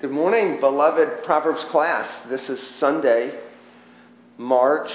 Good 0.00 0.12
morning, 0.12 0.60
beloved 0.60 1.24
Proverbs 1.24 1.64
class. 1.64 2.20
This 2.28 2.48
is 2.48 2.64
Sunday, 2.76 3.36
March 4.36 4.92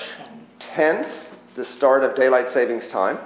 10th, 0.60 1.12
the 1.55 1.65
start 1.65 2.05
of 2.05 2.15
daylight 2.15 2.49
savings 2.51 2.87
time. 2.87 3.19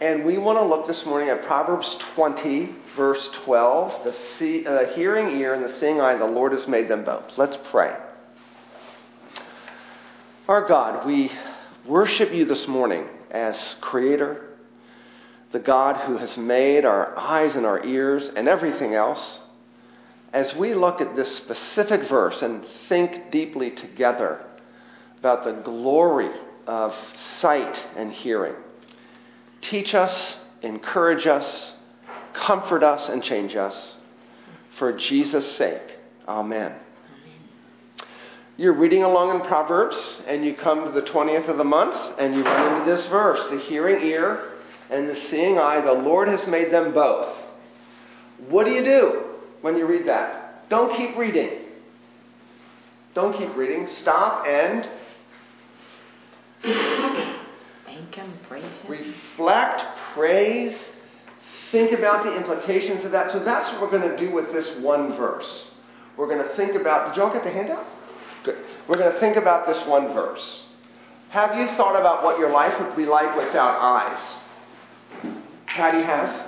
And 0.00 0.24
we 0.24 0.36
want 0.36 0.58
to 0.58 0.64
look 0.64 0.88
this 0.88 1.06
morning 1.06 1.28
at 1.28 1.44
Proverbs 1.44 1.94
20, 2.16 2.74
verse 2.96 3.28
12. 3.44 4.02
The 4.02 4.12
see, 4.12 4.66
uh, 4.66 4.86
hearing 4.94 5.38
ear 5.38 5.54
and 5.54 5.62
the 5.62 5.78
seeing 5.78 6.00
eye, 6.00 6.16
the 6.16 6.24
Lord 6.24 6.50
has 6.50 6.66
made 6.66 6.88
them 6.88 7.04
both. 7.04 7.38
Let's 7.38 7.56
pray. 7.70 7.96
Our 10.48 10.66
God, 10.66 11.06
we 11.06 11.30
worship 11.86 12.34
you 12.34 12.44
this 12.46 12.66
morning 12.66 13.06
as 13.30 13.76
Creator, 13.80 14.44
the 15.52 15.60
God 15.60 15.98
who 15.98 16.16
has 16.16 16.36
made 16.36 16.84
our 16.84 17.16
eyes 17.16 17.54
and 17.54 17.64
our 17.64 17.86
ears 17.86 18.28
and 18.34 18.48
everything 18.48 18.94
else. 18.94 19.42
As 20.32 20.54
we 20.54 20.74
look 20.74 21.00
at 21.00 21.16
this 21.16 21.36
specific 21.36 22.08
verse 22.08 22.42
and 22.42 22.66
think 22.88 23.30
deeply 23.30 23.70
together 23.70 24.44
about 25.18 25.44
the 25.44 25.52
glory 25.52 26.30
of 26.66 26.94
sight 27.16 27.86
and 27.96 28.12
hearing, 28.12 28.54
teach 29.62 29.94
us, 29.94 30.36
encourage 30.62 31.26
us, 31.26 31.72
comfort 32.34 32.82
us, 32.82 33.08
and 33.08 33.22
change 33.22 33.56
us. 33.56 33.96
For 34.78 34.92
Jesus' 34.92 35.56
sake. 35.56 35.96
Amen. 36.28 36.72
You're 38.56 38.74
reading 38.74 39.02
along 39.02 39.40
in 39.40 39.46
Proverbs, 39.46 39.96
and 40.26 40.44
you 40.44 40.54
come 40.54 40.84
to 40.84 40.90
the 40.90 41.02
20th 41.02 41.48
of 41.48 41.58
the 41.58 41.64
month, 41.64 41.96
and 42.18 42.34
you 42.34 42.42
run 42.42 42.74
into 42.74 42.90
this 42.90 43.06
verse 43.06 43.40
the 43.50 43.58
hearing 43.58 44.04
ear 44.04 44.52
and 44.90 45.08
the 45.08 45.16
seeing 45.30 45.58
eye, 45.58 45.80
the 45.80 45.92
Lord 45.92 46.28
has 46.28 46.46
made 46.46 46.70
them 46.70 46.92
both. 46.92 47.34
What 48.48 48.64
do 48.64 48.72
you 48.72 48.84
do 48.84 49.27
when 49.60 49.76
you 49.76 49.86
read 49.86 50.06
that? 50.06 50.68
Don't 50.68 50.96
keep 50.96 51.16
reading. 51.16 51.64
Don't 53.14 53.36
keep 53.36 53.54
reading. 53.56 53.86
Stop 53.86 54.46
and 54.46 54.88
Thank 56.62 58.14
Him, 58.14 58.32
praise 58.48 58.64
Him. 58.64 58.90
reflect, 58.90 59.82
praise, 60.14 60.90
think 61.70 61.92
about 61.92 62.24
the 62.24 62.36
implications 62.36 63.04
of 63.04 63.12
that. 63.12 63.30
So 63.32 63.42
that's 63.42 63.72
what 63.72 63.82
we're 63.82 63.98
going 63.98 64.10
to 64.10 64.16
do 64.16 64.32
with 64.32 64.52
this 64.52 64.78
one 64.80 65.16
verse. 65.16 65.74
We're 66.16 66.26
going 66.26 66.46
to 66.46 66.56
think 66.56 66.74
about. 66.74 67.14
Did 67.14 67.20
y'all 67.20 67.32
get 67.32 67.44
the 67.44 67.50
handout? 67.50 67.86
Good. 68.44 68.58
We're 68.88 68.98
going 68.98 69.12
to 69.12 69.20
think 69.20 69.36
about 69.36 69.66
this 69.66 69.86
one 69.86 70.12
verse. 70.12 70.64
Have 71.30 71.56
you 71.56 71.66
thought 71.76 71.98
about 71.98 72.24
what 72.24 72.38
your 72.38 72.50
life 72.50 72.74
would 72.80 72.96
be 72.96 73.04
like 73.04 73.36
without 73.36 73.78
eyes? 73.80 75.34
Patty 75.66 76.02
has. 76.02 76.46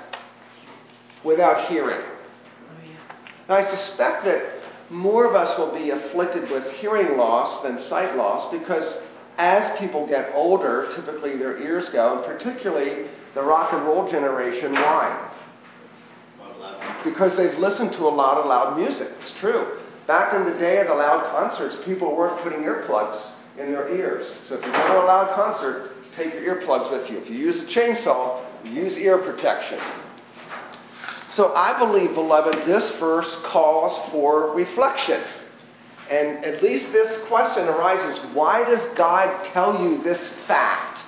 Without 1.22 1.68
hearing. 1.68 2.00
Now, 3.50 3.56
I 3.56 3.64
suspect 3.68 4.24
that 4.26 4.44
more 4.90 5.24
of 5.24 5.34
us 5.34 5.58
will 5.58 5.74
be 5.74 5.90
afflicted 5.90 6.48
with 6.52 6.70
hearing 6.70 7.16
loss 7.16 7.64
than 7.64 7.82
sight 7.88 8.16
loss 8.16 8.48
because 8.52 8.96
as 9.38 9.76
people 9.76 10.06
get 10.06 10.30
older, 10.36 10.88
typically 10.94 11.36
their 11.36 11.60
ears 11.60 11.88
go, 11.88 12.18
and 12.18 12.24
particularly 12.24 13.08
the 13.34 13.42
rock 13.42 13.72
and 13.72 13.82
roll 13.82 14.08
generation. 14.08 14.72
Why? 14.72 15.32
Because 17.02 17.36
they've 17.36 17.58
listened 17.58 17.92
to 17.94 18.06
a 18.06 18.14
lot 18.14 18.38
of 18.38 18.46
loud 18.46 18.78
music. 18.78 19.08
It's 19.20 19.32
true. 19.32 19.80
Back 20.06 20.32
in 20.32 20.44
the 20.44 20.56
day 20.56 20.78
of 20.78 20.86
the 20.86 20.94
loud 20.94 21.24
concerts, 21.32 21.76
people 21.84 22.14
weren't 22.14 22.40
putting 22.44 22.60
earplugs 22.60 23.20
in 23.58 23.72
their 23.72 23.92
ears. 23.92 24.30
So 24.46 24.54
if 24.54 24.64
you 24.64 24.70
go 24.70 24.78
to 24.92 25.02
a 25.02 25.06
loud 25.06 25.34
concert, 25.34 25.90
take 26.14 26.32
your 26.34 26.54
earplugs 26.54 26.92
with 26.92 27.10
you. 27.10 27.18
If 27.18 27.28
you 27.28 27.34
use 27.34 27.64
a 27.64 27.66
chainsaw, 27.66 28.44
use 28.64 28.96
ear 28.96 29.18
protection. 29.18 29.80
So 31.34 31.54
I 31.54 31.78
believe, 31.78 32.14
beloved, 32.14 32.66
this 32.66 32.90
verse 32.98 33.36
calls 33.44 34.10
for 34.10 34.52
reflection. 34.54 35.22
And 36.10 36.44
at 36.44 36.62
least 36.62 36.90
this 36.92 37.24
question 37.28 37.68
arises 37.68 38.18
why 38.34 38.64
does 38.64 38.84
God 38.96 39.44
tell 39.52 39.80
you 39.82 40.02
this 40.02 40.20
fact? 40.48 41.00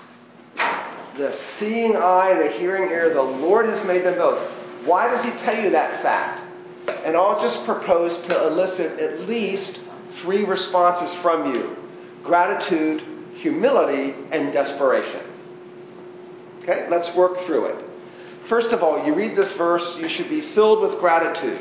The 1.16 1.36
seeing 1.58 1.96
eye, 1.96 2.34
the 2.34 2.50
hearing 2.56 2.90
ear, 2.90 3.12
the 3.12 3.20
Lord 3.20 3.66
has 3.66 3.84
made 3.86 4.04
them 4.04 4.16
both. 4.16 4.48
Why 4.86 5.08
does 5.08 5.24
He 5.24 5.30
tell 5.44 5.60
you 5.60 5.70
that 5.70 6.02
fact? 6.02 6.40
And 7.04 7.16
I'll 7.16 7.40
just 7.42 7.64
propose 7.64 8.16
to 8.28 8.46
elicit 8.46 8.98
at 9.00 9.20
least 9.28 9.80
three 10.20 10.44
responses 10.44 11.14
from 11.20 11.52
you 11.52 11.76
gratitude, 12.22 13.02
humility, 13.34 14.14
and 14.30 14.52
desperation. 14.52 15.26
Okay, 16.62 16.86
let's 16.88 17.12
work 17.16 17.36
through 17.46 17.66
it. 17.66 17.84
First 18.48 18.72
of 18.72 18.82
all, 18.82 19.06
you 19.06 19.14
read 19.14 19.36
this 19.36 19.52
verse, 19.52 19.96
you 19.96 20.08
should 20.08 20.28
be 20.28 20.40
filled 20.54 20.82
with 20.82 20.98
gratitude. 21.00 21.60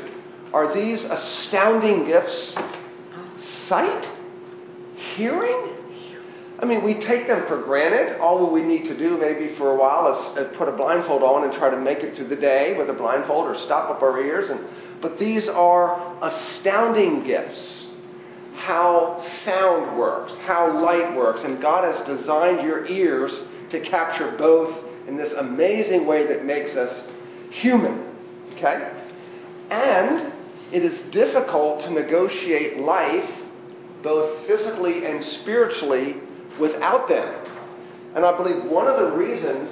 Are 0.52 0.74
these 0.74 1.02
astounding 1.02 2.04
gifts? 2.04 2.56
Sight? 3.66 4.08
Hearing? 5.16 5.76
I 6.58 6.64
mean, 6.64 6.84
we 6.84 6.94
take 6.94 7.26
them 7.26 7.46
for 7.48 7.60
granted. 7.62 8.20
All 8.20 8.48
we 8.50 8.62
need 8.62 8.84
to 8.84 8.96
do, 8.96 9.16
maybe 9.18 9.56
for 9.56 9.72
a 9.72 9.76
while, 9.76 10.36
is 10.36 10.56
put 10.56 10.68
a 10.68 10.72
blindfold 10.72 11.22
on 11.22 11.44
and 11.44 11.52
try 11.52 11.70
to 11.70 11.76
make 11.76 11.98
it 11.98 12.14
through 12.14 12.28
the 12.28 12.36
day 12.36 12.76
with 12.78 12.88
a 12.88 12.92
blindfold 12.92 13.46
or 13.46 13.58
stop 13.58 13.90
up 13.90 14.02
our 14.02 14.20
ears. 14.20 14.50
And, 14.50 14.60
but 15.00 15.18
these 15.18 15.48
are 15.48 16.16
astounding 16.22 17.24
gifts. 17.24 17.88
How 18.54 19.20
sound 19.44 19.98
works, 19.98 20.34
how 20.42 20.80
light 20.80 21.16
works. 21.16 21.42
And 21.42 21.60
God 21.60 21.82
has 21.82 22.06
designed 22.06 22.62
your 22.62 22.86
ears 22.86 23.32
to 23.70 23.80
capture 23.80 24.36
both 24.36 24.91
in 25.06 25.16
this 25.16 25.32
amazing 25.32 26.06
way 26.06 26.26
that 26.26 26.44
makes 26.44 26.76
us 26.76 27.08
human. 27.50 28.04
Okay? 28.52 28.92
And 29.70 30.32
it 30.72 30.84
is 30.84 30.98
difficult 31.10 31.80
to 31.82 31.90
negotiate 31.90 32.78
life, 32.78 33.30
both 34.02 34.46
physically 34.46 35.06
and 35.06 35.24
spiritually, 35.24 36.16
without 36.58 37.08
them. 37.08 37.46
And 38.14 38.24
I 38.24 38.36
believe 38.36 38.64
one 38.64 38.86
of 38.86 38.98
the 38.98 39.16
reasons 39.16 39.68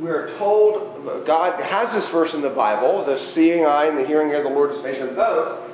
we're 0.00 0.36
told 0.38 1.24
God 1.26 1.60
has 1.60 1.92
this 1.92 2.08
verse 2.08 2.34
in 2.34 2.42
the 2.42 2.50
Bible, 2.50 3.04
the 3.04 3.18
seeing 3.32 3.64
eye 3.64 3.86
and 3.86 3.96
the 3.96 4.04
hearing 4.04 4.30
ear, 4.30 4.42
the 4.42 4.48
Lord 4.48 4.70
has 4.70 4.82
made 4.82 4.96
them 4.96 5.14
both, 5.14 5.70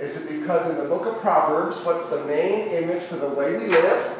is 0.00 0.16
it 0.16 0.28
because 0.28 0.70
in 0.70 0.76
the 0.76 0.84
book 0.84 1.06
of 1.06 1.20
Proverbs, 1.20 1.76
what's 1.84 2.08
the 2.10 2.24
main 2.24 2.68
image 2.68 3.08
for 3.08 3.16
the 3.16 3.28
way 3.28 3.56
we 3.56 3.66
live? 3.66 4.16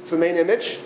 It's 0.00 0.10
the 0.10 0.16
main 0.16 0.36
image. 0.36 0.78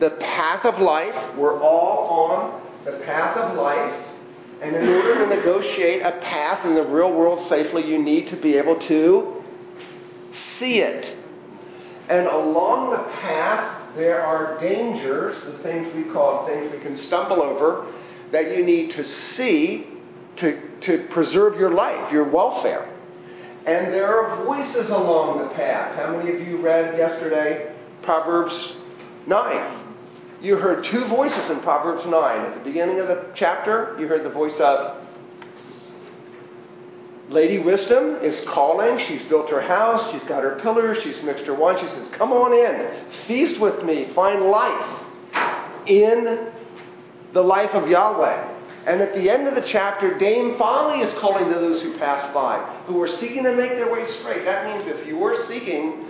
The 0.00 0.10
path 0.10 0.64
of 0.64 0.80
life. 0.80 1.36
We're 1.36 1.60
all 1.60 2.30
on 2.32 2.62
the 2.84 3.04
path 3.04 3.36
of 3.36 3.56
life. 3.56 4.06
And 4.62 4.76
in 4.76 4.88
order 4.88 5.26
to 5.26 5.36
negotiate 5.36 6.02
a 6.02 6.12
path 6.20 6.66
in 6.66 6.74
the 6.74 6.84
real 6.84 7.12
world 7.12 7.40
safely, 7.40 7.86
you 7.86 8.02
need 8.02 8.28
to 8.28 8.36
be 8.36 8.56
able 8.56 8.78
to 8.80 9.42
see 10.32 10.80
it. 10.80 11.16
And 12.08 12.26
along 12.26 12.90
the 12.90 13.04
path, 13.20 13.94
there 13.96 14.20
are 14.24 14.58
dangers, 14.60 15.42
the 15.44 15.58
things 15.62 15.94
we 15.94 16.04
call 16.12 16.46
things 16.46 16.72
we 16.72 16.80
can 16.80 16.96
stumble 16.96 17.42
over, 17.42 17.92
that 18.32 18.56
you 18.56 18.64
need 18.64 18.92
to 18.92 19.04
see 19.04 19.86
to, 20.36 20.78
to 20.80 21.06
preserve 21.10 21.58
your 21.58 21.70
life, 21.70 22.12
your 22.12 22.24
welfare. 22.24 22.88
And 23.66 23.92
there 23.92 24.08
are 24.08 24.44
voices 24.44 24.88
along 24.90 25.40
the 25.40 25.54
path. 25.54 25.94
How 25.96 26.16
many 26.16 26.32
of 26.32 26.46
you 26.46 26.58
read 26.58 26.96
yesterday 26.96 27.74
Proverbs 28.02 28.76
9? 29.26 29.79
You 30.40 30.56
heard 30.56 30.84
two 30.84 31.04
voices 31.06 31.50
in 31.50 31.60
Proverbs 31.60 32.06
9. 32.06 32.40
At 32.46 32.54
the 32.54 32.64
beginning 32.64 32.98
of 32.98 33.08
the 33.08 33.26
chapter, 33.34 33.94
you 33.98 34.08
heard 34.08 34.24
the 34.24 34.30
voice 34.30 34.58
of 34.58 35.06
Lady 37.28 37.58
Wisdom 37.58 38.16
is 38.16 38.40
calling. 38.48 38.98
She's 39.06 39.22
built 39.24 39.50
her 39.50 39.60
house. 39.60 40.10
She's 40.10 40.22
got 40.22 40.42
her 40.42 40.58
pillars. 40.60 41.02
She's 41.02 41.22
mixed 41.22 41.44
her 41.44 41.54
wine. 41.54 41.78
She 41.84 41.90
says, 41.90 42.08
Come 42.12 42.32
on 42.32 42.54
in. 42.54 43.06
Feast 43.26 43.60
with 43.60 43.84
me. 43.84 44.12
Find 44.14 44.46
life 44.46 45.06
in 45.86 46.50
the 47.34 47.42
life 47.42 47.70
of 47.72 47.88
Yahweh. 47.88 48.56
And 48.86 49.02
at 49.02 49.14
the 49.14 49.28
end 49.28 49.46
of 49.46 49.54
the 49.54 49.68
chapter, 49.68 50.18
Dame 50.18 50.56
Folly 50.56 51.00
is 51.00 51.12
calling 51.18 51.52
to 51.52 51.58
those 51.58 51.82
who 51.82 51.98
pass 51.98 52.32
by, 52.32 52.58
who 52.86 53.00
are 53.02 53.08
seeking 53.08 53.44
to 53.44 53.54
make 53.54 53.72
their 53.72 53.92
way 53.92 54.10
straight. 54.18 54.46
That 54.46 54.64
means 54.64 54.88
if 54.88 55.06
you 55.06 55.22
are 55.22 55.46
seeking 55.46 56.08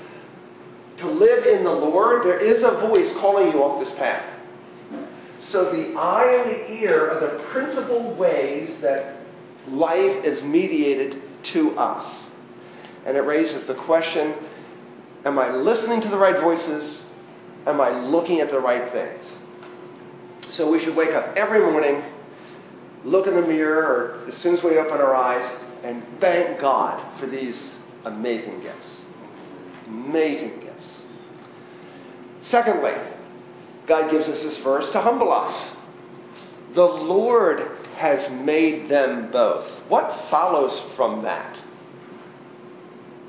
to 1.01 1.11
live 1.11 1.47
in 1.47 1.65
the 1.65 1.73
Lord, 1.73 2.25
there 2.25 2.39
is 2.39 2.63
a 2.63 2.73
voice 2.73 3.13
calling 3.15 3.51
you 3.53 3.63
off 3.63 3.85
this 3.85 3.95
path. 3.97 4.25
So 5.41 5.73
the 5.73 5.99
eye 5.99 6.43
and 6.43 6.51
the 6.51 6.73
ear 6.83 7.11
are 7.11 7.21
the 7.21 7.43
principal 7.45 8.15
ways 8.15 8.79
that 8.81 9.17
life 9.69 10.25
is 10.25 10.43
mediated 10.43 11.23
to 11.45 11.79
us. 11.79 12.25
And 13.07 13.17
it 13.17 13.23
raises 13.23 13.67
the 13.67 13.75
question 13.75 14.35
Am 15.25 15.39
I 15.39 15.51
listening 15.51 16.01
to 16.03 16.09
the 16.09 16.17
right 16.17 16.41
voices? 16.41 17.05
Am 17.67 17.81
I 17.81 17.91
looking 17.91 18.41
at 18.41 18.51
the 18.51 18.59
right 18.59 18.91
things? 18.91 19.23
So 20.53 20.71
we 20.71 20.79
should 20.79 20.97
wake 20.97 21.11
up 21.11 21.37
every 21.37 21.61
morning, 21.61 22.03
look 23.05 23.27
in 23.27 23.35
the 23.35 23.43
mirror, 23.43 23.83
or 24.25 24.29
as 24.29 24.37
soon 24.39 24.57
as 24.57 24.65
we 24.65 24.79
open 24.79 24.99
our 24.99 25.15
eyes, 25.15 25.45
and 25.83 26.03
thank 26.21 26.61
God 26.61 27.19
for 27.21 27.27
these 27.27 27.75
amazing 28.05 28.61
gifts. 28.61 29.03
Amazing 29.87 30.61
gifts. 30.61 30.70
Secondly, 32.45 32.95
God 33.87 34.11
gives 34.11 34.27
us 34.27 34.43
this 34.43 34.59
verse 34.59 34.91
to 34.91 35.01
humble 35.01 35.33
us. 35.33 35.77
The 36.75 36.85
Lord 36.85 37.79
has 37.97 38.31
made 38.31 38.89
them 38.89 39.31
both. 39.31 39.69
What 39.89 40.31
follows 40.31 40.81
from 40.97 41.23
that? 41.23 41.59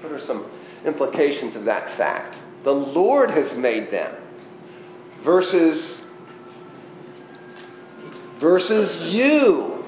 What 0.01 0.13
are 0.13 0.21
some 0.21 0.49
implications 0.85 1.55
of 1.55 1.65
that 1.65 1.97
fact? 1.97 2.37
The 2.63 2.73
Lord 2.73 3.31
has 3.31 3.53
made 3.53 3.91
them 3.91 4.15
versus 5.23 5.99
versus 8.39 9.13
you. 9.13 9.83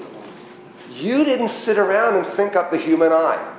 You 0.90 1.24
didn't 1.24 1.50
sit 1.50 1.78
around 1.78 2.24
and 2.24 2.36
think 2.36 2.54
up 2.54 2.70
the 2.70 2.78
human 2.78 3.12
eye. 3.12 3.53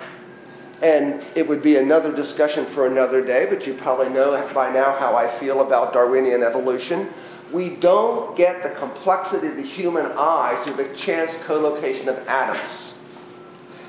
And 0.82 1.26
it 1.36 1.48
would 1.48 1.64
be 1.64 1.78
another 1.78 2.14
discussion 2.14 2.74
for 2.74 2.88
another 2.88 3.26
day, 3.26 3.46
but 3.50 3.66
you 3.66 3.76
probably 3.76 4.10
know 4.10 4.32
by 4.54 4.72
now 4.74 4.98
how 4.98 5.16
I 5.16 5.40
feel 5.40 5.62
about 5.62 5.94
Darwinian 5.94 6.44
evolution. 6.44 7.10
We 7.54 7.78
don't 7.78 8.36
get 8.36 8.62
the 8.62 8.72
complexity 8.72 9.48
of 9.48 9.56
the 9.56 9.64
human 9.64 10.06
eye 10.06 10.62
through 10.64 10.76
the 10.76 10.94
chance 10.96 11.36
collocation 11.46 12.10
of 12.10 12.18
atoms, 12.28 12.94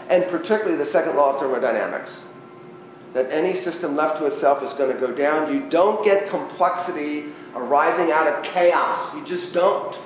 and 0.09 0.25
particularly 0.31 0.77
the 0.77 0.91
second 0.93 1.17
law 1.17 1.35
of 1.35 1.41
thermodynamics 1.41 2.23
that 3.17 3.33
any 3.33 3.63
system 3.63 3.97
left 3.97 4.19
to 4.19 4.27
itself 4.27 4.63
is 4.63 4.73
going 4.75 4.93
to 4.93 5.01
go 5.01 5.11
down. 5.11 5.53
You 5.53 5.71
don't 5.71 6.05
get 6.05 6.29
complexity 6.29 7.33
arising 7.55 8.13
out 8.13 8.27
of 8.27 8.45
chaos. 8.45 9.15
You 9.15 9.25
just 9.25 9.55
don't. 9.55 9.97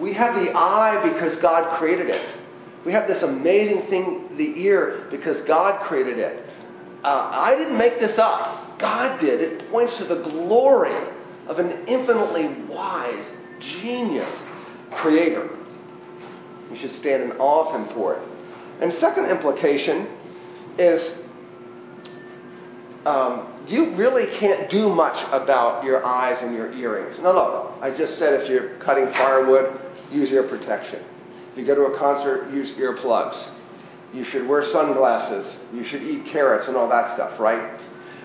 We 0.00 0.14
have 0.14 0.34
the 0.34 0.50
eye 0.56 0.98
because 1.12 1.36
God 1.40 1.78
created 1.78 2.08
it. 2.08 2.39
We 2.84 2.92
have 2.92 3.06
this 3.06 3.22
amazing 3.22 3.88
thing, 3.88 4.36
the 4.36 4.60
ear, 4.62 5.06
because 5.10 5.40
God 5.42 5.86
created 5.86 6.18
it. 6.18 6.44
Uh, 7.04 7.30
I 7.32 7.54
didn't 7.54 7.76
make 7.76 8.00
this 8.00 8.18
up. 8.18 8.78
God 8.78 9.20
did. 9.20 9.40
It 9.40 9.70
points 9.70 9.96
to 9.98 10.04
the 10.04 10.22
glory 10.22 11.08
of 11.46 11.58
an 11.58 11.86
infinitely 11.86 12.48
wise, 12.64 13.24
genius 13.58 14.30
creator. 14.92 15.50
You 16.70 16.76
should 16.78 16.92
stand 16.92 17.24
in 17.24 17.32
awe 17.32 17.68
of 17.68 17.74
him 17.74 17.94
for 17.94 18.14
it. 18.14 18.22
And 18.80 18.94
second 18.94 19.26
implication 19.26 20.08
is 20.78 21.16
um, 23.04 23.64
you 23.66 23.94
really 23.94 24.26
can't 24.38 24.70
do 24.70 24.88
much 24.88 25.22
about 25.32 25.84
your 25.84 26.04
eyes 26.04 26.38
and 26.42 26.54
your 26.54 26.72
earrings. 26.72 27.18
No, 27.18 27.32
no. 27.32 27.74
I 27.80 27.90
just 27.90 28.18
said 28.18 28.40
if 28.40 28.48
you're 28.48 28.76
cutting 28.78 29.06
firewood, 29.12 29.80
use 30.10 30.30
ear 30.32 30.44
protection. 30.44 31.02
You 31.60 31.66
go 31.66 31.74
to 31.74 31.94
a 31.94 31.98
concert, 31.98 32.50
use 32.50 32.72
earplugs. 32.72 33.36
You 34.14 34.24
should 34.24 34.48
wear 34.48 34.64
sunglasses. 34.64 35.58
You 35.74 35.84
should 35.84 36.02
eat 36.02 36.24
carrots 36.24 36.66
and 36.68 36.74
all 36.74 36.88
that 36.88 37.12
stuff, 37.14 37.38
right? 37.38 37.78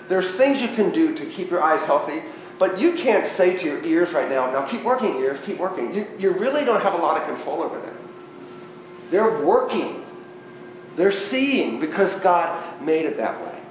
There's 0.08 0.34
things 0.38 0.62
you 0.62 0.70
can 0.70 0.94
do 0.94 1.14
to 1.18 1.26
keep 1.32 1.52
your 1.52 1.62
eyes 1.62 1.84
healthy, 1.86 2.24
but 2.58 2.80
you 2.80 2.94
can't 2.94 3.36
say 3.36 3.58
to 3.58 3.66
your 3.66 3.84
ears 3.84 4.14
right 4.14 4.30
now, 4.30 4.50
now 4.52 4.66
keep 4.72 4.86
working, 4.86 5.18
ears, 5.18 5.38
keep 5.46 5.60
working. 5.60 5.94
You, 5.94 6.08
you 6.18 6.32
really 6.32 6.64
don't 6.64 6.80
have 6.80 6.94
a 6.94 6.98
lot 6.98 7.22
of 7.22 7.28
control 7.28 7.62
over 7.62 7.78
them. 7.82 7.98
They're 9.12 9.46
working. 9.46 10.06
They're 10.96 11.12
seeing 11.12 11.82
because 11.82 12.18
God 12.22 12.82
made 12.82 13.06
it 13.06 13.18
that 13.18 13.44
way. 13.44 13.62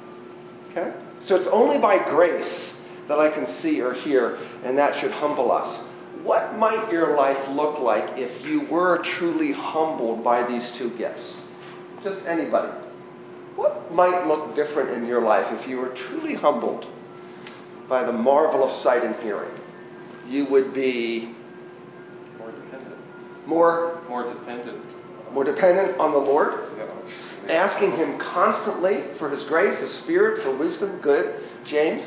Okay? 0.72 0.94
So 1.22 1.36
it's 1.36 1.46
only 1.46 1.78
by 1.78 2.04
grace 2.10 2.74
that 3.08 3.18
I 3.18 3.30
can 3.30 3.46
see 3.60 3.80
or 3.80 3.94
hear, 3.94 4.36
and 4.62 4.76
that 4.76 5.00
should 5.00 5.12
humble 5.12 5.50
us. 5.50 5.82
What 6.24 6.56
might 6.56 6.90
your 6.90 7.16
life 7.16 7.50
look 7.50 7.80
like 7.80 8.16
if 8.18 8.44
you 8.46 8.62
were 8.62 9.02
truly 9.04 9.52
humbled 9.52 10.24
by 10.24 10.46
these 10.48 10.70
two 10.72 10.88
gifts? 10.96 11.42
Just 12.02 12.18
anybody. 12.24 12.72
What 13.56 13.92
might 13.92 14.26
look 14.26 14.56
different 14.56 14.90
in 14.90 15.06
your 15.06 15.20
life 15.20 15.46
if 15.60 15.68
you 15.68 15.76
were 15.76 15.90
truly 15.90 16.34
humbled 16.34 16.86
by 17.90 18.04
the 18.04 18.12
marvel 18.12 18.64
of 18.64 18.74
sight 18.82 19.04
and 19.04 19.14
hearing? 19.16 19.52
You 20.26 20.46
would 20.46 20.72
be 20.72 21.34
more 22.38 22.50
dependent. 22.50 22.96
More 23.46 24.02
more 24.08 24.26
dependent. 24.26 24.82
More 25.32 25.44
dependent 25.44 25.98
on 25.98 26.12
the 26.12 26.18
Lord? 26.18 26.70
asking 27.50 27.92
Him 27.96 28.18
constantly 28.18 29.02
for 29.18 29.28
His 29.28 29.44
grace, 29.44 29.78
His 29.78 29.92
Spirit, 29.92 30.42
for 30.42 30.56
wisdom, 30.56 31.00
good. 31.00 31.44
James? 31.66 32.02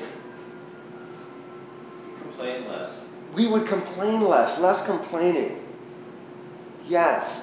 Complain 2.23 2.67
less. 2.67 3.06
We 3.37 3.45
would 3.45 3.67
complain 3.67 4.21
less, 4.21 4.59
less 4.59 4.83
complaining. 4.87 5.61
Yes. 6.87 7.39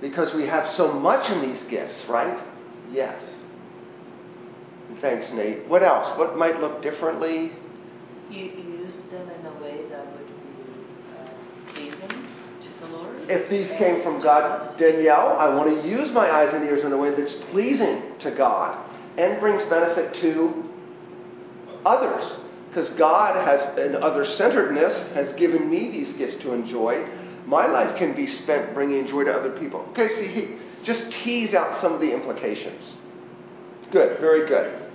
Because 0.00 0.32
we 0.32 0.46
have 0.46 0.70
so 0.70 0.94
much 0.94 1.30
in 1.30 1.42
these 1.42 1.62
gifts, 1.64 2.02
right? 2.08 2.42
Yes. 2.90 3.22
Thanks, 5.02 5.30
Nate. 5.32 5.68
What 5.68 5.82
else? 5.82 6.18
What 6.18 6.38
might 6.38 6.58
look 6.58 6.80
differently? 6.80 7.52
You 8.30 8.44
use 8.44 8.96
them 9.10 9.28
in 9.28 9.44
a 9.44 9.52
way 9.62 9.82
that 9.90 10.06
would 10.12 10.26
be 11.76 11.90
uh, 11.90 11.98
pleasing 11.98 12.08
to 12.08 12.80
the 12.80 12.86
Lord. 12.96 13.30
If 13.30 13.50
these 13.50 13.68
came 13.72 14.02
from 14.02 14.22
God, 14.22 14.78
Danielle, 14.78 15.36
I 15.38 15.54
want 15.54 15.68
to 15.68 15.86
use 15.86 16.10
my 16.12 16.30
eyes 16.30 16.54
and 16.54 16.64
ears 16.64 16.82
in 16.82 16.94
a 16.94 16.96
way 16.96 17.14
that's 17.14 17.36
pleasing 17.50 18.00
to 18.20 18.30
God 18.30 18.90
and 19.18 19.38
brings 19.38 19.68
benefit 19.68 20.14
to 20.22 20.64
others. 21.84 22.40
Because 22.74 22.90
God 22.98 23.36
has, 23.36 23.78
an 23.78 23.94
other 24.02 24.26
centeredness, 24.26 25.12
has 25.12 25.32
given 25.34 25.70
me 25.70 25.92
these 25.92 26.12
gifts 26.16 26.42
to 26.42 26.52
enjoy. 26.52 27.08
My 27.46 27.66
life 27.66 27.96
can 27.96 28.16
be 28.16 28.26
spent 28.26 28.74
bringing 28.74 29.06
joy 29.06 29.24
to 29.24 29.32
other 29.32 29.52
people. 29.52 29.86
Okay, 29.90 30.08
see, 30.16 30.26
he, 30.26 30.56
just 30.82 31.12
tease 31.12 31.54
out 31.54 31.80
some 31.80 31.92
of 31.92 32.00
the 32.00 32.12
implications. 32.12 32.94
Good, 33.92 34.18
very 34.18 34.48
good. 34.48 34.90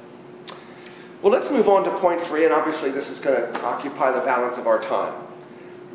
Well, 1.22 1.32
let's 1.32 1.50
move 1.50 1.70
on 1.70 1.86
to 1.86 1.98
point 2.00 2.22
three, 2.28 2.44
and 2.44 2.54
obviously 2.54 2.92
this 2.92 3.10
is 3.10 3.20
going 3.20 3.38
to 3.38 3.62
occupy 3.62 4.12
the 4.12 4.26
balance 4.26 4.58
of 4.58 4.68
our 4.68 4.82
time. 4.82 5.28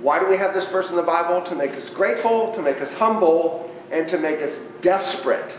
Why 0.00 0.18
do 0.18 0.26
we 0.26 0.38
have 0.38 0.54
this 0.54 0.66
verse 0.68 0.88
in 0.88 0.96
the 0.96 1.02
Bible? 1.02 1.46
To 1.50 1.54
make 1.54 1.72
us 1.72 1.90
grateful, 1.90 2.54
to 2.54 2.62
make 2.62 2.80
us 2.80 2.92
humble, 2.94 3.70
and 3.90 4.08
to 4.08 4.18
make 4.18 4.40
us 4.40 4.58
desperate. 4.80 5.54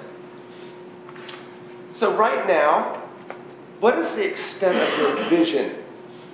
So, 1.97 2.17
right 2.17 2.47
now, 2.47 3.03
what 3.79 3.97
is 3.99 4.09
the 4.15 4.23
extent 4.23 4.75
of 4.75 4.99
your 4.99 5.29
vision, 5.29 5.84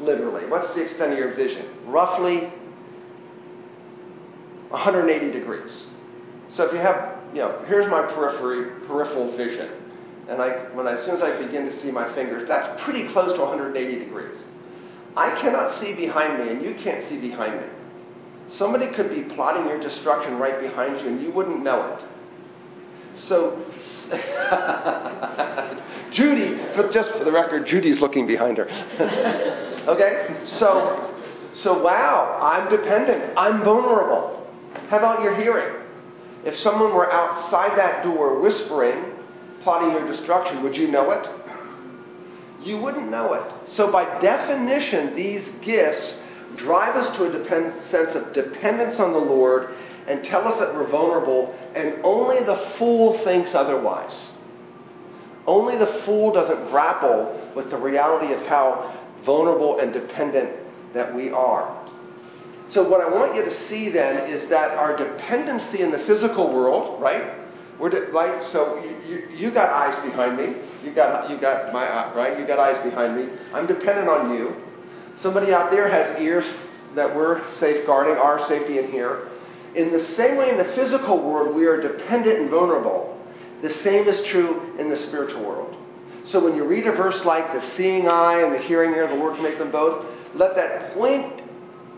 literally? 0.02 0.46
What's 0.48 0.74
the 0.76 0.82
extent 0.82 1.14
of 1.14 1.18
your 1.18 1.34
vision? 1.34 1.66
Roughly 1.86 2.52
180 4.70 5.32
degrees. 5.32 5.88
So, 6.50 6.66
if 6.66 6.74
you 6.74 6.80
have, 6.80 7.18
you 7.34 7.40
know, 7.40 7.64
here's 7.68 7.90
my 7.90 8.02
periphery, 8.14 8.86
peripheral 8.88 9.36
vision. 9.38 9.70
And 10.28 10.42
I, 10.42 10.50
when 10.74 10.88
I, 10.88 10.94
as 10.94 11.06
soon 11.06 11.16
as 11.16 11.22
I 11.22 11.42
begin 11.42 11.66
to 11.66 11.82
see 11.82 11.92
my 11.92 12.14
fingers, 12.14 12.48
that's 12.48 12.82
pretty 12.84 13.12
close 13.12 13.34
to 13.34 13.42
180 13.42 14.00
degrees. 14.00 14.38
I 15.16 15.40
cannot 15.42 15.82
see 15.82 15.94
behind 15.94 16.44
me, 16.44 16.52
and 16.52 16.64
you 16.64 16.76
can't 16.76 17.08
see 17.10 17.18
behind 17.18 17.60
me. 17.60 17.68
Somebody 18.56 18.88
could 18.88 19.10
be 19.10 19.24
plotting 19.36 19.66
your 19.68 19.80
destruction 19.80 20.38
right 20.38 20.60
behind 20.60 21.02
you, 21.02 21.08
and 21.08 21.22
you 21.22 21.32
wouldn't 21.32 21.64
know 21.64 21.96
it. 21.96 22.06
So, 23.28 23.64
Judy, 26.12 26.58
for, 26.76 26.90
just 26.92 27.12
for 27.14 27.24
the 27.24 27.32
record, 27.32 27.66
Judy's 27.66 28.02
looking 28.02 28.28
behind 28.28 28.58
her. 28.58 28.66
okay? 29.88 30.38
So, 30.46 31.24
so 31.56 31.82
wow, 31.82 32.40
I'm 32.42 32.70
dependent. 32.70 33.34
I'm 33.38 33.64
vulnerable. 33.64 34.48
How 34.90 34.98
about 34.98 35.22
your 35.22 35.36
hearing? 35.36 35.76
If 36.46 36.58
someone 36.58 36.94
were 36.94 37.12
outside 37.12 37.78
that 37.78 38.04
door 38.04 38.40
whispering, 38.40 39.04
plotting 39.62 39.92
your 39.92 40.08
destruction, 40.08 40.64
would 40.64 40.76
you 40.76 40.88
know 40.88 41.12
it? 41.12 41.28
You 42.64 42.80
wouldn't 42.80 43.10
know 43.10 43.34
it. 43.34 43.70
So, 43.70 43.92
by 43.92 44.20
definition, 44.20 45.16
these 45.16 45.48
gifts 45.62 46.22
drive 46.58 46.96
us 46.96 47.16
to 47.18 47.26
a 47.26 47.32
depend- 47.32 47.74
sense 47.90 48.16
of 48.16 48.34
dependence 48.34 49.00
on 49.00 49.14
the 49.14 49.20
Lord 49.20 49.74
and 50.08 50.24
tell 50.24 50.48
us 50.48 50.60
that 50.60 50.74
we're 50.74 50.90
vulnerable, 50.90 51.56
and 51.76 52.00
only 52.04 52.44
the 52.44 52.74
fool 52.78 53.24
thinks 53.24 53.54
otherwise. 53.54 54.16
Only 55.48 55.78
the 55.78 56.02
fool 56.06 56.32
doesn't 56.32 56.70
grapple 56.70 57.52
with 57.56 57.70
the 57.70 57.78
reality 57.78 58.34
of 58.34 58.42
how 58.48 58.98
vulnerable 59.26 59.80
and 59.80 59.92
dependent 59.92 60.50
that 60.94 61.14
we 61.14 61.32
are. 61.32 61.78
So, 62.70 62.88
what 62.88 63.02
I 63.02 63.10
want 63.10 63.36
you 63.36 63.44
to 63.44 63.68
see 63.68 63.90
then 63.90 64.30
is 64.30 64.48
that 64.50 64.72
our 64.72 64.96
dependency 64.96 65.82
in 65.82 65.92
the 65.92 66.00
physical 66.00 66.54
world, 66.54 67.02
right? 67.02 67.38
We're 67.82 67.90
de-. 67.90 68.50
So 68.52 68.78
you, 68.84 68.96
you, 69.08 69.28
you 69.36 69.52
got 69.52 69.70
eyes 69.70 70.06
behind 70.06 70.38
me. 70.38 70.62
You 70.84 70.94
got 70.94 71.30
you 71.30 71.40
got 71.40 71.74
my 71.74 71.84
eye, 71.84 72.14
right. 72.16 72.40
You 72.40 72.46
got 72.46 72.60
eyes 72.60 72.82
behind 72.84 73.16
me. 73.18 73.34
I'm 73.54 73.66
dependent 73.66 74.08
on 74.08 74.36
you. 74.36 74.56
Somebody 75.22 75.52
out 75.52 75.72
there 75.72 75.90
has 75.90 76.22
ears 76.22 76.46
that 76.96 77.14
we're 77.14 77.42
safeguarding 77.60 78.18
our 78.18 78.48
safety 78.48 78.78
in 78.78 78.92
here. 78.92 79.31
In 79.76 79.92
the 79.92 80.04
same 80.16 80.38
way, 80.38 80.50
in 80.50 80.58
the 80.58 80.74
physical 80.76 81.22
world, 81.22 81.56
we 81.56 81.66
are 81.66 81.82
dependent 81.82 82.40
and 82.40 82.50
vulnerable. 82.50 83.18
The 83.62 83.74
same 83.76 84.08
is 84.08 84.26
true 84.28 84.76
in 84.78 84.90
the 84.90 84.98
spiritual 84.98 85.46
world. 85.46 85.78
So 86.26 86.44
when 86.44 86.56
you 86.56 86.66
read 86.66 86.88
a 86.88 86.92
verse 86.92 87.24
like 87.26 87.52
the 87.54 87.62
seeing 87.76 88.08
eye 88.08 88.42
and 88.42 88.54
the 88.54 88.60
hearing 88.60 88.92
ear, 88.92 89.08
the 89.08 89.16
Lord 89.16 89.36
can 89.36 89.44
make 89.44 89.58
them 89.58 89.72
both, 89.72 90.06
let 90.34 90.56
that 90.56 90.94
point 90.94 91.42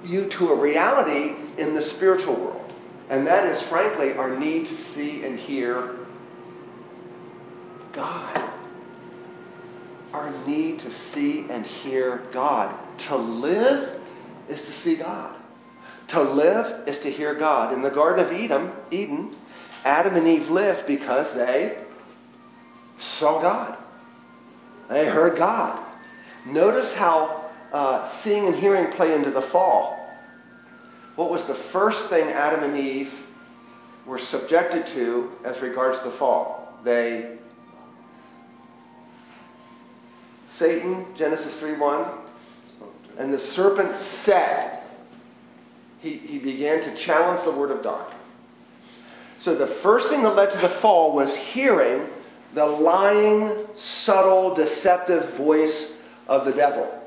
you 0.03 0.30
to 0.30 0.50
a 0.50 0.60
reality 0.60 1.36
in 1.58 1.74
the 1.74 1.84
spiritual 1.84 2.36
world. 2.36 2.74
And 3.10 3.27
that 3.27 3.46
is, 3.46 3.62
frankly, 3.70 4.13
our 4.13 4.38
need 4.38 4.68
to 4.68 4.77
see 4.94 5.24
and 5.24 5.39
hear 5.39 5.98
God. 7.92 8.51
Our 10.13 10.32
need 10.48 10.80
to 10.80 10.92
see 11.13 11.48
and 11.50 11.65
hear 11.65 12.27
God. 12.32 12.77
To 13.08 13.15
live 13.15 14.01
is 14.48 14.62
to 14.62 14.72
see 14.82 14.96
God. 14.96 15.42
To 16.10 16.22
live 16.22 16.88
is 16.88 17.00
to 17.00 17.12
hear 17.12 17.33
God. 17.33 17.74
In 17.74 17.81
the 17.81 17.89
Garden 17.89 18.25
of 18.25 18.31
Eden, 18.33 18.72
Eden, 18.91 19.36
Adam 19.83 20.15
and 20.15 20.27
Eve 20.27 20.50
lived 20.50 20.86
because 20.88 21.33
they 21.36 21.77
saw 23.17 23.41
God. 23.41 23.77
They 24.89 25.05
heard 25.05 25.38
God. 25.38 25.83
Notice 26.45 26.91
how 26.93 27.51
uh, 27.72 28.22
seeing 28.22 28.45
and 28.48 28.55
hearing 28.55 28.91
play 28.93 29.15
into 29.15 29.31
the 29.31 29.41
fall. 29.43 30.00
What 31.15 31.29
was 31.29 31.45
the 31.48 31.55
first 31.72 32.10
thing 32.10 32.27
Adam 32.29 32.63
and 32.63 32.77
Eve 32.77 33.12
were 34.05 34.19
subjected 34.19 34.88
to 34.88 35.31
as 35.45 35.60
regards 35.62 36.03
the 36.03 36.12
fall? 36.12 36.79
They 36.83 37.38
Satan, 40.60 41.07
Genesis 41.15 41.57
3 41.60 41.77
1, 41.77 42.12
and 43.17 43.33
the 43.33 43.39
serpent 43.39 43.95
said, 44.24 44.82
he, 46.03 46.17
he 46.17 46.38
began 46.38 46.81
to 46.81 46.98
challenge 46.98 47.45
the 47.45 47.51
word 47.51 47.72
of 47.72 47.81
God. 47.81 48.13
So 49.39 49.55
the 49.55 49.79
first 49.81 50.10
thing 50.10 50.22
that 50.24 50.36
led 50.36 50.51
to 50.51 50.57
the 50.57 50.79
fall 50.81 51.15
was 51.15 51.33
hearing 51.36 52.07
the 52.53 52.65
lying, 52.65 53.65
subtle, 53.75 54.53
deceptive 54.53 55.36
voice 55.36 55.93
of 56.27 56.45
the 56.45 56.51
devil. 56.51 57.01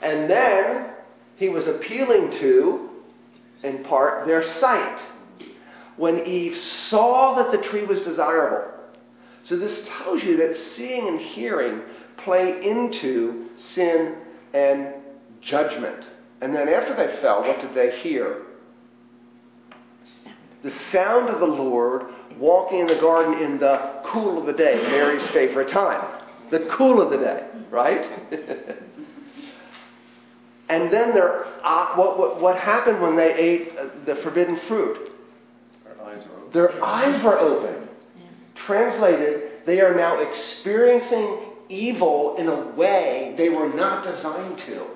And 0.00 0.30
then 0.30 0.90
he 1.36 1.48
was 1.48 1.66
appealing 1.66 2.30
to, 2.38 2.90
in 3.64 3.82
part, 3.84 4.26
their 4.26 4.44
sight. 4.44 5.00
When 5.96 6.24
Eve 6.24 6.56
saw 6.56 7.34
that 7.42 7.50
the 7.50 7.68
tree 7.68 7.84
was 7.84 8.00
desirable. 8.02 8.72
So 9.44 9.56
this 9.56 9.86
tells 9.98 10.22
you 10.22 10.36
that 10.38 10.56
seeing 10.76 11.08
and 11.08 11.20
hearing 11.20 11.82
play 12.18 12.64
into 12.64 13.48
sin 13.56 14.16
and 14.54 14.94
judgment. 15.40 16.06
And 16.42 16.52
then 16.54 16.68
after 16.68 16.94
they 16.96 17.20
fell, 17.22 17.42
what 17.42 17.60
did 17.60 17.72
they 17.72 18.00
hear? 18.00 18.42
The 20.64 20.72
sound 20.90 21.28
of 21.28 21.38
the 21.38 21.46
Lord 21.46 22.06
walking 22.36 22.80
in 22.80 22.88
the 22.88 22.96
garden 22.96 23.40
in 23.40 23.58
the 23.58 24.00
cool 24.04 24.40
of 24.40 24.46
the 24.46 24.52
day, 24.52 24.74
Mary's 24.90 25.26
favorite 25.28 25.68
time. 25.68 26.20
The 26.50 26.68
cool 26.72 27.00
of 27.00 27.10
the 27.10 27.18
day, 27.18 27.46
right? 27.70 28.00
and 30.68 30.92
then 30.92 31.14
their, 31.14 31.46
uh, 31.62 31.94
what, 31.94 32.18
what, 32.18 32.40
what 32.40 32.58
happened 32.58 33.00
when 33.00 33.14
they 33.14 33.32
ate 33.34 33.78
uh, 33.78 33.90
the 34.04 34.16
forbidden 34.16 34.58
fruit? 34.66 35.12
Our 35.86 36.08
eyes 36.08 36.24
are 36.24 36.38
open. 36.38 36.52
Their 36.52 36.84
eyes 36.84 37.22
were 37.22 37.38
open. 37.38 37.88
Translated, 38.56 39.64
they 39.64 39.80
are 39.80 39.94
now 39.94 40.18
experiencing 40.18 41.38
evil 41.68 42.34
in 42.36 42.48
a 42.48 42.70
way 42.70 43.36
they 43.38 43.48
were 43.48 43.72
not 43.72 44.04
designed 44.04 44.58
to. 44.58 44.88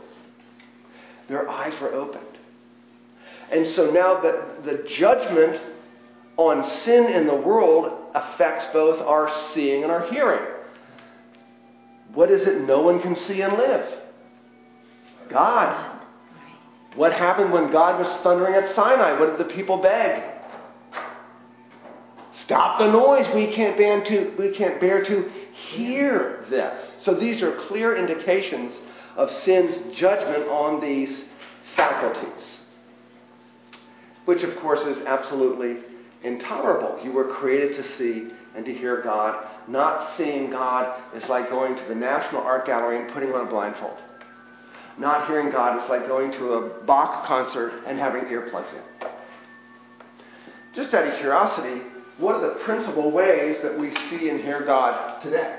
Their 1.28 1.48
eyes 1.48 1.78
were 1.80 1.92
opened. 1.92 2.24
And 3.50 3.66
so 3.66 3.90
now 3.90 4.20
the, 4.20 4.44
the 4.64 4.88
judgment 4.88 5.60
on 6.36 6.68
sin 6.80 7.06
in 7.06 7.26
the 7.26 7.34
world 7.34 8.10
affects 8.14 8.66
both 8.72 9.00
our 9.00 9.32
seeing 9.52 9.82
and 9.82 9.92
our 9.92 10.10
hearing. 10.10 10.44
What 12.14 12.30
is 12.30 12.46
it 12.46 12.62
no 12.62 12.82
one 12.82 13.00
can 13.00 13.16
see 13.16 13.42
and 13.42 13.54
live? 13.54 14.00
God. 15.28 15.92
What 16.94 17.12
happened 17.12 17.52
when 17.52 17.70
God 17.70 17.98
was 17.98 18.08
thundering 18.22 18.54
at 18.54 18.74
Sinai? 18.74 19.18
What 19.18 19.36
did 19.36 19.38
the 19.38 19.52
people 19.52 19.78
beg? 19.78 20.32
Stop 22.32 22.78
the 22.78 22.90
noise. 22.90 23.26
We 23.34 23.52
can't 23.52 23.76
bear 23.76 24.02
to, 24.04 24.34
we 24.38 24.50
can't 24.50 24.80
bear 24.80 25.04
to 25.04 25.30
hear 25.52 26.44
this. 26.48 26.92
So 27.00 27.14
these 27.14 27.42
are 27.42 27.52
clear 27.52 27.96
indications 27.96 28.72
of 29.16 29.30
sin's 29.30 29.96
judgment 29.96 30.48
on 30.48 30.80
these 30.80 31.24
faculties, 31.74 32.60
which 34.26 34.42
of 34.42 34.56
course 34.58 34.80
is 34.80 34.98
absolutely 35.06 35.78
intolerable. 36.22 37.02
You 37.02 37.12
were 37.12 37.34
created 37.34 37.74
to 37.76 37.82
see 37.82 38.30
and 38.54 38.64
to 38.64 38.72
hear 38.72 39.02
God. 39.02 39.46
Not 39.68 40.16
seeing 40.16 40.50
God 40.50 41.02
is 41.14 41.28
like 41.28 41.50
going 41.50 41.76
to 41.76 41.84
the 41.84 41.94
National 41.94 42.42
Art 42.42 42.66
Gallery 42.66 43.00
and 43.00 43.12
putting 43.12 43.32
on 43.32 43.46
a 43.46 43.50
blindfold. 43.50 43.98
Not 44.98 45.26
hearing 45.26 45.50
God 45.50 45.82
is 45.82 45.90
like 45.90 46.06
going 46.06 46.32
to 46.32 46.54
a 46.54 46.84
Bach 46.84 47.26
concert 47.26 47.82
and 47.86 47.98
having 47.98 48.24
earplugs 48.24 48.72
in. 48.72 49.08
Just 50.74 50.94
out 50.94 51.06
of 51.06 51.18
curiosity, 51.18 51.82
what 52.18 52.36
are 52.36 52.48
the 52.48 52.60
principal 52.64 53.10
ways 53.10 53.56
that 53.62 53.78
we 53.78 53.90
see 54.08 54.30
and 54.30 54.40
hear 54.40 54.64
God 54.64 55.22
today? 55.22 55.58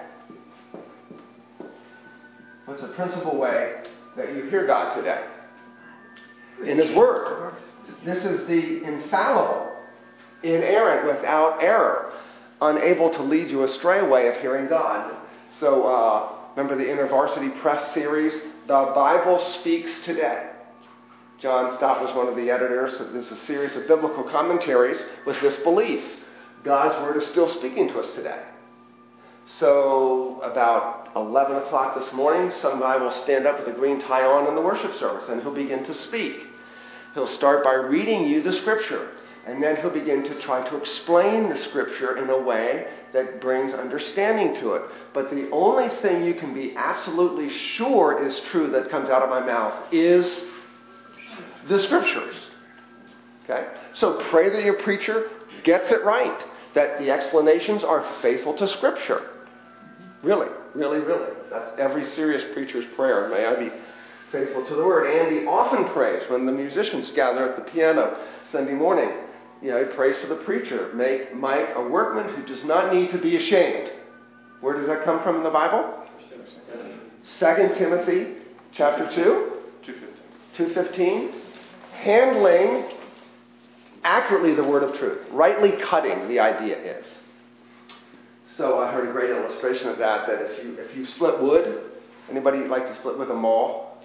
What's 2.78 2.90
the 2.90 2.96
principal 2.96 3.36
way 3.36 3.82
that 4.16 4.36
you 4.36 4.44
hear 4.52 4.68
God 4.68 4.94
today? 4.94 5.26
In 6.64 6.78
His 6.78 6.96
Word. 6.96 7.56
This 8.06 8.24
is 8.24 8.46
the 8.46 8.84
infallible, 8.84 9.76
inerrant, 10.44 11.08
without 11.08 11.64
error, 11.64 12.14
unable 12.62 13.10
to 13.10 13.24
lead 13.24 13.50
you 13.50 13.64
astray 13.64 14.08
way 14.08 14.28
of 14.28 14.36
hearing 14.42 14.68
God. 14.68 15.12
So, 15.60 15.88
uh, 15.88 16.34
remember 16.56 16.76
the 16.76 16.88
InterVarsity 16.88 17.60
Press 17.62 17.96
series, 17.96 18.34
The 18.68 18.92
Bible 18.94 19.40
Speaks 19.40 19.90
Today. 20.06 20.52
John 21.40 21.76
Stott 21.78 22.04
was 22.04 22.16
one 22.16 22.28
of 22.28 22.36
the 22.36 22.52
editors. 22.52 22.92
This 23.12 23.26
is 23.26 23.32
a 23.32 23.46
series 23.48 23.76
of 23.76 23.88
biblical 23.88 24.24
commentaries 24.24 25.04
with 25.26 25.42
this 25.42 25.58
belief 25.64 26.04
God's 26.64 27.02
Word 27.02 27.18
is 27.18 27.28
still 27.30 27.50
speaking 27.50 27.88
to 27.88 28.02
us 28.02 28.14
today. 28.14 28.44
So, 29.60 30.42
about 30.44 31.12
11 31.16 31.56
o'clock 31.56 31.96
this 31.98 32.12
morning, 32.12 32.52
some 32.60 32.80
guy 32.80 32.98
will 32.98 33.14
stand 33.14 33.48
up 33.48 33.58
with 33.58 33.68
a 33.74 33.78
green 33.78 34.02
tie 34.02 34.26
on 34.26 34.46
in 34.48 34.56
the 34.56 34.62
worship 34.62 34.94
service 34.96 35.30
and 35.30 35.42
he'll 35.42 35.54
begin 35.54 35.86
to 35.86 35.94
speak. 35.94 36.46
He'll 37.14 37.28
start 37.28 37.64
by 37.64 37.74
reading 37.74 38.28
you 38.28 38.42
the 38.42 38.54
Scripture, 38.54 39.10
and 39.48 39.64
then 39.64 39.78
he'll 39.78 39.90
begin 39.90 40.24
to 40.24 40.40
try 40.42 40.68
to 40.70 40.76
explain 40.76 41.50
the 41.50 41.58
Scripture 41.58 42.18
in 42.18 42.30
a 42.30 42.38
way 42.38 42.88
that 43.14 43.40
brings 43.40 43.74
understanding 43.74 44.54
to 44.56 44.74
it. 44.74 44.84
But 45.14 45.32
the 45.32 45.50
only 45.52 45.90
thing 46.02 46.26
you 46.26 46.34
can 46.34 46.54
be 46.54 46.76
absolutely 46.76 47.50
sure 47.50 48.22
is 48.24 48.40
true 48.52 48.70
that 48.72 48.90
comes 48.90 49.10
out 49.10 49.24
of 49.24 49.30
my 49.30 49.40
mouth 49.40 49.92
is 49.94 50.42
the 51.70 51.80
Scriptures. 51.80 52.36
Okay? 53.46 53.66
So 53.94 54.22
pray 54.30 54.50
that 54.50 54.64
your 54.64 54.84
preacher 54.84 55.32
gets 55.64 55.92
it 55.92 56.04
right, 56.04 56.46
that 56.74 57.00
the 57.00 57.10
explanations 57.12 57.86
are 57.86 58.06
faithful 58.22 58.54
to 58.56 58.68
Scripture. 58.68 59.37
Really, 60.24 60.48
really, 60.74 61.00
really. 61.00 61.32
That's 61.50 61.80
every 61.80 62.06
serious 62.06 62.44
preacher's 62.54 62.86
prayer. 62.96 63.30
May 63.30 63.46
I 63.46 63.56
be 63.56 63.72
faithful 64.32 64.66
to 64.66 64.76
the 64.76 64.84
Word. 64.84 65.08
Andy 65.08 65.46
often 65.46 65.86
prays 65.94 66.24
when 66.30 66.46
the 66.46 66.52
musicians 66.52 67.12
gather 67.12 67.50
at 67.50 67.56
the 67.56 67.72
piano 67.72 68.18
Sunday 68.52 68.74
morning. 68.74 69.10
You 69.62 69.72
know, 69.72 69.86
he 69.86 69.96
prays 69.96 70.18
for 70.18 70.28
the 70.28 70.36
preacher. 70.36 70.92
Make 70.94 71.36
Mike 71.36 71.70
a 71.76 71.88
workman 71.88 72.34
who 72.36 72.46
does 72.46 72.64
not 72.64 72.94
need 72.94 73.12
to 73.12 73.18
be 73.18 73.36
ashamed. 73.36 73.92
Where 74.62 74.76
does 74.76 74.88
that 74.88 75.04
come 75.04 75.22
from 75.24 75.38
in 75.38 75.44
the 75.44 75.50
Bible? 75.50 76.04
2 77.40 77.76
Timothy 77.78 78.36
chapter 78.74 79.10
2, 79.14 79.52
215. 80.56 81.32
Handling 81.94 82.92
accurately 84.04 84.54
the 84.54 84.64
word 84.64 84.84
of 84.84 84.98
truth. 84.98 85.26
Rightly 85.32 85.74
cutting, 85.82 86.28
the 86.28 86.40
idea 86.40 86.78
is. 86.78 87.06
So 88.58 88.80
I 88.80 88.92
heard 88.92 89.08
a 89.08 89.12
great 89.12 89.30
illustration 89.30 89.88
of 89.88 90.00
that, 90.00 90.26
that 90.28 90.42
if 90.42 90.64
you, 90.64 90.80
if 90.80 90.98
you 90.98 91.06
split 91.06 91.40
wood, 91.40 91.92
anybody 92.30 92.60
like 92.60 92.88
to 92.88 92.96
split 92.96 93.18
with 93.18 93.30
a 93.30 93.36
maul? 93.36 93.96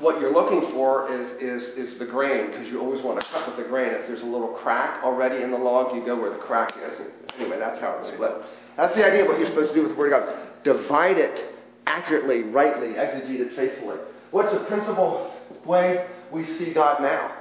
What 0.00 0.18
you're 0.18 0.32
looking 0.32 0.72
for 0.72 1.12
is, 1.12 1.28
is, 1.42 1.68
is 1.76 1.98
the 1.98 2.06
grain, 2.06 2.46
because 2.46 2.66
you 2.68 2.80
always 2.80 3.02
want 3.02 3.20
to 3.20 3.26
cut 3.26 3.46
with 3.46 3.58
the 3.58 3.64
grain. 3.64 3.92
If 3.92 4.06
there's 4.06 4.22
a 4.22 4.26
little 4.26 4.48
crack 4.48 5.04
already 5.04 5.42
in 5.42 5.50
the 5.50 5.58
log, 5.58 5.94
you 5.94 6.02
go 6.02 6.18
where 6.18 6.30
the 6.30 6.38
crack 6.38 6.74
is. 6.82 7.06
Anyway, 7.38 7.58
that's 7.58 7.78
how 7.80 7.98
it's 8.00 8.14
split. 8.14 8.32
That's 8.78 8.94
the 8.94 9.04
idea 9.04 9.22
of 9.22 9.28
what 9.28 9.38
you're 9.38 9.48
supposed 9.48 9.70
to 9.70 9.74
do 9.74 9.82
with 9.82 9.90
the 9.90 9.96
Word 9.98 10.14
of 10.14 10.24
God. 10.24 10.64
Divide 10.64 11.18
it 11.18 11.54
accurately, 11.86 12.44
rightly, 12.44 12.94
exegete 12.94 13.40
it 13.40 13.54
faithfully. 13.54 13.98
What's 14.30 14.52
the 14.52 14.64
principal 14.64 15.34
way 15.66 16.06
we 16.32 16.46
see 16.46 16.72
God 16.72 17.02
now? 17.02 17.36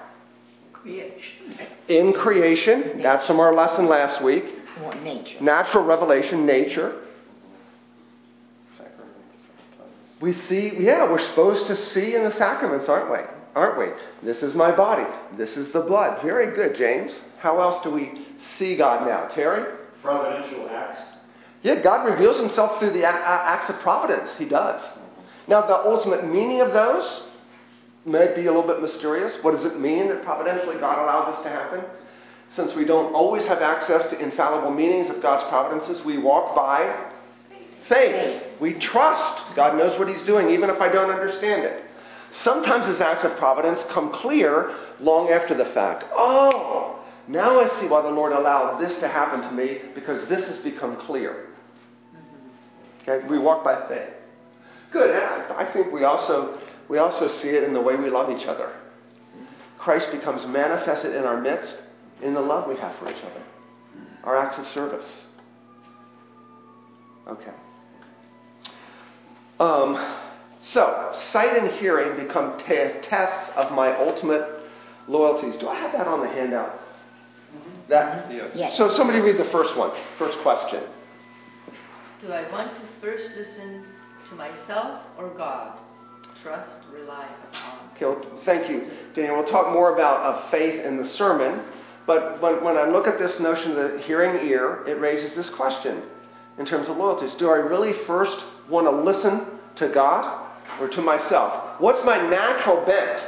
Creation. 0.74 1.58
In 1.88 2.12
creation, 2.12 3.02
that's 3.02 3.26
from 3.26 3.40
our 3.40 3.54
lesson 3.54 3.88
last 3.88 4.22
week. 4.22 4.44
Or 4.82 4.96
nature. 4.96 5.42
Natural 5.42 5.84
revelation, 5.84 6.46
nature. 6.46 7.02
We 10.20 10.32
see, 10.32 10.78
yeah, 10.80 11.10
we're 11.12 11.20
supposed 11.20 11.68
to 11.68 11.76
see 11.76 12.16
in 12.16 12.24
the 12.24 12.32
sacraments, 12.32 12.88
aren't 12.88 13.12
we? 13.12 13.18
Aren't 13.56 13.78
we? 13.78 13.88
This 14.26 14.42
is 14.42 14.56
my 14.56 14.72
body. 14.74 15.06
This 15.36 15.58
is 15.58 15.74
the 15.74 15.82
blood. 15.82 16.24
Very 16.24 16.56
good, 16.56 16.76
James. 16.76 17.20
How 17.40 17.60
else 17.60 17.84
do 17.84 17.92
we 17.92 18.26
see 18.58 18.78
God 18.78 19.06
now? 19.06 19.28
Terry? 19.28 19.80
providential 20.02 20.70
acts. 20.70 21.02
Yeah, 21.62 21.82
God 21.82 22.06
reveals 22.10 22.38
himself 22.38 22.78
through 22.80 22.90
the 22.92 23.04
a- 23.04 23.10
a- 23.10 23.44
acts 23.46 23.70
of 23.70 23.80
providence. 23.80 24.34
He 24.38 24.46
does. 24.46 24.82
Now, 25.48 25.62
the 25.62 25.78
ultimate 25.78 26.26
meaning 26.26 26.60
of 26.62 26.74
those 26.74 27.24
may 28.06 28.34
be 28.36 28.42
a 28.48 28.52
little 28.52 28.64
bit 28.68 28.82
mysterious. 28.82 29.38
What 29.44 29.52
does 29.56 29.64
it 29.64 29.80
mean 29.80 30.10
that 30.10 30.24
providentially 30.26 30.78
God 30.78 31.00
allowed 31.00 31.32
this 31.32 31.42
to 31.44 31.50
happen? 31.50 31.82
Since 32.56 32.76
we 32.76 32.86
don't 32.86 33.14
always 33.14 33.46
have 33.46 33.62
access 33.62 34.06
to 34.08 34.20
infallible 34.20 34.72
meanings 34.72 35.10
of 35.10 35.22
God's 35.22 35.44
providences, 35.50 36.06
we 36.06 36.18
walk 36.18 36.56
by 36.56 37.10
faith. 37.90 38.44
We 38.60 38.74
trust 38.74 39.56
God 39.56 39.78
knows 39.78 39.98
what 39.98 40.08
He's 40.08 40.22
doing, 40.22 40.50
even 40.52 40.70
if 40.70 40.80
I 40.80 40.90
don't 40.90 41.10
understand 41.10 41.64
it. 41.64 41.84
Sometimes 42.42 42.88
his 42.88 43.00
acts 43.00 43.24
of 43.24 43.38
providence 43.38 43.80
come 43.90 44.12
clear 44.12 44.76
long 45.00 45.30
after 45.30 45.54
the 45.54 45.66
fact. 45.66 46.04
Oh, 46.14 47.00
now 47.28 47.60
I 47.60 47.68
see 47.80 47.88
why 47.88 48.02
the 48.02 48.10
Lord 48.10 48.34
allowed 48.34 48.80
this 48.80 48.98
to 49.00 49.08
happen 49.08 49.42
to 49.42 49.52
me 49.52 49.82
because 49.94 50.28
this 50.30 50.48
has 50.48 50.58
become 50.60 50.96
clear. 50.98 51.48
Okay, 53.02 53.26
we 53.28 53.38
walk 53.38 53.64
by 53.64 53.88
faith. 53.88 54.10
Good. 54.92 55.16
I 55.16 55.72
think 55.72 55.92
we 55.92 56.06
also 56.06 56.60
we 56.90 56.98
also 56.98 57.28
see 57.28 57.50
it 57.50 57.64
in 57.64 57.74
the 57.74 57.82
way 57.82 57.96
we 57.96 58.10
love 58.10 58.30
each 58.30 58.48
other. 58.48 58.74
Christ 59.78 60.12
becomes 60.12 60.46
manifested 60.48 61.16
in 61.16 61.26
our 61.26 61.40
midst 61.40 61.83
in 62.24 62.34
the 62.34 62.42
love 62.42 62.68
we 62.68 62.76
have 62.76 62.96
for 62.98 63.10
each 63.10 63.24
other, 63.24 63.44
our 64.24 64.38
acts 64.38 64.58
of 64.58 64.68
service. 64.68 65.26
Okay. 67.28 67.54
Um, 69.60 70.18
so, 70.60 71.12
sight 71.32 71.58
and 71.58 71.72
hearing 71.74 72.26
become 72.26 72.58
t- 72.60 73.00
tests 73.02 73.52
of 73.56 73.72
my 73.72 73.96
ultimate 73.98 74.62
loyalties. 75.08 75.56
Do 75.58 75.68
I 75.68 75.76
have 75.76 75.92
that 75.92 76.08
on 76.08 76.22
the 76.22 76.28
handout? 76.28 76.80
That? 77.90 78.32
Yes. 78.32 78.52
Yes. 78.56 78.78
So, 78.78 78.90
somebody 78.92 79.20
read 79.20 79.38
the 79.38 79.50
first 79.52 79.78
one. 79.78 79.92
First 80.18 80.38
question. 80.40 80.84
Do 82.22 82.32
I 82.32 82.50
want 82.52 82.74
to 82.76 82.82
first 83.02 83.30
listen 83.36 83.86
to 84.30 84.36
myself 84.36 85.04
or 85.18 85.30
God? 85.32 85.80
Trust, 86.42 86.76
rely 86.92 87.28
upon. 87.52 87.90
Okay, 87.96 88.06
well, 88.06 88.42
thank 88.44 88.70
you, 88.70 88.90
Daniel. 89.14 89.38
We'll 89.38 89.52
talk 89.52 89.72
more 89.74 89.94
about 89.94 90.18
uh, 90.24 90.50
faith 90.52 90.84
in 90.84 90.98
the 90.98 91.08
sermon. 91.08 91.64
But 92.06 92.42
when, 92.42 92.64
when 92.64 92.78
I 92.78 92.86
look 92.86 93.08
at 93.08 93.18
this 93.18 93.40
notion 93.40 93.72
of 93.72 93.78
the 93.78 94.00
hearing 94.00 94.48
ear, 94.48 94.84
it 94.88 95.00
raises 95.00 95.36
this 95.36 95.50
question 95.50 96.04
in 96.58 96.66
terms 96.66 96.90
of 96.90 96.98
loyalties. 96.98 97.34
Do 97.36 97.50
I 97.50 97.58
really 97.58 97.94
first 98.06 98.46
want 98.70 98.88
to 98.88 98.92
listen 98.92 99.46
to 99.76 99.90
God 99.90 100.50
or 100.80 100.90
to 100.90 101.02
myself? 101.02 101.80
What's 101.80 102.04
my 102.06 102.30
natural 102.30 102.86
bent? 102.86 103.24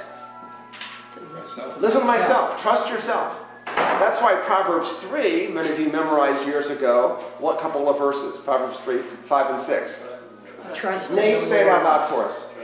Myself. 1.34 1.82
Listen 1.82 2.02
to 2.02 2.06
myself. 2.06 2.62
Trust 2.62 2.90
yourself. 2.90 3.42
That's 3.66 4.22
why 4.22 4.36
Proverbs 4.46 4.92
3, 5.10 5.48
many 5.50 5.70
of 5.70 5.80
you 5.80 5.90
memorized 5.90 6.46
years 6.46 6.68
ago, 6.68 7.32
what 7.40 7.60
couple 7.62 7.90
of 7.90 7.98
verses? 7.98 8.40
Proverbs 8.44 8.78
3, 8.84 9.02
5, 9.28 9.56
and 9.56 9.66
6. 9.66 9.92
Trust 10.76 11.12
Nate, 11.12 11.48
say 11.48 11.62
it 11.62 11.68
out 11.68 11.84
loud 11.84 12.10
for 12.10 12.26
us. 12.26 12.55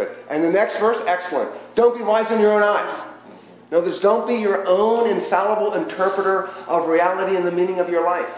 Good. 0.00 0.16
And 0.30 0.42
the 0.42 0.50
next 0.50 0.78
verse, 0.78 0.96
excellent. 1.06 1.50
Don't 1.74 1.96
be 1.96 2.02
wise 2.02 2.30
in 2.30 2.40
your 2.40 2.52
own 2.52 2.62
eyes. 2.62 3.06
Words, 3.70 4.00
don't 4.00 4.26
be 4.26 4.34
your 4.34 4.66
own 4.66 5.08
infallible 5.08 5.74
interpreter 5.74 6.48
of 6.66 6.88
reality 6.88 7.36
and 7.36 7.46
the 7.46 7.52
meaning 7.52 7.78
of 7.78 7.88
your 7.88 8.04
life. 8.04 8.28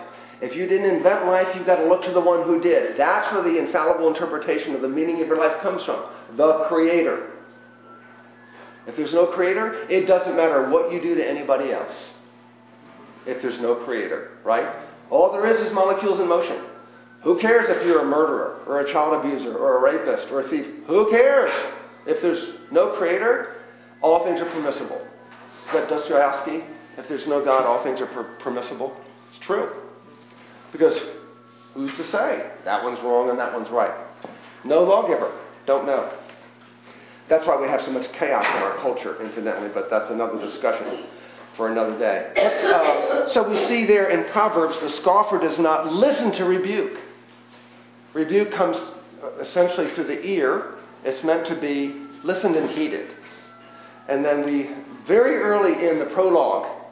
If 0.41 0.57
you 0.57 0.67
didn't 0.67 0.95
invent 0.95 1.27
life, 1.27 1.55
you've 1.55 1.67
got 1.67 1.77
to 1.77 1.87
look 1.87 2.03
to 2.03 2.11
the 2.11 2.21
one 2.21 2.43
who 2.43 2.61
did. 2.61 2.97
That's 2.97 3.33
where 3.33 3.43
the 3.43 3.59
infallible 3.59 4.09
interpretation 4.09 4.75
of 4.75 4.83
the 4.83 4.89
meaning 4.89 5.23
of 5.23 5.29
your 5.29 5.39
life 5.39 5.63
comes 5.63 5.85
from 5.85 6.05
the 6.37 6.65
Creator. 6.69 7.31
If 8.89 8.97
there's 8.97 9.15
no 9.15 9.27
Creator, 9.27 9.87
it 9.89 10.07
doesn't 10.07 10.37
matter 10.37 10.69
what 10.69 10.93
you 10.93 11.01
do 11.01 11.15
to 11.15 11.31
anybody 11.31 11.73
else. 11.73 11.95
If 13.25 13.41
there's 13.41 13.61
no 13.61 13.77
Creator, 13.77 14.39
right? 14.43 14.85
All 15.11 15.31
there 15.31 15.47
is 15.47 15.65
is 15.65 15.73
molecules 15.73 16.19
in 16.19 16.29
motion. 16.29 16.61
Who 17.23 17.39
cares 17.39 17.69
if 17.69 17.87
you're 17.87 18.01
a 18.01 18.05
murderer 18.05 18.61
or 18.67 18.81
a 18.81 18.93
child 18.93 19.25
abuser 19.25 19.57
or 19.57 19.79
a 19.79 19.81
rapist 19.81 20.31
or 20.33 20.41
a 20.41 20.49
thief? 20.49 20.67
Who 20.87 21.11
cares? 21.11 21.51
If 22.07 22.21
there's 22.21 22.55
no 22.73 22.97
Creator, 22.97 23.57
all 24.01 24.25
things 24.25 24.41
are 24.41 24.51
permissible. 24.51 25.01
Is 25.69 25.73
that 25.73 25.89
Dostoevsky? 25.89 26.65
If 26.99 27.09
there's 27.09 27.27
no 27.27 27.45
God, 27.45 27.65
all 27.65 27.83
things 27.85 28.01
are 28.01 28.07
per- 28.07 28.35
permissible. 28.41 28.97
It's 29.31 29.39
true. 29.39 29.71
Because 30.73 30.99
who's 31.75 31.95
to 31.97 32.07
say 32.09 32.51
that 32.65 32.83
one's 32.83 32.99
wrong 33.01 33.31
and 33.31 33.39
that 33.39 33.55
one's 33.55 33.71
right? 33.71 33.93
No 34.65 34.81
lawgiver. 34.81 35.33
Don't 35.67 35.87
know. 35.87 36.13
That's 37.29 37.47
why 37.47 37.61
we 37.61 37.69
have 37.69 37.83
so 37.85 37.93
much 37.93 38.11
chaos 38.13 38.45
in 38.45 38.63
our 38.63 38.77
culture, 38.79 39.23
incidentally, 39.23 39.71
but 39.73 39.89
that's 39.89 40.11
another 40.11 40.41
discussion 40.41 41.07
for 41.57 41.71
another 41.71 41.99
day. 41.99 42.33
Uh, 42.37 43.29
so 43.29 43.49
we 43.49 43.57
see 43.69 43.87
there 43.87 44.11
in 44.11 44.31
Proverbs 44.33 44.79
the 44.81 44.91
scoffer 44.91 45.39
does 45.39 45.59
not 45.59 45.87
listen 45.93 46.33
to 46.33 46.45
rebuke. 46.45 46.99
Rebuke 48.15 48.53
comes 48.53 48.77
uh, 49.23 49.39
essentially 49.41 49.91
through 49.91 50.05
the 50.05 50.25
ear. 50.27 50.75
It's 51.05 51.25
meant 51.25 51.47
to 51.47 51.55
be 51.55 52.07
listened 52.23 52.57
and 52.57 52.71
heeded. 52.71 53.15
And 54.09 54.25
then 54.25 54.45
we, 54.45 54.75
very 55.07 55.37
early 55.37 55.89
in 55.89 55.99
the 55.99 56.07
prologue, 56.07 56.83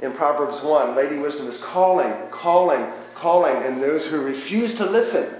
in 0.00 0.12
Proverbs 0.12 0.62
1, 0.62 0.94
Lady 0.94 1.18
Wisdom 1.18 1.48
is 1.48 1.60
calling, 1.60 2.12
calling, 2.30 2.86
calling, 3.16 3.56
and 3.56 3.82
those 3.82 4.06
who 4.06 4.20
refuse 4.20 4.76
to 4.76 4.86
listen, 4.86 5.34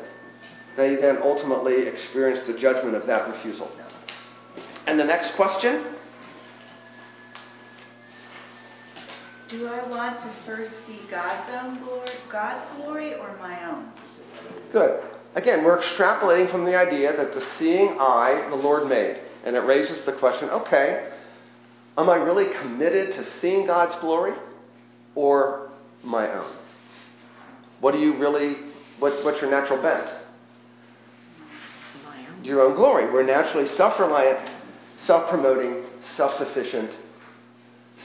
they 0.77 0.97
then 0.97 1.19
ultimately 1.23 1.87
experience 1.87 2.45
the 2.47 2.59
judgment 2.59 2.97
of 2.97 3.07
that 3.07 3.29
refusal. 3.29 3.71
And 4.87 4.99
the 4.99 5.05
next 5.05 5.35
question? 5.35 5.95
Do 9.49 9.67
I 9.67 9.87
want 9.89 10.21
to 10.21 10.31
first 10.45 10.73
see 10.87 11.01
God's 11.11 11.49
own 11.55 11.83
glory, 11.85 12.09
God's 12.31 12.77
glory, 12.77 13.15
or 13.15 13.37
my 13.39 13.71
own? 13.71 13.93
Good. 14.73 15.03
Again, 15.35 15.65
we're 15.65 15.79
extrapolating 15.79 16.51
from 16.51 16.65
the 16.65 16.77
idea 16.77 17.17
that 17.17 17.35
the 17.35 17.47
seeing 17.59 17.97
eye 18.01 18.47
the 18.49 18.57
Lord 18.57 18.89
made. 18.89 19.21
And 19.45 19.55
it 19.57 19.61
raises 19.61 20.03
the 20.03 20.13
question 20.13 20.49
okay, 20.51 21.11
am 21.97 22.11
I 22.11 22.17
really 22.17 22.53
committed 22.61 23.15
to 23.15 23.31
seeing 23.41 23.67
God's 23.67 23.95
glory 24.01 24.35
or 25.15 25.71
my 26.03 26.33
own? 26.33 26.57
What 27.81 27.93
do 27.93 28.01
you 28.01 28.17
really, 28.17 28.57
what, 28.99 29.25
what's 29.25 29.41
your 29.41 29.51
natural 29.51 29.81
bent? 29.81 30.11
Own. 32.07 32.45
Your 32.45 32.63
own 32.63 32.75
glory. 32.75 33.11
We're 33.11 33.23
naturally 33.23 33.69
self 33.69 33.99
reliant, 34.01 34.51
self 34.99 35.29
promoting, 35.31 35.85
self 36.17 36.37
sufficient, 36.37 36.91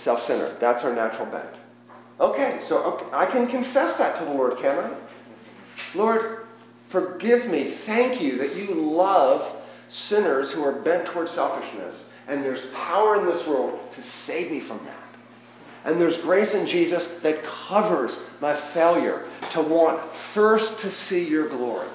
self 0.03 0.25
centered. 0.27 0.57
That's 0.59 0.83
our 0.83 0.93
natural 0.93 1.25
bent. 1.27 1.55
Okay, 2.19 2.59
so 2.67 2.77
okay, 2.83 3.05
I 3.11 3.25
can 3.25 3.47
confess 3.47 3.97
that 3.97 4.17
to 4.19 4.25
the 4.25 4.31
Lord, 4.31 4.57
can 4.57 4.77
I? 4.77 4.95
Lord, 5.95 6.42
forgive 6.93 7.47
me. 7.47 7.75
Thank 7.85 8.21
you 8.21 8.37
that 8.37 8.55
you 8.55 8.73
love 8.75 9.61
sinners 9.89 10.51
who 10.51 10.63
are 10.63 10.81
bent 10.83 11.07
towards 11.07 11.31
selfishness. 11.31 11.95
And 12.27 12.45
there's 12.45 12.65
power 12.67 13.19
in 13.19 13.25
this 13.25 13.45
world 13.45 13.91
to 13.95 14.01
save 14.25 14.49
me 14.49 14.61
from 14.61 14.79
that. 14.85 14.99
And 15.83 15.99
there's 15.99 16.15
grace 16.21 16.51
in 16.51 16.65
Jesus 16.65 17.05
that 17.23 17.43
covers 17.43 18.17
my 18.39 18.57
failure 18.73 19.27
to 19.51 19.61
want 19.61 20.01
first 20.33 20.79
to 20.79 20.91
see 20.91 21.27
your 21.27 21.49
glory. 21.49 21.89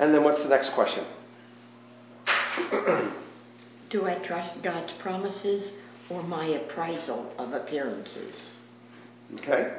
And 0.00 0.12
then 0.12 0.24
what's 0.24 0.42
the 0.42 0.48
next 0.48 0.70
question? 0.70 1.04
Do 3.90 4.06
I 4.06 4.14
trust 4.24 4.60
God's 4.62 4.92
promises 4.94 5.72
or 6.10 6.22
my 6.22 6.46
appraisal 6.46 7.32
of 7.38 7.52
appearances? 7.52 8.34
Okay? 9.34 9.76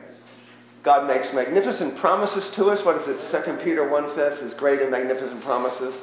God 0.84 1.08
makes 1.08 1.34
magnificent 1.34 1.98
promises 1.98 2.50
to 2.56 2.66
us. 2.66 2.84
What 2.86 2.98
is 2.98 3.08
it? 3.08 3.46
2 3.46 3.58
Peter 3.63 3.90
1 3.90 4.16
says, 4.16 4.40
His 4.40 4.54
great 4.54 4.82
and 4.82 4.92
magnificent 4.92 5.44
promises. 5.44 5.96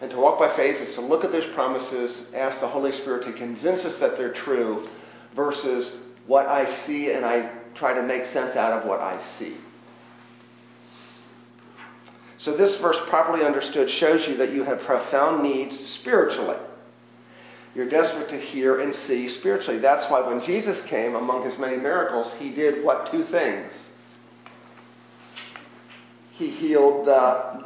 And 0.00 0.10
to 0.10 0.16
walk 0.16 0.38
by 0.38 0.54
faith 0.56 0.76
is 0.76 0.94
to 0.94 1.00
look 1.00 1.24
at 1.24 1.32
those 1.32 1.52
promises, 1.54 2.22
ask 2.34 2.60
the 2.60 2.68
Holy 2.68 2.92
Spirit 2.92 3.24
to 3.24 3.32
convince 3.32 3.84
us 3.84 3.96
that 3.96 4.16
they're 4.16 4.32
true, 4.32 4.88
versus 5.34 5.90
what 6.26 6.46
I 6.46 6.72
see 6.84 7.12
and 7.12 7.24
I 7.24 7.52
try 7.74 7.94
to 7.94 8.02
make 8.02 8.26
sense 8.26 8.56
out 8.56 8.72
of 8.72 8.88
what 8.88 9.00
I 9.00 9.20
see. 9.38 9.56
So, 12.38 12.56
this 12.56 12.76
verse, 12.76 12.98
properly 13.08 13.44
understood, 13.44 13.90
shows 13.90 14.26
you 14.28 14.36
that 14.36 14.52
you 14.52 14.62
have 14.62 14.80
profound 14.82 15.42
needs 15.42 15.76
spiritually. 15.90 16.56
You're 17.74 17.88
desperate 17.88 18.28
to 18.28 18.40
hear 18.40 18.80
and 18.80 18.94
see 19.06 19.28
spiritually. 19.28 19.80
That's 19.80 20.08
why 20.10 20.20
when 20.20 20.44
Jesus 20.44 20.80
came, 20.82 21.16
among 21.16 21.44
his 21.44 21.58
many 21.58 21.76
miracles, 21.76 22.32
he 22.38 22.50
did 22.50 22.84
what? 22.84 23.10
Two 23.10 23.24
things. 23.24 23.72
He 26.38 26.50
healed 26.50 27.06
the 27.06 27.64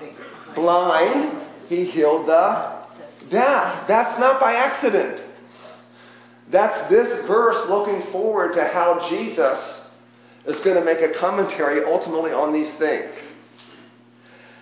blind, 0.54 1.42
he 1.68 1.84
healed 1.84 2.26
the 2.26 2.82
deaf. 3.30 3.86
That's 3.86 4.18
not 4.18 4.40
by 4.40 4.54
accident. 4.54 5.22
That's 6.50 6.90
this 6.90 7.26
verse 7.26 7.68
looking 7.68 8.10
forward 8.10 8.54
to 8.54 8.64
how 8.64 9.08
Jesus 9.10 9.58
is 10.46 10.58
going 10.60 10.76
to 10.76 10.84
make 10.84 11.00
a 11.00 11.18
commentary 11.18 11.84
ultimately 11.84 12.32
on 12.32 12.52
these 12.52 12.70
things. 12.74 13.14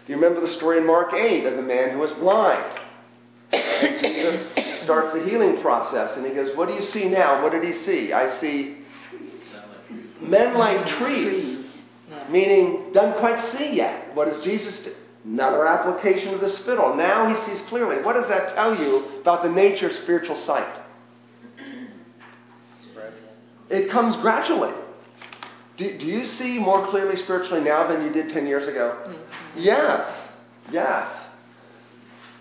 Do 0.06 0.12
you 0.12 0.16
remember 0.16 0.40
the 0.40 0.52
story 0.54 0.78
in 0.78 0.86
Mark 0.86 1.12
8 1.12 1.46
of 1.46 1.56
the 1.56 1.62
man 1.62 1.90
who 1.90 1.98
was 1.98 2.12
blind? 2.12 2.80
Jesus 3.52 4.84
starts 4.84 5.12
the 5.12 5.24
healing 5.24 5.60
process 5.60 6.16
and 6.16 6.26
he 6.26 6.32
goes, 6.32 6.56
What 6.56 6.68
do 6.68 6.74
you 6.74 6.82
see 6.82 7.08
now? 7.08 7.42
What 7.42 7.52
did 7.52 7.62
he 7.62 7.72
see? 7.72 8.12
I 8.12 8.38
see 8.40 8.78
men 10.20 10.54
like 10.54 10.86
trees. 10.86 11.59
Meaning 12.30 12.92
doesn't 12.92 13.18
quite 13.18 13.52
see 13.52 13.74
yet. 13.74 14.14
What 14.14 14.26
does 14.26 14.42
Jesus 14.44 14.80
do? 14.84 14.94
Another 15.24 15.66
application 15.66 16.32
of 16.32 16.40
the 16.40 16.50
spittle. 16.50 16.94
Now 16.96 17.28
he 17.28 17.50
sees 17.50 17.60
clearly. 17.68 18.02
What 18.02 18.14
does 18.14 18.28
that 18.28 18.54
tell 18.54 18.74
you 18.74 19.20
about 19.20 19.42
the 19.42 19.50
nature 19.50 19.86
of 19.86 19.92
spiritual 19.92 20.36
sight? 20.44 20.80
It 23.68 23.90
comes 23.90 24.16
gradually. 24.16 24.74
Do, 25.76 25.98
do 25.98 26.04
you 26.04 26.24
see 26.24 26.58
more 26.58 26.86
clearly 26.88 27.16
spiritually 27.16 27.62
now 27.62 27.86
than 27.86 28.04
you 28.04 28.12
did 28.12 28.30
10 28.32 28.46
years 28.46 28.66
ago? 28.66 28.98
Mm-hmm. 29.06 29.60
Yes. 29.60 30.30
Yes. 30.72 31.26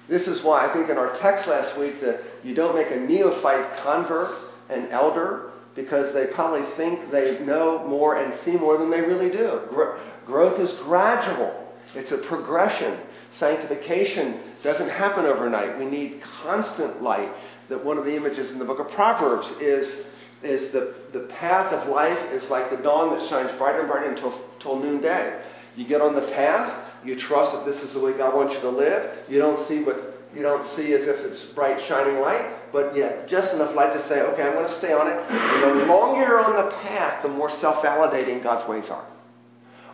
This 0.07 0.27
is 0.27 0.43
why 0.43 0.67
I 0.67 0.73
think 0.73 0.89
in 0.89 0.97
our 0.97 1.15
text 1.19 1.47
last 1.47 1.77
week 1.77 2.01
that 2.01 2.21
you 2.43 2.55
don't 2.55 2.75
make 2.75 2.91
a 2.91 2.99
neophyte 2.99 3.83
convert 3.83 4.35
an 4.69 4.87
elder 4.89 5.48
because 5.75 6.13
they 6.13 6.27
probably 6.27 6.65
think 6.75 7.11
they 7.11 7.39
know 7.39 7.85
more 7.87 8.21
and 8.21 8.37
see 8.43 8.51
more 8.51 8.77
than 8.77 8.89
they 8.89 9.01
really 9.01 9.29
do. 9.29 9.61
Gro- 9.69 9.99
growth 10.25 10.59
is 10.59 10.73
gradual. 10.83 11.73
It's 11.95 12.11
a 12.11 12.17
progression. 12.17 12.99
Sanctification 13.37 14.41
doesn't 14.63 14.89
happen 14.89 15.25
overnight. 15.25 15.77
We 15.77 15.85
need 15.85 16.21
constant 16.43 17.01
light. 17.01 17.31
That 17.69 17.83
one 17.83 17.97
of 17.97 18.05
the 18.05 18.15
images 18.15 18.51
in 18.51 18.59
the 18.59 18.65
book 18.65 18.79
of 18.79 18.89
Proverbs 18.91 19.47
is, 19.61 20.05
is 20.41 20.71
the, 20.71 20.95
the 21.13 21.27
path 21.27 21.71
of 21.71 21.87
life 21.87 22.17
is 22.31 22.49
like 22.49 22.71
the 22.71 22.77
dawn 22.77 23.17
that 23.17 23.29
shines 23.29 23.55
brighter 23.57 23.81
and 23.81 23.87
brighter 23.87 24.11
until, 24.11 24.41
until 24.55 24.79
noonday. 24.79 25.41
You 25.75 25.87
get 25.87 26.01
on 26.01 26.15
the 26.15 26.27
path, 26.33 26.91
you 27.05 27.15
trust 27.15 27.53
that 27.53 27.65
this 27.65 27.81
is 27.83 27.93
the 27.93 27.99
way 27.99 28.13
God 28.17 28.35
wants 28.35 28.53
you 28.55 28.59
to 28.61 28.69
live. 28.69 29.17
You 29.29 29.39
don't 29.39 29.67
see 29.67 29.83
what 29.83 29.97
you 30.35 30.41
don't 30.41 30.63
see 30.75 30.93
as 30.93 31.07
if 31.07 31.17
it's 31.21 31.43
bright 31.53 31.81
shining 31.87 32.19
light, 32.21 32.58
but 32.71 32.95
yet 32.95 33.27
just 33.27 33.53
enough 33.53 33.75
light 33.75 33.93
to 33.93 34.07
say, 34.07 34.21
okay, 34.21 34.43
I'm 34.43 34.53
going 34.53 34.67
to 34.67 34.77
stay 34.77 34.93
on 34.93 35.07
it. 35.07 35.17
And 35.29 35.81
the 35.81 35.85
longer 35.85 36.21
you're 36.21 36.43
on 36.43 36.55
the 36.55 36.71
path, 36.77 37.23
the 37.23 37.29
more 37.29 37.49
self-validating 37.49 38.43
God's 38.43 38.67
ways 38.67 38.89
are. 38.89 39.05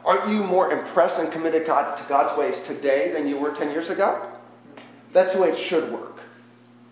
Aren't 0.04 0.30
you 0.30 0.44
more 0.44 0.72
impressed 0.72 1.20
and 1.20 1.32
committed 1.32 1.66
God, 1.66 1.98
to 1.98 2.06
God's 2.08 2.38
ways 2.38 2.60
today 2.66 3.12
than 3.12 3.28
you 3.28 3.38
were 3.38 3.56
10 3.56 3.72
years 3.72 3.90
ago? 3.90 4.32
That's 5.14 5.34
the 5.34 5.42
way 5.42 5.50
it 5.50 5.58
should 5.68 5.92
work. 5.92 6.20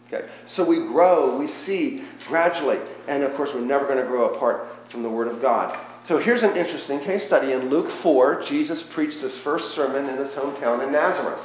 Okay. 0.07 0.27
So 0.47 0.63
we 0.63 0.77
grow, 0.87 1.37
we 1.37 1.47
see 1.47 2.03
gradually, 2.27 2.79
and 3.07 3.23
of 3.23 3.35
course 3.35 3.49
we're 3.53 3.61
never 3.61 3.85
going 3.85 3.97
to 3.97 4.05
grow 4.05 4.33
apart 4.33 4.67
from 4.89 5.03
the 5.03 5.09
Word 5.09 5.27
of 5.27 5.41
God. 5.41 5.77
So 6.07 6.17
here's 6.17 6.43
an 6.43 6.57
interesting 6.57 6.99
case 6.99 7.23
study. 7.23 7.53
In 7.53 7.69
Luke 7.69 7.89
4, 8.01 8.43
Jesus 8.43 8.83
preached 8.93 9.21
his 9.21 9.37
first 9.37 9.73
sermon 9.73 10.09
in 10.09 10.17
his 10.17 10.33
hometown 10.33 10.85
in 10.85 10.91
Nazareth. 10.91 11.39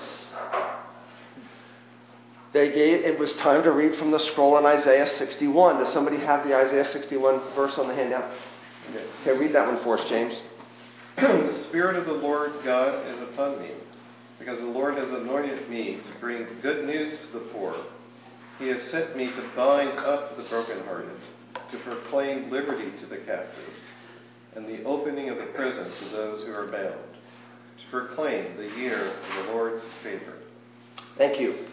They 2.58 2.72
gave, 2.72 3.04
it 3.04 3.20
was 3.20 3.32
time 3.34 3.62
to 3.62 3.70
read 3.70 3.94
from 3.94 4.10
the 4.10 4.18
scroll 4.18 4.58
in 4.58 4.66
Isaiah 4.66 5.06
61. 5.06 5.76
Does 5.76 5.92
somebody 5.92 6.16
have 6.16 6.44
the 6.44 6.56
Isaiah 6.56 6.86
61 6.86 7.54
verse 7.54 7.78
on 7.78 7.86
the 7.86 7.94
handout? 7.94 8.34
Yes. 8.92 9.04
Okay, 9.22 9.38
read 9.38 9.54
that 9.54 9.64
one 9.64 9.80
for 9.84 9.96
us, 9.96 10.08
James. 10.08 10.34
the 11.16 11.52
Spirit 11.68 11.94
of 11.94 12.06
the 12.06 12.14
Lord 12.14 12.50
God 12.64 13.06
is 13.06 13.20
upon 13.20 13.60
me, 13.60 13.70
because 14.40 14.58
the 14.58 14.66
Lord 14.66 14.96
has 14.96 15.08
anointed 15.08 15.70
me 15.70 16.00
to 16.04 16.20
bring 16.20 16.48
good 16.60 16.84
news 16.84 17.28
to 17.28 17.38
the 17.38 17.44
poor. 17.52 17.76
He 18.58 18.66
has 18.66 18.82
sent 18.90 19.16
me 19.16 19.26
to 19.26 19.50
bind 19.54 19.96
up 20.00 20.36
the 20.36 20.42
brokenhearted, 20.42 21.16
to 21.70 21.78
proclaim 21.84 22.50
liberty 22.50 22.90
to 22.98 23.06
the 23.06 23.18
captives, 23.18 23.78
and 24.56 24.66
the 24.66 24.82
opening 24.82 25.28
of 25.28 25.38
the 25.38 25.46
prison 25.54 25.92
to 26.00 26.08
those 26.08 26.44
who 26.44 26.52
are 26.52 26.66
bound, 26.66 26.98
to 27.78 27.84
proclaim 27.92 28.56
the 28.56 28.76
year 28.76 29.12
of 29.12 29.46
the 29.46 29.52
Lord's 29.52 29.84
favor. 30.02 30.32
Thank 31.16 31.38
you. 31.38 31.68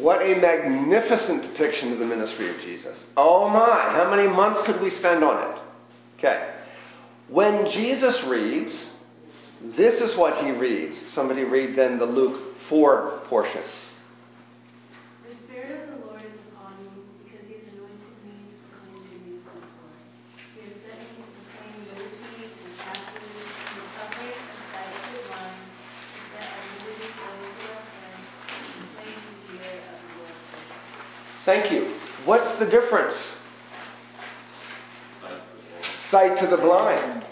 What 0.00 0.22
a 0.22 0.34
magnificent 0.34 1.42
depiction 1.42 1.92
of 1.92 1.98
the 1.98 2.06
ministry 2.06 2.48
of 2.54 2.60
Jesus. 2.62 3.04
Oh 3.16 3.48
my, 3.48 3.90
how 3.92 4.10
many 4.10 4.28
months 4.28 4.62
could 4.66 4.80
we 4.80 4.88
spend 4.88 5.22
on 5.22 5.52
it? 5.52 5.62
Okay. 6.18 6.54
When 7.28 7.70
Jesus 7.70 8.22
reads, 8.24 8.90
this 9.76 10.00
is 10.00 10.16
what 10.16 10.42
he 10.42 10.52
reads. 10.52 10.96
Somebody 11.12 11.44
read 11.44 11.76
then 11.76 11.98
the 11.98 12.06
Luke 12.06 12.56
4 12.68 13.22
portion. 13.26 13.62
Thank 31.50 31.72
you. 31.72 31.96
What's 32.26 32.60
the 32.60 32.66
difference? 32.66 33.16
Sight 36.08 36.38
to 36.38 36.46
the 36.46 36.56
blind. 36.56 37.24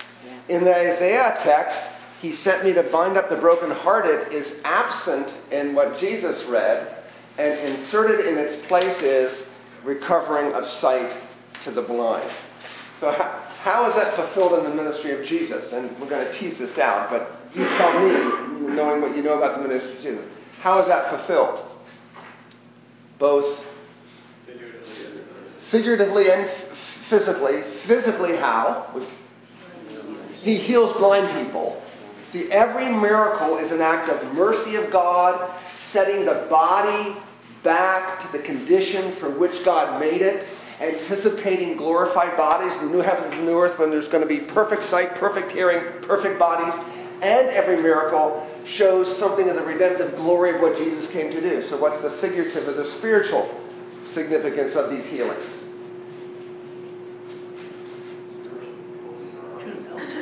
In 0.49 0.65
the 0.65 0.75
Isaiah 0.75 1.39
text, 1.45 1.79
he 2.21 2.33
sent 2.33 2.65
me 2.65 2.73
to 2.73 2.83
bind 2.91 3.17
up 3.17 3.29
the 3.29 3.37
brokenhearted 3.37 4.33
is 4.33 4.55
absent 4.65 5.29
in 5.53 5.77
what 5.77 6.01
Jesus 6.01 6.43
read, 6.47 7.05
and 7.39 7.61
inserted 7.61 8.27
in 8.27 8.39
its 8.39 8.67
place 8.67 9.01
is 9.03 9.47
recovering 9.85 10.53
of 10.53 10.67
sight 10.67 11.17
to 11.63 11.71
the 11.71 11.83
blind. 11.83 12.29
So, 12.99 13.13
how, 13.13 13.41
how 13.61 13.89
is 13.89 13.95
that 13.95 14.17
fulfilled 14.17 14.59
in 14.59 14.65
the 14.69 14.75
ministry 14.83 15.13
of 15.13 15.29
Jesus? 15.29 15.73
And 15.73 15.97
we're 16.01 16.11
going 16.11 16.27
to 16.27 16.37
tease 16.37 16.59
this 16.59 16.77
out, 16.77 17.09
but 17.09 17.41
you 17.55 17.69
tell 17.69 18.01
me, 18.01 18.75
knowing 18.75 19.01
what 19.01 19.17
you 19.17 19.23
know 19.23 19.35
about 19.35 19.63
the 19.63 19.69
ministry 19.69 19.97
of 19.97 20.03
Jesus, 20.03 20.25
how 20.59 20.81
is 20.81 20.89
that 20.89 21.09
fulfilled? 21.09 21.65
Both 23.21 23.65
figuratively 25.71 26.31
and 26.31 26.51
physically. 27.09 27.63
Physically, 27.87 28.37
how? 28.37 29.07
He 30.41 30.57
heals 30.57 30.93
blind 30.95 31.47
people. 31.47 31.83
See, 32.33 32.51
every 32.53 32.89
miracle 32.89 33.59
is 33.59 33.71
an 33.71 33.81
act 33.81 34.11
of 34.11 34.35
mercy 34.35 34.77
of 34.77 34.91
God, 34.93 35.51
setting 35.93 36.27
the 36.27 36.47
body 36.51 37.17
back 37.65 38.21
to 38.23 38.37
the 38.37 38.45
condition 38.45 39.17
for 39.17 39.31
which 39.31 39.65
God 39.65 39.99
made 39.99 40.21
it, 40.21 40.47
anticipating 40.81 41.77
glorified 41.77 42.37
bodies, 42.37 42.73
the 42.81 42.87
new 42.87 43.01
heavens 43.01 43.35
and 43.35 43.47
new 43.47 43.59
earth, 43.59 43.79
when 43.79 43.91
there's 43.91 44.09
going 44.09 44.23
to 44.23 44.29
be 44.29 44.41
perfect 44.53 44.85
sight, 44.85 45.15
perfect 45.17 45.53
hearing, 45.53 46.03
perfect 46.03 46.39
bodies. 46.39 46.75
And 47.21 47.49
every 47.49 47.83
miracle 47.83 48.49
shows 48.65 49.19
something 49.19 49.49
of 49.49 49.57
the 49.57 49.65
redemptive 49.65 50.15
glory 50.15 50.55
of 50.55 50.61
what 50.61 50.77
Jesus 50.77 51.11
came 51.11 51.33
to 51.33 51.41
do. 51.41 51.67
So, 51.67 51.77
what's 51.77 52.01
the 52.01 52.11
figurative 52.21 52.69
or 52.69 52.75
the 52.75 52.89
spiritual 52.93 53.51
significance 54.13 54.77
of 54.77 54.91
these 54.91 55.05
healings? 55.07 55.58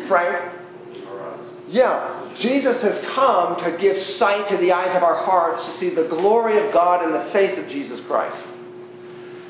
Frank? 0.08 0.56
Yeah, 1.68 2.32
Jesus 2.38 2.80
has 2.82 2.98
come 3.06 3.58
to 3.58 3.76
give 3.78 4.00
sight 4.00 4.48
to 4.48 4.56
the 4.56 4.72
eyes 4.72 4.94
of 4.94 5.02
our 5.02 5.16
hearts 5.24 5.66
to 5.66 5.78
see 5.78 5.90
the 5.90 6.04
glory 6.04 6.64
of 6.64 6.72
God 6.72 7.04
in 7.04 7.12
the 7.12 7.32
face 7.32 7.58
of 7.58 7.66
Jesus 7.68 8.00
Christ. 8.06 8.40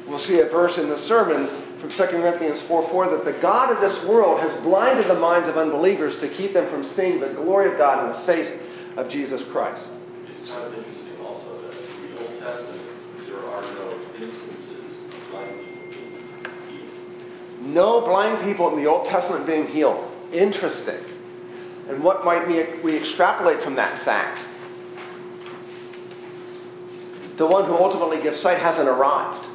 We'll 0.08 0.20
see 0.20 0.40
a 0.40 0.48
verse 0.48 0.78
in 0.78 0.88
the 0.88 0.98
sermon 1.00 1.64
from 1.80 1.90
2 1.90 1.96
Corinthians 1.96 2.62
4 2.62 2.88
4 2.88 3.10
that 3.10 3.24
the 3.24 3.38
God 3.42 3.70
of 3.70 3.80
this 3.80 4.02
world 4.06 4.40
has 4.40 4.52
blinded 4.62 5.08
the 5.08 5.18
minds 5.18 5.48
of 5.48 5.58
unbelievers 5.58 6.16
to 6.18 6.28
keep 6.28 6.54
them 6.54 6.70
from 6.70 6.84
seeing 6.84 7.20
the 7.20 7.28
glory 7.34 7.70
of 7.70 7.76
God 7.76 8.06
in 8.06 8.20
the 8.20 8.26
face 8.26 8.60
of 8.96 9.10
Jesus 9.10 9.42
Christ. 9.52 9.86
It's 10.30 10.50
kind 10.50 10.64
of 10.64 10.74
interesting 10.74 11.20
also 11.20 11.60
that 11.62 11.76
in 11.76 12.14
the 12.14 12.20
Old 12.22 12.40
Testament 12.40 12.82
there 13.26 13.44
are 13.44 13.62
no 13.62 14.00
instances 14.16 15.12
of 15.12 15.30
blind 15.30 15.60
people 15.60 16.08
being 16.40 16.68
healed. 16.70 17.60
No 17.60 18.00
blind 18.00 18.42
people 18.42 18.70
in 18.70 18.82
the 18.82 18.88
Old 18.88 19.06
Testament 19.08 19.46
being 19.46 19.66
healed. 19.66 20.15
Interesting. 20.32 21.04
And 21.88 22.02
what 22.02 22.24
might 22.24 22.48
we, 22.48 22.82
we 22.82 22.96
extrapolate 22.96 23.62
from 23.62 23.76
that 23.76 24.04
fact? 24.04 24.44
The 27.38 27.46
one 27.46 27.66
who 27.66 27.76
ultimately 27.76 28.22
gives 28.22 28.40
sight 28.40 28.58
hasn't 28.58 28.88
arrived. 28.88 29.46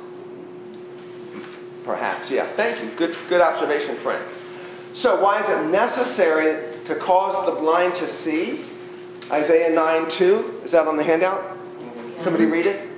Perhaps, 1.83 2.29
yeah. 2.29 2.55
Thank 2.55 2.83
you. 2.83 2.95
Good, 2.97 3.17
good 3.27 3.41
observation, 3.41 3.97
Frank. 4.03 4.23
So, 4.93 5.21
why 5.21 5.41
is 5.41 5.49
it 5.49 5.71
necessary 5.71 6.85
to 6.85 6.95
cause 6.99 7.45
the 7.45 7.59
blind 7.59 7.95
to 7.95 8.23
see? 8.23 8.65
Isaiah 9.31 9.73
9 9.73 10.11
2. 10.11 10.61
Is 10.65 10.71
that 10.71 10.87
on 10.87 10.97
the 10.97 11.03
handout? 11.03 11.57
Somebody 12.23 12.45
read 12.45 12.67
it? 12.67 12.89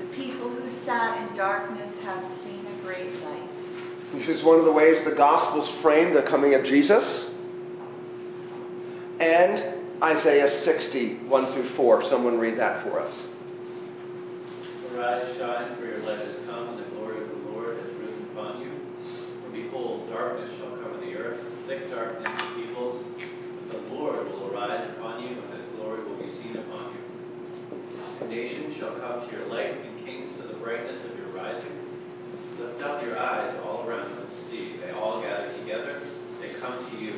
The 0.00 0.06
people 0.14 0.50
who 0.50 0.84
sat 0.84 1.28
in 1.28 1.36
darkness 1.36 1.94
have 2.02 2.22
seen 2.42 2.66
a 2.66 2.82
great 2.82 3.14
light. 3.22 3.45
This 4.16 4.38
is 4.38 4.42
one 4.42 4.58
of 4.58 4.64
the 4.64 4.72
ways 4.72 5.04
the 5.04 5.14
Gospels 5.14 5.68
frame 5.82 6.14
the 6.14 6.22
coming 6.22 6.54
of 6.54 6.64
Jesus. 6.64 7.30
And 9.20 9.84
Isaiah 10.02 10.48
60, 10.62 11.16
1 11.28 11.52
through 11.52 11.68
4. 11.76 12.08
Someone 12.08 12.38
read 12.38 12.58
that 12.58 12.82
for 12.82 12.98
us. 12.98 13.12
Arise, 14.94 15.36
shine, 15.36 15.76
for 15.76 15.84
your 15.84 15.98
light 15.98 16.20
has 16.20 16.34
come, 16.46 16.70
and 16.70 16.78
the 16.78 16.88
glory 16.96 17.20
of 17.20 17.28
the 17.28 17.50
Lord 17.50 17.76
has 17.76 17.92
risen 17.96 18.26
upon 18.32 18.62
you. 18.62 18.72
For 19.44 19.50
behold, 19.50 20.08
darkness 20.08 20.50
shall 20.58 20.74
cover 20.78 20.96
the 20.96 21.14
earth, 21.14 21.44
thick 21.66 21.90
darkness 21.90 22.26
the 22.26 22.62
peoples. 22.62 23.04
But 23.70 23.82
the 23.82 23.94
Lord 23.94 24.30
will 24.30 24.50
arise 24.50 24.88
upon 24.96 25.24
you, 25.24 25.28
and 25.28 25.60
his 25.60 25.68
glory 25.76 26.02
will 26.04 26.16
be 26.16 26.32
seen 26.42 26.56
upon 26.56 26.96
you. 26.96 28.28
Nations 28.28 28.78
shall 28.78 28.98
come 28.98 29.28
to 29.28 29.36
your 29.36 29.46
light, 29.48 29.76
and 29.76 30.06
kings 30.06 30.34
to 30.40 30.48
the 30.48 30.54
brightness 30.54 31.04
of 31.04 31.18
your 31.18 31.28
rising. 31.28 31.86
Lift 32.58 32.80
up 32.80 33.02
your 33.02 33.18
eyes 33.18 33.54
all 33.66 33.86
around 33.86 34.10
and 34.10 34.28
see. 34.50 34.76
They 34.80 34.90
all 34.92 35.20
gather 35.20 35.52
together. 35.58 36.00
They 36.40 36.54
come 36.54 36.88
to 36.90 36.96
you. 36.96 37.12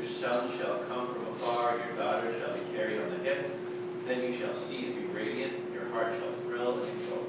Your 0.00 0.08
son 0.18 0.56
shall 0.58 0.84
come 0.88 1.12
from 1.12 1.26
afar, 1.34 1.76
your 1.76 1.96
daughter 1.96 2.32
shall 2.40 2.56
be 2.56 2.64
carried 2.74 2.98
on 3.02 3.10
the 3.10 3.18
hip. 3.18 3.54
Then 4.06 4.22
you 4.22 4.38
shall 4.38 4.54
see 4.68 4.86
and 4.86 4.94
be 4.96 5.14
radiant, 5.14 5.72
your 5.72 5.88
heart 5.90 6.12
shall 6.18 6.34
thrill 6.44 6.82
and 6.82 7.02
exult. 7.02 7.26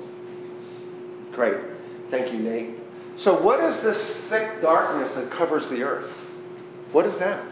Great. 1.33 1.57
Thank 2.09 2.33
you, 2.33 2.39
Nate. 2.39 2.75
So, 3.17 3.41
what 3.41 3.59
is 3.59 3.79
this 3.81 4.17
thick 4.29 4.61
darkness 4.61 5.13
that 5.15 5.31
covers 5.31 5.67
the 5.69 5.83
earth? 5.83 6.11
What 6.91 7.05
is 7.05 7.17
that? 7.19 7.45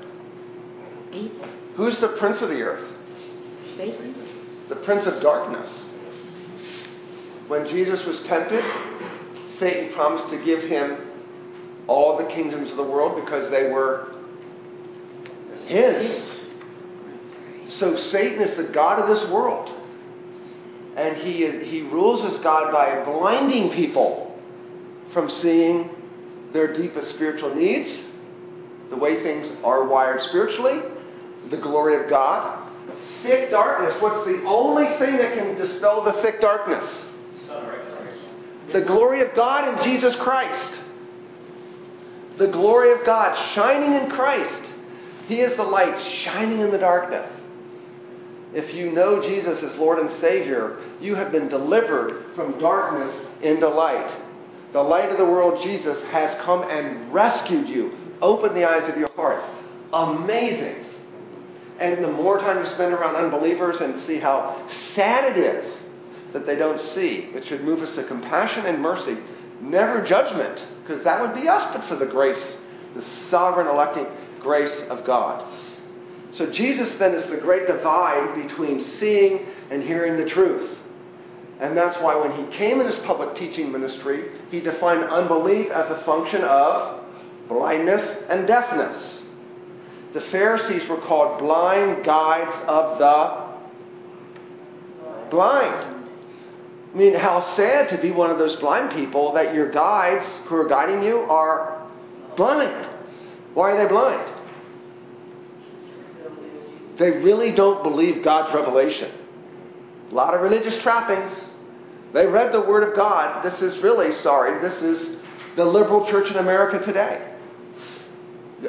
Evil. 1.12 1.48
Who's 1.76 2.00
the 2.00 2.10
prince 2.10 2.42
of 2.42 2.50
the 2.50 2.62
earth? 2.62 2.88
Satan. 3.76 4.16
The 4.70 4.76
prince 4.78 5.06
of 5.06 5.22
darkness. 5.22 5.70
When 7.48 7.68
Jesus 7.68 8.06
was 8.06 8.22
tempted, 8.24 8.64
Satan 9.58 9.94
promised 9.94 10.30
to 10.30 10.44
give 10.44 10.64
him 10.64 10.98
all 11.88 12.18
the 12.18 12.26
kingdoms 12.26 12.72
of 12.72 12.78
the 12.78 12.84
world 12.84 13.24
because 13.24 13.52
they 13.52 13.70
were 13.70 14.16
his. 15.68 16.41
So 17.82 17.98
Satan 18.12 18.44
is 18.44 18.56
the 18.58 18.66
God 18.66 19.00
of 19.00 19.08
this 19.08 19.28
world. 19.32 19.76
And 20.96 21.18
he, 21.18 21.50
he 21.66 21.82
rules 21.82 22.24
as 22.24 22.40
God 22.42 22.72
by 22.72 23.04
blinding 23.04 23.72
people 23.72 24.40
from 25.12 25.28
seeing 25.28 25.90
their 26.54 26.72
deepest 26.72 27.10
spiritual 27.16 27.56
needs, 27.56 28.04
the 28.92 28.98
way 28.98 29.24
things 29.24 29.52
are 29.64 29.88
wired 29.88 30.22
spiritually, 30.22 30.80
the 31.50 31.58
glory 31.58 32.04
of 32.04 32.08
God. 32.08 32.70
Thick 33.24 33.50
darkness, 33.50 34.00
what's 34.00 34.28
the 34.28 34.44
only 34.44 34.86
thing 35.00 35.18
that 35.18 35.34
can 35.34 35.56
dispel 35.56 36.04
the 36.04 36.22
thick 36.22 36.40
darkness? 36.40 37.06
The 38.74 38.82
glory 38.82 39.22
of 39.22 39.34
God 39.34 39.76
in 39.80 39.84
Jesus 39.84 40.16
Christ. 40.18 40.80
The 42.38 42.48
glory 42.48 42.92
of 42.92 43.04
God 43.08 43.36
shining 43.56 43.94
in 44.04 44.12
Christ. 44.12 44.70
He 45.28 45.42
is 45.42 45.58
the 45.58 45.64
light 45.64 46.00
shining 46.04 46.60
in 46.60 46.70
the 46.70 46.78
darkness. 46.78 47.41
If 48.54 48.74
you 48.74 48.92
know 48.92 49.22
Jesus 49.22 49.64
as 49.64 49.78
Lord 49.78 50.00
and 50.00 50.20
Savior, 50.20 50.80
you 51.00 51.16
have 51.16 51.32
been 51.32 51.48
delivered 51.48 52.36
from 52.36 52.60
darkness 52.60 53.26
into 53.42 53.68
light. 53.68 54.14
The 54.74 54.82
light 54.82 55.10
of 55.10 55.18
the 55.18 55.26
world, 55.26 55.64
Jesus, 55.64 56.02
has 56.06 56.34
come 56.42 56.64
and 56.64 57.14
rescued 57.14 57.70
you. 57.70 57.98
Open 58.22 58.54
the 58.54 58.70
eyes 58.70 58.90
of 58.90 58.98
your 58.98 59.12
heart. 59.14 59.44
Amazing. 59.94 60.86
And 61.80 62.04
the 62.04 62.12
more 62.12 62.38
time 62.40 62.60
you 62.60 62.66
spend 62.68 62.94
around 62.94 63.16
unbelievers 63.16 63.82
and 63.82 64.02
see 64.04 64.20
how 64.20 64.68
sad 64.94 65.36
it 65.36 65.38
is 65.38 65.82
that 66.34 66.46
they 66.46 66.56
don't 66.56 66.80
see, 66.80 67.30
it 67.34 67.46
should 67.46 67.64
move 67.64 67.82
us 67.82 67.96
to 67.96 68.04
compassion 68.06 68.66
and 68.66 68.82
mercy, 68.82 69.18
never 69.62 70.06
judgment, 70.06 70.64
because 70.82 71.04
that 71.04 71.20
would 71.20 71.34
be 71.34 71.48
us, 71.48 71.76
but 71.76 71.88
for 71.88 71.96
the 71.96 72.10
grace, 72.10 72.58
the 72.96 73.04
sovereign 73.30 73.68
electing 73.68 74.06
grace 74.40 74.82
of 74.90 75.06
God. 75.06 75.46
So 76.34 76.50
Jesus 76.50 76.94
then 76.96 77.14
is 77.14 77.30
the 77.30 77.38
great 77.38 77.68
divide 77.68 78.36
between 78.48 78.82
seeing 78.82 79.46
and 79.70 79.84
hearing 79.84 80.18
the 80.18 80.30
truth. 80.30 80.78
And 81.60 81.78
that's 81.78 81.98
why 82.02 82.16
when 82.16 82.32
he 82.32 82.58
came 82.58 82.80
in 82.80 82.88
his 82.88 82.98
public 83.00 83.36
teaching 83.36 83.72
ministry, 83.72 84.32
he 84.50 84.62
defined 84.62 85.04
unbelief 85.04 85.70
as 85.72 85.92
a 85.92 86.04
function 86.04 86.44
of 86.44 87.04
blindness 87.48 88.24
and 88.30 88.48
deafness. 88.48 89.22
The 90.14 90.22
Pharisees 90.22 90.88
were 90.90 91.00
called 91.02 91.40
blind 91.40 92.04
guides 92.04 92.56
of 92.68 92.98
the 92.98 93.52
blind. 95.30 96.10
I 96.94 96.98
mean, 96.98 97.14
how 97.14 97.56
sad 97.56 97.90
to 97.90 97.98
be 98.02 98.12
one 98.12 98.30
of 98.30 98.38
those 98.38 98.56
blind 98.58 98.92
people 98.92 99.34
that 99.34 99.54
your 99.54 99.72
guides 99.72 100.28
who 100.46 100.56
are 100.56 100.68
guiding 100.68 101.04
you 101.04 101.20
are 101.20 101.88
blind. 102.36 102.88
Why 103.54 103.72
are 103.72 103.78
they 103.78 103.88
blind? 103.88 104.31
They 106.98 107.12
really 107.12 107.52
don't 107.52 107.84
believe 107.84 108.24
God's 108.24 108.54
revelation. 108.54 109.12
A 110.10 110.14
lot 110.14 110.34
of 110.34 110.42
religious 110.42 110.78
trappings. 110.80 111.50
They 112.14 112.26
read 112.26 112.52
the 112.52 112.62
Word 112.62 112.84
of 112.84 112.96
God. 112.96 113.44
This 113.44 113.62
is 113.62 113.82
really, 113.82 114.12
sorry, 114.14 114.60
this 114.62 114.82
is 114.82 115.18
the 115.56 115.66
liberal 115.66 116.06
church 116.08 116.30
in 116.30 116.38
America 116.38 116.84
today. 116.86 117.28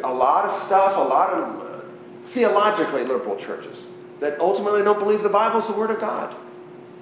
A 0.05 0.13
lot 0.13 0.45
of 0.47 0.67
stuff, 0.67 0.97
a 0.97 1.01
lot 1.01 1.31
of 1.31 1.85
theologically 2.33 3.05
liberal 3.05 3.37
churches 3.39 3.87
that 4.21 4.39
ultimately 4.41 4.83
don't 4.83 5.01
believe 5.01 5.23
the 5.23 5.29
Bible 5.29 5.61
is 5.61 5.67
the 5.67 5.75
Word 5.75 5.91
of 5.91 6.01
God. 6.01 6.37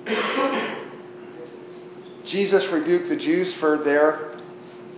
Jesus 2.25 2.65
rebuked 2.73 3.09
the 3.09 3.17
Jews 3.17 3.53
for 3.55 3.79
their 3.79 4.41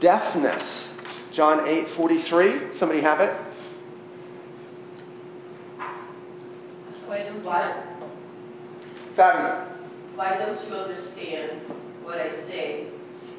deafness. 0.00 0.88
John 1.32 1.66
8 1.66 1.96
43. 1.96 2.74
Somebody 2.74 3.00
have 3.00 3.20
it? 3.20 3.34
Why 7.12 7.24
don't 7.24 7.44
Why, 7.44 7.84
you, 8.00 8.06
Fatima. 9.16 9.68
why 10.14 10.38
don't 10.38 10.66
you 10.66 10.74
understand 10.74 11.60
what 12.04 12.16
I 12.16 12.30
say? 12.46 12.86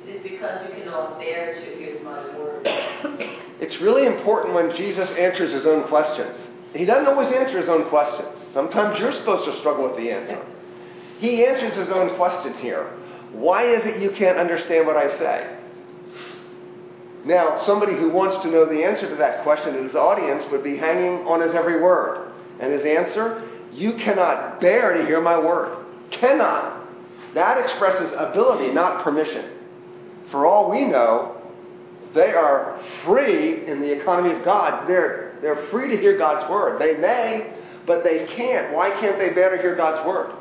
It 0.05 0.09
is 0.09 0.21
because 0.21 0.63
you 0.67 0.75
cannot 0.75 1.17
bear 1.17 1.55
to 1.55 1.75
hear 1.75 1.99
my 2.03 2.37
word. 2.37 2.69
It's 3.59 3.81
really 3.81 4.05
important 4.05 4.53
when 4.53 4.75
Jesus 4.75 5.09
answers 5.13 5.51
his 5.51 5.65
own 5.65 5.87
questions. 5.87 6.37
He 6.75 6.85
doesn't 6.85 7.07
always 7.07 7.33
answer 7.33 7.57
his 7.57 7.67
own 7.67 7.89
questions. 7.89 8.29
Sometimes 8.53 8.99
you're 8.99 9.11
supposed 9.11 9.51
to 9.51 9.57
struggle 9.57 9.85
with 9.85 9.97
the 9.97 10.11
answer. 10.11 10.45
He 11.17 11.43
answers 11.43 11.73
his 11.73 11.89
own 11.89 12.15
question 12.15 12.53
here. 12.57 12.91
Why 13.31 13.63
is 13.63 13.87
it 13.87 13.99
you 13.99 14.11
can't 14.11 14.37
understand 14.37 14.85
what 14.85 14.97
I 14.97 15.17
say? 15.17 15.57
Now, 17.25 17.59
somebody 17.61 17.93
who 17.93 18.11
wants 18.11 18.37
to 18.43 18.51
know 18.51 18.65
the 18.65 18.83
answer 18.83 19.09
to 19.09 19.15
that 19.15 19.41
question 19.41 19.75
in 19.75 19.83
his 19.83 19.95
audience 19.95 20.45
would 20.51 20.63
be 20.63 20.77
hanging 20.77 21.25
on 21.25 21.41
his 21.41 21.55
every 21.55 21.81
word. 21.81 22.29
And 22.59 22.71
his 22.71 22.85
answer, 22.85 23.41
you 23.73 23.93
cannot 23.93 24.59
bear 24.59 24.93
to 24.93 25.05
hear 25.05 25.21
my 25.21 25.37
word. 25.37 25.85
Cannot. 26.11 26.87
That 27.33 27.57
expresses 27.57 28.13
ability, 28.17 28.71
not 28.73 29.03
permission. 29.03 29.49
For 30.29 30.45
all 30.45 30.69
we 30.69 30.85
know, 30.85 31.41
they 32.13 32.31
are 32.33 32.79
free 33.03 33.65
in 33.65 33.81
the 33.81 33.91
economy 33.91 34.35
of 34.35 34.45
God. 34.45 34.87
They're, 34.87 35.37
they're 35.41 35.67
free 35.67 35.89
to 35.89 35.97
hear 35.97 36.17
God's 36.17 36.49
word. 36.49 36.79
They 36.79 36.97
may, 36.97 37.55
but 37.87 38.03
they 38.03 38.27
can't. 38.27 38.73
Why 38.73 38.91
can't 38.91 39.17
they 39.17 39.33
bear 39.33 39.55
to 39.55 39.61
hear 39.61 39.75
God's 39.75 40.05
word? 40.07 40.35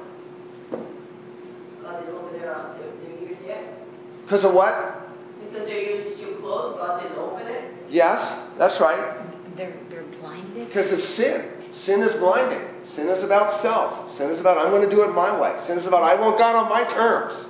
God 1.83 2.01
didn't 2.01 2.15
open 2.15 2.41
their, 2.41 2.55
their, 2.79 3.29
their 3.29 3.47
yet. 3.47 3.79
Because 4.25 4.45
of 4.45 4.53
what? 4.53 5.09
Because 5.41 5.67
their 5.67 5.79
ears 5.79 6.17
still 6.17 6.37
closed, 6.37 6.79
God 6.79 7.03
didn't 7.03 7.19
open 7.19 7.47
it. 7.47 7.73
Yes, 7.89 8.51
that's 8.59 8.79
right. 8.81 9.27
They're, 9.57 9.75
they're 9.89 10.05
blinded. 10.21 10.69
Because 10.69 10.93
of 10.93 11.03
sin. 11.03 11.62
Sin 11.73 12.03
is 12.03 12.15
blinding. 12.15 12.69
Sin 12.85 13.09
is 13.09 13.23
about 13.23 13.63
self. 13.63 14.17
Sin 14.17 14.31
is 14.31 14.41
about, 14.41 14.59
I'm 14.59 14.71
going 14.71 14.89
to 14.89 14.95
do 14.95 15.03
it 15.03 15.15
my 15.15 15.39
way. 15.41 15.59
Sin 15.67 15.79
is 15.79 15.87
about, 15.87 16.03
I 16.03 16.15
want 16.21 16.39
God 16.39 16.55
on 16.55 16.69
my 16.69 16.85
terms. 16.93 17.47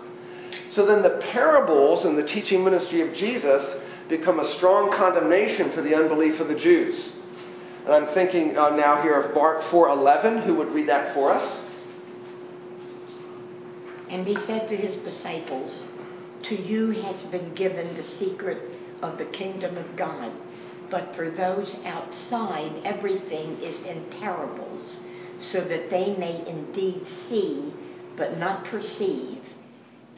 So 0.73 0.87
then 0.87 1.03
the 1.03 1.21
parables 1.33 2.05
and 2.05 2.17
the 2.17 2.27
teaching 2.27 2.65
ministry 2.65 3.07
of 3.07 3.15
Jesus 3.15 3.81
become 4.09 4.41
a 4.41 4.45
strong 4.57 4.93
condemnation 4.93 5.73
for 5.73 5.83
the 5.83 5.95
unbelief 5.95 6.41
of 6.41 6.49
the 6.49 6.55
Jews. 6.55 7.13
And 7.85 7.95
I'm 7.95 8.15
thinking 8.15 8.57
uh, 8.57 8.77
now 8.77 9.03
here 9.03 9.21
of 9.21 9.35
Mark 9.35 9.63
4:11, 9.65 10.45
who 10.45 10.55
would 10.57 10.73
read 10.73 10.89
that 10.89 11.15
for 11.15 11.33
us? 11.33 11.65
And 14.09 14.27
he 14.27 14.37
said 14.47 14.69
to 14.69 14.77
his 14.77 14.97
disciples, 14.99 15.75
To 16.45 16.61
you 16.61 16.91
has 16.91 17.17
been 17.31 17.55
given 17.55 17.97
the 17.97 18.03
secret 18.03 18.63
of 19.01 19.19
the 19.19 19.25
kingdom 19.25 19.77
of 19.79 19.97
God, 19.97 20.33
but 20.93 21.17
for 21.17 21.31
those 21.31 21.75
outside, 21.87 22.71
everything 22.85 23.59
is 23.63 23.81
in 23.87 24.05
parables, 24.21 24.83
so 25.51 25.63
that 25.63 25.89
they 25.91 26.15
may 26.19 26.45
indeed 26.47 27.05
see, 27.29 27.73
but 28.17 28.37
not 28.39 28.67
perceive, 28.67 29.39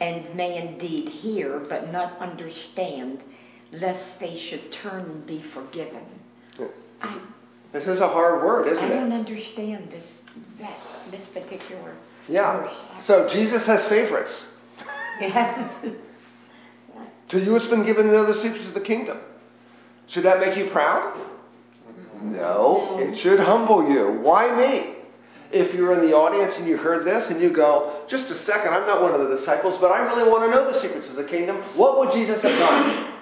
and 0.01 0.35
may 0.35 0.57
indeed 0.67 1.07
hear, 1.07 1.65
but 1.69 1.93
not 1.93 2.19
understand, 2.19 3.23
lest 3.71 4.03
they 4.19 4.37
should 4.37 4.69
turn 4.73 5.05
and 5.05 5.25
be 5.25 5.41
forgiven. 5.53 6.03
I, 7.01 7.21
This 7.71 7.87
is 7.87 8.01
a 8.01 8.07
hard 8.09 8.43
word, 8.43 8.67
isn't 8.67 8.83
it? 8.83 8.91
I 8.91 8.99
don't 8.99 9.13
understand 9.13 9.89
this 9.91 10.05
that 10.59 10.77
this 11.09 11.25
particular 11.27 11.95
Yeah. 12.27 12.63
verse. 12.63 13.05
So 13.05 13.29
Jesus 13.29 13.65
has 13.65 13.87
favorites. 13.87 14.45
Yeah. 15.21 15.69
To 17.29 17.39
you 17.39 17.55
it's 17.55 17.67
been 17.67 17.85
given 17.85 18.09
the 18.09 18.33
secrets 18.41 18.67
of 18.67 18.73
the 18.73 18.81
kingdom. 18.81 19.17
Should 20.07 20.23
that 20.23 20.39
make 20.39 20.57
you 20.57 20.69
proud? 20.69 21.19
No, 22.21 22.97
it 22.99 23.17
should 23.17 23.39
humble 23.39 23.89
you. 23.89 24.19
Why 24.21 24.55
me? 24.55 24.95
If 25.51 25.73
you're 25.73 25.93
in 25.93 26.01
the 26.01 26.13
audience 26.13 26.55
and 26.57 26.67
you 26.67 26.77
heard 26.77 27.05
this 27.05 27.29
and 27.29 27.39
you 27.39 27.51
go, 27.51 28.03
just 28.07 28.29
a 28.29 28.37
second, 28.43 28.73
I'm 28.73 28.87
not 28.87 29.01
one 29.01 29.13
of 29.13 29.27
the 29.27 29.35
disciples, 29.37 29.77
but 29.79 29.91
I 29.91 29.99
really 29.99 30.29
want 30.29 30.43
to 30.43 30.55
know 30.55 30.71
the 30.71 30.81
secrets 30.81 31.07
of 31.09 31.15
the 31.15 31.23
kingdom, 31.23 31.57
what 31.75 31.99
would 31.99 32.11
Jesus 32.13 32.41
have 32.41 32.57
done? 32.57 33.13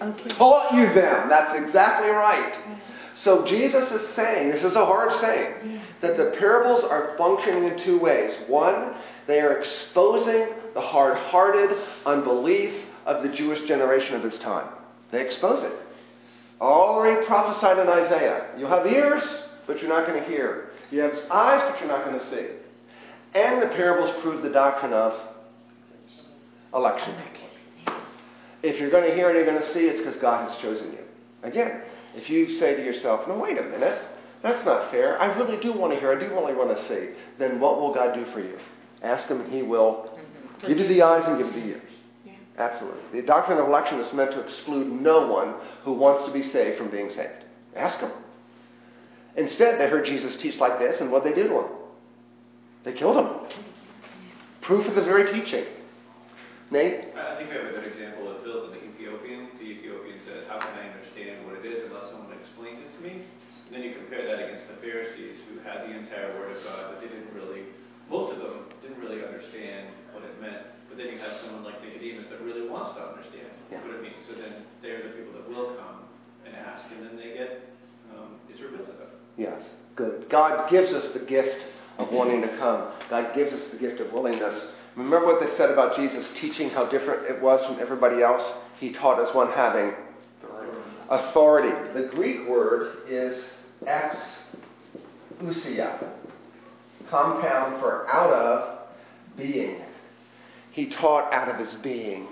Okay. 0.00 0.30
Taught 0.30 0.74
you 0.74 0.92
them. 0.92 1.28
That's 1.28 1.54
exactly 1.64 2.10
right. 2.10 2.80
So 3.14 3.46
Jesus 3.46 3.90
is 3.92 4.14
saying, 4.16 4.50
this 4.50 4.64
is 4.64 4.74
a 4.74 4.84
hard 4.84 5.20
saying, 5.20 5.80
that 6.00 6.16
the 6.16 6.34
parables 6.38 6.82
are 6.82 7.14
functioning 7.16 7.64
in 7.64 7.78
two 7.78 7.98
ways. 8.00 8.36
One, 8.48 8.94
they 9.26 9.40
are 9.40 9.58
exposing 9.58 10.48
the 10.74 10.80
hard 10.80 11.16
hearted 11.16 11.78
unbelief 12.04 12.84
of 13.06 13.22
the 13.22 13.28
Jewish 13.28 13.62
generation 13.68 14.16
of 14.16 14.22
his 14.24 14.38
time. 14.38 14.68
They 15.12 15.24
expose 15.24 15.62
it. 15.62 15.72
Already 16.62 17.26
prophesied 17.26 17.78
in 17.78 17.88
Isaiah. 17.88 18.46
You'll 18.56 18.68
have 18.68 18.86
ears, 18.86 19.24
but 19.66 19.80
you're 19.80 19.88
not 19.88 20.06
going 20.06 20.22
to 20.22 20.28
hear. 20.28 20.70
You 20.92 21.00
have 21.00 21.12
eyes, 21.28 21.60
but 21.68 21.80
you're 21.80 21.88
not 21.88 22.04
going 22.04 22.20
to 22.20 22.30
see. 22.30 22.46
And 23.34 23.60
the 23.60 23.66
parables 23.66 24.14
prove 24.22 24.42
the 24.42 24.48
doctrine 24.48 24.92
of 24.92 25.12
election. 26.72 27.16
If 28.62 28.78
you're 28.78 28.90
going 28.90 29.08
to 29.08 29.12
hear 29.12 29.28
and 29.28 29.36
you're 29.36 29.44
going 29.44 29.60
to 29.60 29.72
see, 29.72 29.86
it's 29.86 29.98
because 29.98 30.16
God 30.18 30.48
has 30.48 30.56
chosen 30.60 30.92
you. 30.92 31.00
Again, 31.42 31.82
if 32.14 32.30
you 32.30 32.56
say 32.60 32.76
to 32.76 32.84
yourself, 32.84 33.26
no, 33.26 33.36
wait 33.36 33.58
a 33.58 33.64
minute, 33.64 34.00
that's 34.40 34.64
not 34.64 34.88
fair. 34.92 35.20
I 35.20 35.36
really 35.36 35.60
do 35.60 35.72
want 35.72 35.92
to 35.92 35.98
hear. 35.98 36.16
I 36.16 36.20
do 36.20 36.28
really 36.28 36.54
want 36.54 36.76
to 36.76 36.88
see. 36.88 37.12
Then 37.38 37.58
what 37.58 37.80
will 37.80 37.92
God 37.92 38.14
do 38.14 38.24
for 38.26 38.38
you? 38.38 38.56
Ask 39.02 39.26
Him, 39.26 39.40
and 39.40 39.52
He 39.52 39.62
will 39.62 40.16
mm-hmm. 40.16 40.68
give 40.68 40.78
you 40.78 40.86
the 40.86 41.02
eyes 41.02 41.26
and 41.26 41.38
give 41.38 41.56
you 41.56 41.60
the 41.60 41.68
ears. 41.70 41.91
Absolutely. 42.58 43.20
The 43.20 43.26
doctrine 43.26 43.58
of 43.58 43.66
election 43.66 43.98
is 44.00 44.12
meant 44.12 44.32
to 44.32 44.40
exclude 44.40 44.86
no 44.92 45.26
one 45.26 45.54
who 45.84 45.94
wants 45.94 46.26
to 46.26 46.32
be 46.32 46.42
saved 46.42 46.76
from 46.76 46.90
being 46.90 47.10
saved. 47.10 47.44
Ask 47.74 48.00
them. 48.00 48.12
Instead, 49.36 49.80
they 49.80 49.88
heard 49.88 50.04
Jesus 50.04 50.36
teach 50.36 50.58
like 50.58 50.78
this, 50.78 51.00
and 51.00 51.10
what 51.10 51.24
they 51.24 51.32
do 51.32 51.48
to 51.48 51.60
him? 51.60 51.70
They 52.84 52.92
killed 52.92 53.16
him. 53.16 53.48
Proof 54.60 54.86
of 54.86 54.94
the 54.94 55.04
very 55.04 55.32
teaching. 55.32 55.64
Nate? 56.70 57.12
I 57.16 57.36
think 57.36 57.48
we 57.48 57.56
have 57.56 57.66
a 57.66 57.76
good 57.76 57.84
example 57.84 58.28
of 58.30 58.42
Philip 58.44 58.72
and 58.72 58.74
the 58.76 58.84
Ethiopian. 58.84 59.48
The 59.56 59.64
Ethiopian 59.76 60.20
said, 60.24 60.44
How 60.48 60.58
can 60.60 60.72
I 60.76 60.88
understand 60.92 61.46
what 61.46 61.56
it 61.56 61.64
is 61.64 61.84
unless 61.88 62.10
someone 62.10 62.32
explains 62.36 62.80
it 62.80 62.88
to 62.96 63.00
me? 63.04 63.24
And 63.68 63.70
then 63.72 63.82
you 63.82 63.96
compare 63.96 64.24
that 64.28 64.40
against 64.40 64.68
the 64.68 64.76
Pharisees 64.84 65.40
who 65.48 65.60
had 65.64 65.88
the 65.88 65.96
entire 65.96 66.36
Word 66.36 66.56
of 66.56 66.64
God, 66.64 66.92
but 66.92 67.00
they 67.00 67.08
didn't 67.08 67.32
really, 67.32 67.64
most 68.08 68.36
of 68.36 68.40
them 68.40 68.68
didn't 68.80 69.00
really 69.00 69.24
understand. 69.24 69.88
But 70.92 71.02
then 71.02 71.14
you 71.14 71.20
have 71.20 71.40
someone 71.40 71.64
like 71.64 71.82
Nicodemus 71.82 72.26
that 72.28 72.42
really 72.42 72.68
wants 72.68 72.92
to 72.96 73.00
understand 73.00 73.48
Yeah. 73.70 73.80
what 73.80 73.94
it 73.96 74.02
means. 74.02 74.20
So 74.28 74.34
then 74.34 74.52
they're 74.82 75.00
the 75.00 75.08
people 75.16 75.32
that 75.32 75.48
will 75.48 75.74
come 75.74 76.04
and 76.44 76.54
ask, 76.54 76.84
and 76.92 77.08
then 77.08 77.16
they 77.16 77.32
get, 77.32 77.62
um, 78.12 78.36
it's 78.50 78.60
revealed 78.60 78.84
to 78.88 78.92
them. 78.92 79.08
Yes. 79.38 79.62
Good. 79.96 80.28
God 80.28 80.68
gives 80.68 80.92
us 80.92 81.10
the 81.12 81.20
gift 81.20 81.62
of 81.96 82.12
wanting 82.12 82.42
to 82.42 82.48
come. 82.58 82.88
God 83.08 83.34
gives 83.34 83.54
us 83.54 83.62
the 83.68 83.78
gift 83.78 84.00
of 84.00 84.12
willingness. 84.12 84.66
Remember 84.94 85.26
what 85.28 85.40
they 85.40 85.46
said 85.46 85.70
about 85.70 85.96
Jesus 85.96 86.28
teaching 86.38 86.68
how 86.68 86.84
different 86.84 87.24
it 87.24 87.40
was 87.40 87.64
from 87.64 87.80
everybody 87.80 88.22
else? 88.22 88.44
He 88.78 88.92
taught 88.92 89.18
as 89.18 89.34
one 89.34 89.50
having 89.50 89.94
authority. 91.08 91.70
The 91.94 92.08
Greek 92.08 92.46
word 92.46 92.98
is 93.08 93.42
ex 93.86 94.14
ousia, 95.40 96.06
compound 97.08 97.80
for 97.80 98.06
out 98.12 98.30
of 98.34 98.78
being. 99.38 99.80
He 100.72 100.86
taught 100.86 101.32
out 101.32 101.48
of 101.48 101.56
his 101.58 101.72
being. 101.82 102.26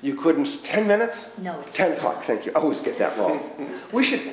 You 0.00 0.14
couldn't, 0.16 0.64
10 0.64 0.86
minutes? 0.86 1.28
No, 1.38 1.62
10 1.74 1.92
o'clock, 1.92 2.24
thank 2.24 2.46
you. 2.46 2.52
I 2.54 2.60
always 2.60 2.80
get 2.80 2.98
that 2.98 3.18
wrong. 3.18 3.80
we 3.92 4.04
should, 4.04 4.32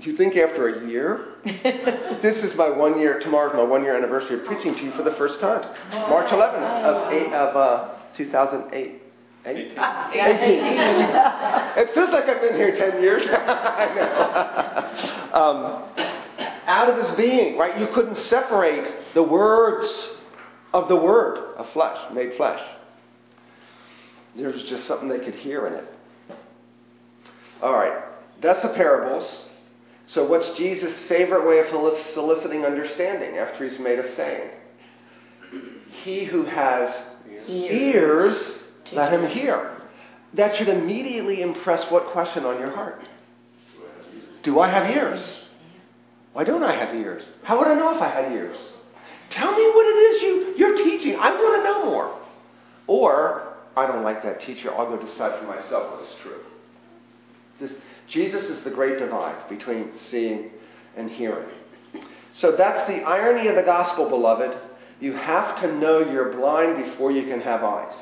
you 0.00 0.16
think 0.16 0.36
after 0.36 0.68
a 0.68 0.86
year? 0.86 1.34
this 1.44 2.44
is 2.44 2.54
my 2.54 2.68
one 2.68 3.00
year, 3.00 3.18
tomorrow's 3.18 3.54
my 3.54 3.62
one 3.62 3.82
year 3.82 3.96
anniversary 3.96 4.38
of 4.38 4.44
preaching 4.46 4.74
to 4.74 4.84
you 4.84 4.92
for 4.92 5.02
the 5.02 5.14
first 5.14 5.40
time. 5.40 5.62
March 5.90 6.30
11th 6.30 6.84
of, 6.84 7.12
eight, 7.12 7.32
of 7.32 7.56
uh, 7.56 7.94
2008. 8.14 9.02
Eight? 9.46 9.56
18. 9.56 9.76
it 11.78 11.94
feels 11.94 12.10
like 12.10 12.28
I've 12.28 12.40
been 12.40 12.56
here 12.56 12.76
10 12.76 13.02
years. 13.02 13.22
I 13.30 13.94
know. 15.32 15.38
um, 15.40 15.82
out 16.66 16.90
of 16.90 16.96
his 17.04 17.16
being, 17.16 17.56
right? 17.56 17.78
You 17.78 17.86
couldn't 17.88 18.16
separate 18.16 19.14
the 19.14 19.22
words 19.22 20.15
of 20.72 20.88
the 20.88 20.96
Word 20.96 21.38
of 21.56 21.68
flesh, 21.70 21.98
made 22.12 22.34
flesh. 22.36 22.62
There 24.36 24.48
was 24.48 24.62
just 24.64 24.86
something 24.86 25.08
they 25.08 25.24
could 25.24 25.34
hear 25.34 25.66
in 25.66 25.74
it. 25.74 25.84
All 27.62 27.72
right, 27.72 28.04
that's 28.42 28.60
the 28.62 28.68
parables. 28.68 29.44
So, 30.08 30.26
what's 30.26 30.50
Jesus' 30.52 30.96
favorite 31.08 31.48
way 31.48 31.58
of 31.60 31.68
soliciting 32.14 32.64
understanding 32.64 33.38
after 33.38 33.64
he's 33.64 33.78
made 33.78 33.98
a 33.98 34.14
saying? 34.14 34.50
He 36.02 36.24
who 36.24 36.44
has 36.44 36.94
ears, 37.48 38.58
let 38.92 39.12
him 39.12 39.26
hear. 39.30 39.80
That 40.34 40.56
should 40.56 40.68
immediately 40.68 41.40
impress 41.40 41.90
what 41.90 42.08
question 42.08 42.44
on 42.44 42.60
your 42.60 42.70
heart? 42.70 43.00
Do 44.42 44.60
I 44.60 44.68
have 44.68 44.94
ears? 44.94 45.48
Why 46.34 46.44
don't 46.44 46.62
I 46.62 46.76
have 46.76 46.94
ears? 46.94 47.28
How 47.42 47.58
would 47.58 47.66
I 47.66 47.74
know 47.74 47.94
if 47.94 48.02
I 48.02 48.08
had 48.08 48.30
ears? 48.30 48.56
Tell 49.30 49.52
me 49.52 49.66
what 49.70 49.86
it 49.86 49.98
is 49.98 50.22
you, 50.22 50.54
you're 50.56 50.76
teaching. 50.76 51.16
I 51.18 51.30
want 51.30 51.62
to 51.62 51.64
know 51.64 51.84
more. 51.86 52.18
Or, 52.86 53.54
I 53.76 53.86
don't 53.86 54.04
like 54.04 54.22
that 54.22 54.40
teacher. 54.40 54.72
I'll 54.72 54.88
go 54.88 54.96
decide 55.04 55.38
for 55.40 55.46
myself 55.46 55.92
what 55.92 56.02
is 56.02 56.14
true. 56.22 56.40
This, 57.60 57.72
Jesus 58.08 58.44
is 58.44 58.62
the 58.64 58.70
great 58.70 58.98
divide 58.98 59.48
between 59.48 59.90
seeing 60.10 60.50
and 60.96 61.10
hearing. 61.10 61.48
So 62.34 62.52
that's 62.52 62.86
the 62.88 63.02
irony 63.02 63.48
of 63.48 63.56
the 63.56 63.62
gospel, 63.62 64.08
beloved. 64.08 64.56
You 65.00 65.12
have 65.14 65.60
to 65.60 65.74
know 65.74 66.00
you're 66.00 66.32
blind 66.32 66.84
before 66.84 67.10
you 67.10 67.24
can 67.24 67.40
have 67.40 67.64
eyes. 67.64 67.94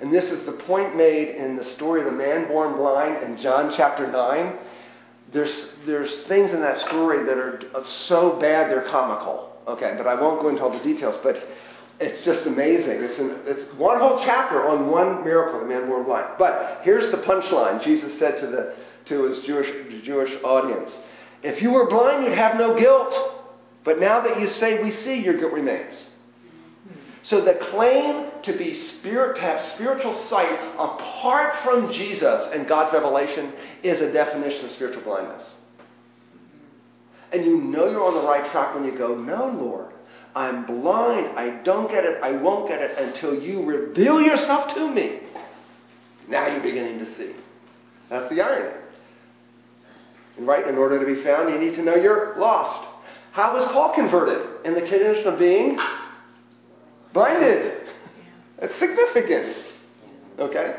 And 0.00 0.12
this 0.12 0.30
is 0.30 0.46
the 0.46 0.52
point 0.52 0.96
made 0.96 1.34
in 1.34 1.56
the 1.56 1.64
story 1.64 2.00
of 2.00 2.06
the 2.06 2.12
man 2.12 2.46
born 2.46 2.76
blind 2.76 3.22
in 3.24 3.36
John 3.36 3.72
chapter 3.76 4.10
9. 4.10 4.58
There's, 5.32 5.72
there's 5.86 6.20
things 6.22 6.50
in 6.50 6.60
that 6.60 6.78
story 6.78 7.24
that 7.24 7.36
are 7.36 7.84
so 8.06 8.38
bad 8.38 8.70
they're 8.70 8.88
comical. 8.88 9.47
Okay, 9.68 9.94
but 9.96 10.06
I 10.06 10.20
won't 10.20 10.40
go 10.40 10.48
into 10.48 10.62
all 10.62 10.70
the 10.70 10.82
details, 10.82 11.20
but 11.22 11.36
it's 12.00 12.24
just 12.24 12.46
amazing. 12.46 13.02
It's, 13.02 13.18
an, 13.18 13.40
it's 13.44 13.72
one 13.74 13.98
whole 13.98 14.18
chapter 14.24 14.66
on 14.66 14.88
one 14.88 15.24
miracle, 15.24 15.60
the 15.60 15.66
man 15.66 15.86
born 15.88 16.04
blind. 16.04 16.26
But 16.38 16.80
here's 16.82 17.10
the 17.10 17.18
punchline 17.18 17.82
Jesus 17.82 18.18
said 18.18 18.40
to, 18.40 18.46
the, 18.46 18.74
to 19.06 19.24
his 19.24 19.42
Jewish, 19.42 19.68
Jewish 20.04 20.32
audience 20.42 20.96
If 21.42 21.60
you 21.60 21.70
were 21.70 21.86
blind, 21.88 22.24
you'd 22.24 22.38
have 22.38 22.56
no 22.56 22.78
guilt. 22.78 23.14
But 23.84 24.00
now 24.00 24.20
that 24.20 24.40
you 24.40 24.46
say 24.46 24.82
we 24.82 24.90
see, 24.90 25.22
your 25.22 25.38
guilt 25.38 25.52
remains. 25.52 25.94
So 27.22 27.42
the 27.42 27.54
claim 27.54 28.30
to 28.44 28.56
be 28.56 28.74
spirit, 28.74 29.36
to 29.36 29.42
have 29.42 29.60
spiritual 29.60 30.14
sight 30.14 30.58
apart 30.78 31.62
from 31.62 31.92
Jesus 31.92 32.50
and 32.52 32.66
God's 32.66 32.94
revelation 32.94 33.52
is 33.82 34.00
a 34.00 34.10
definition 34.10 34.64
of 34.64 34.70
spiritual 34.70 35.02
blindness. 35.02 35.44
And 37.32 37.44
you 37.44 37.58
know 37.58 37.90
you're 37.90 38.04
on 38.04 38.14
the 38.14 38.26
right 38.28 38.50
track 38.50 38.74
when 38.74 38.84
you 38.84 38.96
go, 38.96 39.14
No, 39.14 39.46
Lord, 39.46 39.92
I'm 40.34 40.64
blind. 40.66 41.38
I 41.38 41.62
don't 41.62 41.90
get 41.90 42.04
it. 42.04 42.22
I 42.22 42.32
won't 42.32 42.68
get 42.68 42.80
it 42.80 42.96
until 42.98 43.34
you 43.34 43.64
reveal 43.64 44.20
yourself 44.20 44.74
to 44.74 44.90
me. 44.90 45.20
Now 46.28 46.46
you're 46.46 46.62
beginning 46.62 46.98
to 47.00 47.16
see. 47.16 47.32
That's 48.08 48.32
the 48.34 48.42
irony. 48.42 48.74
Right? 50.38 50.66
In 50.68 50.76
order 50.76 50.98
to 51.00 51.06
be 51.06 51.22
found, 51.24 51.50
you 51.50 51.58
need 51.58 51.76
to 51.76 51.82
know 51.82 51.96
you're 51.96 52.38
lost. 52.38 52.86
How 53.32 53.54
was 53.54 53.66
Paul 53.72 53.94
converted? 53.94 54.64
In 54.64 54.74
the 54.74 54.80
condition 54.80 55.26
of 55.32 55.38
being 55.38 55.78
blinded. 57.12 57.82
It's 58.58 58.78
significant. 58.78 59.56
Okay? 60.38 60.76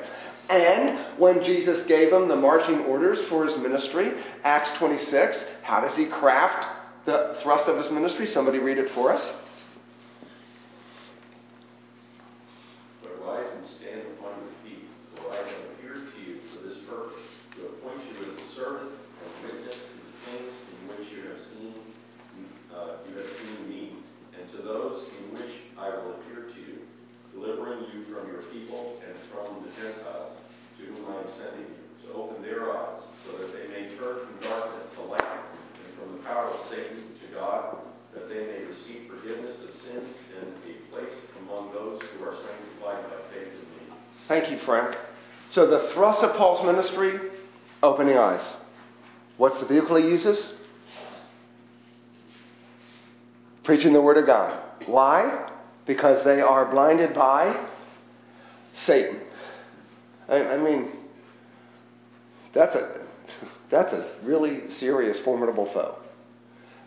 And 0.49 1.19
when 1.19 1.43
Jesus 1.43 1.85
gave 1.87 2.11
him 2.11 2.27
the 2.27 2.35
marching 2.35 2.79
orders 2.81 3.19
for 3.29 3.45
his 3.45 3.55
ministry, 3.57 4.13
Acts 4.43 4.71
26, 4.79 5.43
how 5.61 5.79
does 5.79 5.95
he 5.95 6.07
craft 6.07 6.67
the 7.05 7.37
thrust 7.43 7.67
of 7.67 7.77
his 7.77 7.91
ministry? 7.91 8.25
Somebody 8.27 8.57
read 8.57 8.79
it 8.79 8.91
for 8.93 9.11
us. 9.11 9.21
But 13.03 13.11
arise 13.21 13.47
and 13.55 13.65
stand 13.65 14.01
upon 14.17 14.33
your 14.41 14.51
feet, 14.63 14.87
for 15.15 15.31
I 15.31 15.37
have 15.37 15.47
appeared 15.77 16.07
to 16.15 16.21
you 16.21 16.39
for 16.51 16.67
this 16.67 16.79
purpose, 16.89 17.23
to 17.55 17.67
appoint 17.67 18.01
you 18.09 18.31
as 18.31 18.37
a 18.37 18.55
servant 18.55 18.91
and 18.91 19.43
witness 19.43 19.75
to 19.75 19.93
the 20.01 20.31
things 20.31 20.53
in 20.73 20.87
which 20.89 21.11
you 21.11 21.29
have 21.29 21.39
seen 21.39 21.75
uh, 22.79 23.03
you 23.09 23.17
have 23.17 23.31
seen 23.41 23.69
me, 23.69 23.91
and 24.37 24.49
to 24.51 24.57
those 24.61 25.09
in 25.19 25.33
which 25.35 25.51
I 25.77 25.89
will 25.89 26.15
appear 26.15 26.47
to 26.53 26.59
you, 26.59 26.79
delivering 27.33 27.85
you 27.91 28.05
from 28.13 28.27
your 28.31 28.43
people 28.53 29.01
and 29.05 29.15
from 29.33 29.65
the 29.65 29.71
Gentiles, 29.75 30.37
to 30.77 30.85
whom 30.85 31.11
I 31.11 31.21
am 31.21 31.29
sending 31.29 31.67
you, 31.67 32.07
to 32.07 32.13
open 32.13 32.41
their 32.41 32.71
eyes, 32.71 33.03
so 33.25 33.37
that 33.37 33.51
they 33.53 33.67
may 33.67 33.95
turn 33.97 34.25
from 34.25 34.37
darkness 34.41 34.85
to 34.95 35.01
light, 35.01 35.43
and 35.83 35.89
from 35.99 36.17
the 36.17 36.23
power 36.23 36.51
of 36.51 36.65
Satan 36.69 37.03
to 37.19 37.27
God, 37.33 37.77
that 38.13 38.29
they 38.29 38.45
may 38.45 38.63
receive 38.65 39.09
forgiveness 39.09 39.57
of 39.61 39.73
sins 39.75 40.15
and 40.39 40.53
a 40.65 40.73
place 40.93 41.17
among 41.43 41.73
those 41.73 42.01
who 42.01 42.23
are 42.25 42.35
sanctified 42.35 43.03
by 43.11 43.19
faith 43.33 43.53
in 43.53 43.67
me. 43.75 43.93
Thank 44.27 44.51
you, 44.51 44.58
Frank. 44.69 44.95
So 45.49 45.65
the 45.65 45.91
thrust 45.93 46.21
of 46.21 46.37
Paul's 46.37 46.63
ministry, 46.63 47.19
opening 47.81 48.19
eyes. 48.19 48.45
What's 49.37 49.59
the 49.59 49.65
vehicle 49.65 49.95
he 49.95 50.03
uses? 50.03 50.53
Preaching 53.63 53.93
the 53.93 54.01
Word 54.01 54.17
of 54.17 54.27
God. 54.27 54.61
Why? 54.85 55.49
Because 55.87 56.23
they 56.23 56.39
are 56.39 56.69
blinded 56.69 57.15
by 57.15 57.67
Satan. 58.75 59.21
I, 60.27 60.35
I 60.35 60.57
mean, 60.57 60.91
that's 62.53 62.75
a, 62.75 63.01
that's 63.71 63.91
a 63.91 64.17
really 64.21 64.69
serious, 64.75 65.17
formidable 65.21 65.65
foe. 65.73 65.97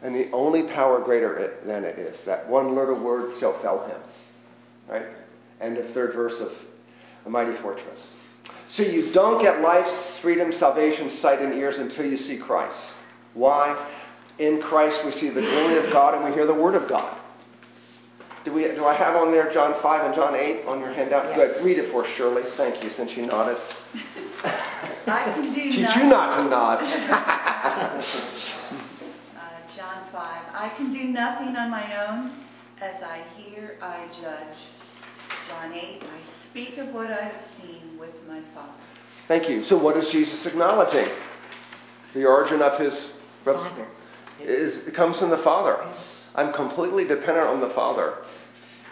And 0.02 0.14
the 0.14 0.30
only 0.30 0.68
power 0.68 1.00
greater 1.00 1.36
it, 1.36 1.66
than 1.66 1.82
it 1.82 1.98
is, 1.98 2.16
that 2.26 2.48
one 2.48 2.76
little 2.76 3.00
word 3.02 3.40
shall 3.40 3.60
fell 3.60 3.88
him. 3.88 4.00
Right? 4.88 5.06
End 5.60 5.78
of 5.78 5.92
third 5.94 6.14
verse 6.14 6.40
of 6.40 6.52
the 7.24 7.30
mighty 7.30 7.56
fortress. 7.62 8.00
So 8.70 8.82
you 8.82 9.12
don't 9.12 9.40
get 9.42 9.60
life's 9.60 10.18
freedom, 10.20 10.52
salvation, 10.52 11.10
sight, 11.20 11.40
and 11.40 11.54
ears 11.54 11.76
until 11.78 12.06
you 12.06 12.16
see 12.16 12.38
Christ. 12.38 12.76
Why? 13.34 13.76
In 14.38 14.60
Christ 14.62 15.04
we 15.04 15.12
see 15.12 15.28
the 15.28 15.42
glory 15.42 15.78
of 15.84 15.92
God 15.92 16.14
and 16.14 16.24
we 16.24 16.32
hear 16.32 16.46
the 16.46 16.54
word 16.54 16.74
of 16.74 16.88
God. 16.88 17.18
Do 18.44 18.52
we, 18.52 18.62
do 18.62 18.84
I 18.84 18.94
have 18.94 19.14
on 19.14 19.30
there 19.30 19.52
John 19.52 19.80
5 19.80 20.06
and 20.06 20.14
John 20.14 20.34
8 20.34 20.66
on 20.66 20.80
your 20.80 20.92
handout? 20.92 21.36
Yes. 21.36 21.54
Good. 21.54 21.64
Read 21.64 21.78
it 21.78 21.92
for 21.92 22.04
Shirley. 22.04 22.42
Thank 22.56 22.82
you, 22.82 22.90
since 22.90 23.12
you 23.16 23.26
nodded. 23.26 23.56
I 25.06 25.32
can 25.34 25.52
do 25.52 25.70
Teach 25.70 25.78
nothing. 25.78 26.02
you 26.02 26.08
not 26.08 26.36
to 26.42 26.50
nod. 26.50 26.78
Uh, 29.36 29.76
John 29.76 30.04
5. 30.12 30.14
I 30.54 30.72
can 30.76 30.92
do 30.92 31.04
nothing 31.04 31.56
on 31.56 31.70
my 31.70 32.06
own. 32.08 32.32
As 32.80 33.02
I 33.02 33.22
hear, 33.36 33.76
I 33.80 34.06
judge. 34.20 34.56
John 35.48 35.72
8. 35.72 36.02
I 36.02 36.41
speak 36.52 36.76
of 36.76 36.88
what 36.92 37.06
I 37.06 37.24
have 37.24 37.42
seen 37.56 37.98
with 37.98 38.14
my 38.28 38.42
Father. 38.54 38.74
Thank 39.26 39.48
you. 39.48 39.64
So 39.64 39.78
what 39.78 39.96
is 39.96 40.10
Jesus 40.10 40.44
acknowledging? 40.44 41.10
The 42.12 42.26
origin 42.26 42.60
of 42.60 42.78
his 42.78 43.12
Father. 43.42 43.86
is 44.38 44.76
it 44.86 44.94
comes 44.94 45.18
from 45.18 45.30
the 45.30 45.38
Father. 45.38 45.78
I'm 46.34 46.52
completely 46.52 47.04
dependent 47.04 47.46
on 47.46 47.60
the 47.60 47.70
Father. 47.70 48.18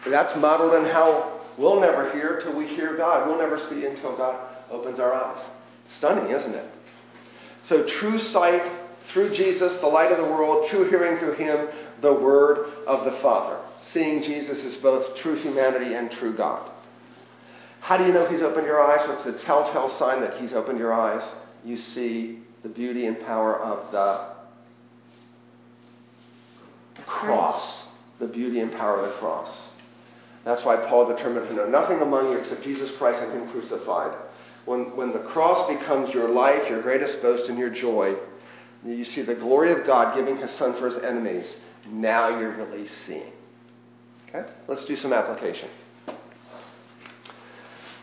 That's 0.07 0.35
modeled 0.41 0.73
in 0.73 0.91
how 0.91 1.43
we'll 1.59 1.81
never 1.81 2.11
hear 2.13 2.41
till 2.41 2.57
we 2.57 2.67
hear 2.67 2.97
God. 2.97 3.29
We'll 3.29 3.39
never 3.39 3.59
see 3.69 3.85
until 3.85 4.17
God 4.17 4.41
opens 4.71 4.99
our 4.99 5.13
eyes. 5.13 5.45
Stunning, 5.99 6.31
isn't 6.31 6.55
it? 6.55 6.73
So 7.67 7.87
true 7.87 8.19
sight 8.19 8.63
through 9.13 9.37
Jesus, 9.37 9.79
the 9.81 9.87
light 9.87 10.13
of 10.13 10.17
the 10.17 10.25
world, 10.25 10.71
true 10.71 10.89
hearing 10.89 11.19
through 11.19 11.35
him, 11.35 11.69
the 12.01 12.15
word 12.15 12.73
of 12.87 13.05
the 13.05 13.21
Father. 13.21 13.63
Seeing 13.93 14.23
Jesus 14.23 14.65
as 14.65 14.79
both 14.79 15.15
true 15.19 15.37
humanity 15.37 15.93
and 15.95 16.11
true 16.11 16.35
God. 16.35 16.71
How 17.81 17.97
do 17.97 18.05
you 18.05 18.13
know 18.13 18.27
he's 18.27 18.43
opened 18.43 18.67
your 18.67 18.81
eyes? 18.81 19.09
What's 19.09 19.25
the 19.25 19.33
telltale 19.45 19.91
sign 19.99 20.21
that 20.21 20.39
he's 20.39 20.53
opened 20.53 20.79
your 20.79 20.93
eyes? 20.93 21.29
You 21.65 21.77
see 21.77 22.41
the 22.63 22.69
beauty 22.69 23.07
and 23.07 23.19
power 23.21 23.59
of 23.59 23.91
the 23.93 24.31
cross. 27.05 27.85
The 28.19 28.29
beauty 28.29 28.61
and 28.61 28.71
power 28.73 29.01
of 29.01 29.11
the 29.11 29.19
cross. 29.19 29.71
That's 30.45 30.65
why 30.65 30.77
Paul 30.77 31.07
determined 31.15 31.49
to 31.49 31.55
know 31.55 31.67
nothing 31.67 32.01
among 32.01 32.33
you 32.33 32.39
except 32.39 32.63
Jesus 32.63 32.91
Christ 32.97 33.23
and 33.23 33.33
Him 33.33 33.51
crucified. 33.51 34.17
When, 34.67 34.97
when 34.97 35.13
the 35.13 35.21
cross 35.21 35.69
becomes 35.69 36.15
your 36.15 36.29
life, 36.29 36.69
your 36.69 36.83
greatest 36.83 37.23
boast, 37.23 37.49
and 37.49 37.59
your 37.59 37.71
joy, 37.71 38.15
you 38.85 39.05
see 39.05 39.23
the 39.23 39.35
glory 39.35 39.73
of 39.73 39.87
God 39.87 40.15
giving 40.15 40.37
His 40.37 40.51
Son 40.53 40.79
for 40.79 40.89
His 40.89 41.03
enemies. 41.03 41.57
Now 41.89 42.39
you're 42.39 42.57
really 42.57 42.87
seeing. 43.07 43.33
Okay? 44.29 44.49
Let's 44.69 44.85
do 44.85 44.97
some 44.97 45.13
application. 45.13 45.69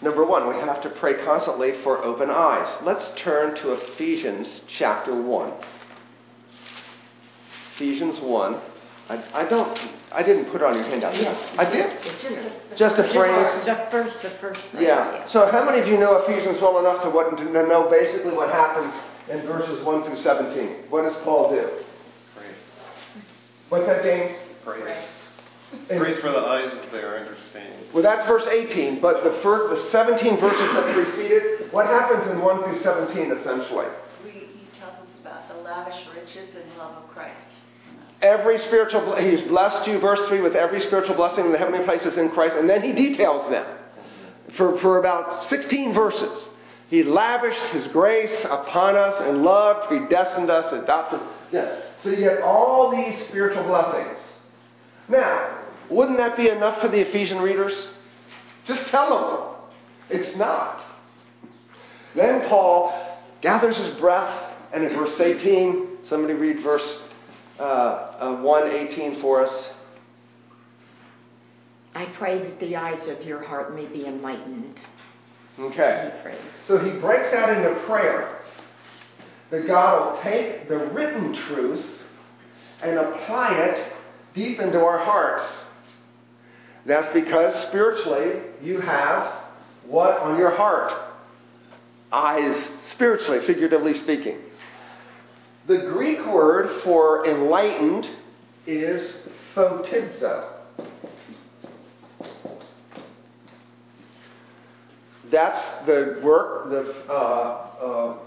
Number 0.02 0.26
one, 0.26 0.48
we 0.48 0.56
have 0.56 0.82
to 0.84 0.90
pray 0.90 1.24
constantly 1.26 1.82
for 1.84 2.04
open 2.04 2.30
eyes. 2.30 2.68
Let's 2.84 3.12
turn 3.18 3.56
to 3.58 3.74
Ephesians 3.74 4.62
chapter 4.68 5.20
1. 5.20 5.54
Ephesians 7.76 8.20
1. 8.20 8.62
I, 9.10 9.24
I 9.34 9.50
don't, 9.50 9.80
I 10.12 10.22
didn't 10.22 10.46
put 10.52 10.62
it 10.62 10.64
on 10.64 10.76
your 10.76 10.84
handout. 10.84 11.16
Yes. 11.16 11.40
I 11.58 11.64
did. 11.66 11.86
It's 12.06 12.22
just 12.22 12.36
a, 12.36 12.76
Just 12.76 13.00
a 13.00 13.14
phrase. 13.14 13.66
the 13.66 13.88
first, 13.90 14.22
the 14.22 14.30
first 14.42 14.60
phrase. 14.72 14.84
Yeah. 14.84 15.26
So 15.28 15.50
how 15.50 15.66
many 15.66 15.80
of 15.80 15.88
you 15.88 15.98
know 15.98 16.18
Ephesians 16.18 16.62
well 16.62 16.80
enough 16.80 17.02
to, 17.04 17.10
what, 17.10 17.36
to 17.38 17.44
know 17.46 17.90
basically 17.90 18.34
what 18.34 18.50
happens 18.50 18.94
in 19.30 19.42
verses 19.48 19.84
1 19.84 20.04
through 20.04 20.18
17? 20.22 20.90
What 20.90 21.04
does 21.04 21.16
Paul 21.24 21.52
do? 21.52 21.62
Praise. 22.36 22.56
What's 23.70 23.86
that, 23.88 24.04
James? 24.04 24.38
Praise. 24.64 25.06
And- 25.90 26.00
Praise 26.00 26.20
for 26.20 26.32
the 26.32 26.40
eyes 26.40 26.72
of 26.72 26.92
their 26.92 27.18
understanding. 27.18 27.80
Well, 27.94 28.04
that's 28.04 28.26
verse 28.28 28.46
18, 28.48 29.02
but 29.02 29.24
the, 29.24 29.40
first, 29.42 29.84
the 29.84 29.92
17 29.92 30.40
verses 30.40 30.60
that 30.60 30.94
preceded, 30.94 31.72
what 31.72 31.88
happens 31.88 32.30
in 32.32 32.42
1 32.42 32.64
through 32.64 32.80
17 32.80 33.32
essentially? 33.32 33.88
We, 34.24 34.32
he 34.32 34.68
tells 34.80 34.94
us 34.94 35.08
about 35.22 35.48
the 35.50 35.56
lavish 35.56 36.06
riches 36.16 36.50
and 36.56 36.78
love 36.78 37.04
of 37.04 37.10
Christ. 37.10 37.36
Every 38.22 38.58
spiritual, 38.58 39.16
he's 39.16 39.42
blessed 39.42 39.88
you, 39.88 40.00
verse 40.00 40.26
3, 40.28 40.42
with 40.42 40.56
every 40.56 40.82
spiritual 40.82 41.16
blessing 41.16 41.46
in 41.46 41.52
the 41.52 41.58
heavenly 41.58 41.84
places 41.86 42.18
in 42.18 42.30
Christ, 42.30 42.56
and 42.56 42.70
then 42.70 42.82
he 42.82 42.92
details 42.92 43.50
them 43.50 43.66
for, 44.56 44.80
for 44.80 44.98
about 45.00 45.44
16 45.50 45.94
verses. 45.94 46.50
He 46.90 47.04
lavished 47.04 47.62
his 47.74 47.88
grace 47.88 48.46
upon 48.46 48.96
us 48.96 49.22
and 49.22 49.44
love, 49.44 49.88
predestined 49.88 50.50
us, 50.50 50.72
adopted. 50.72 51.20
Yeah. 51.52 51.82
So 52.02 52.10
you 52.10 52.18
get 52.18 52.42
all 52.42 52.90
these 52.90 53.20
spiritual 53.28 53.64
blessings. 53.64 54.18
Now, 55.10 55.64
wouldn't 55.90 56.18
that 56.18 56.36
be 56.36 56.50
enough 56.50 56.82
for 56.82 56.88
the 56.88 57.08
Ephesian 57.08 57.40
readers? 57.40 57.90
Just 58.66 58.88
tell 58.88 59.10
them. 59.10 60.20
It's 60.20 60.38
not. 60.38 60.84
Then 62.16 62.48
Paul 62.50 63.18
gathers 63.42 63.78
his 63.78 63.90
breath, 64.00 64.54
and 64.74 64.84
in 64.84 64.90
verse 64.90 65.20
18, 65.20 66.00
somebody 66.06 66.34
read 66.34 66.62
verse 66.64 67.02
uh, 67.60 67.64
uh, 67.64 68.42
118 68.42 69.22
for 69.22 69.44
us. 69.44 69.70
I 71.96 72.06
pray 72.18 72.40
that 72.40 72.60
the 72.60 72.76
eyes 72.76 73.08
of 73.08 73.24
your 73.24 73.44
heart 73.44 73.74
may 73.74 73.86
be 73.86 74.06
enlightened. 74.06 74.80
Okay. 75.60 76.14
He. 76.24 76.38
So 76.68 76.78
he 76.78 77.00
breaks 77.00 77.34
out 77.34 77.56
into 77.56 77.74
prayer 77.86 78.40
that 79.50 79.66
God 79.66 80.14
will 80.14 80.22
take 80.22 80.68
the 80.68 80.78
written 80.78 81.34
truth 81.34 81.86
and 82.84 82.98
apply 82.98 83.58
it 83.58 83.94
deep 84.38 84.60
into 84.60 84.80
our 84.80 85.00
hearts. 85.00 85.44
That's 86.86 87.12
because 87.14 87.54
spiritually 87.64 88.44
you 88.62 88.80
have 88.80 89.34
what 89.88 90.20
on 90.20 90.38
your 90.38 90.52
heart? 90.52 90.94
Eyes, 92.12 92.70
spiritually, 92.86 93.46
figuratively 93.46 93.96
speaking. 93.96 94.40
The 95.68 95.80
Greek 95.80 96.26
word 96.28 96.82
for 96.84 97.28
enlightened 97.28 98.10
is 98.66 99.18
photizo. 99.54 100.54
That's 105.30 105.62
the 105.86 106.22
work, 106.24 106.70
the, 106.70 107.12
uh, 107.12 107.14
uh, 107.14 108.18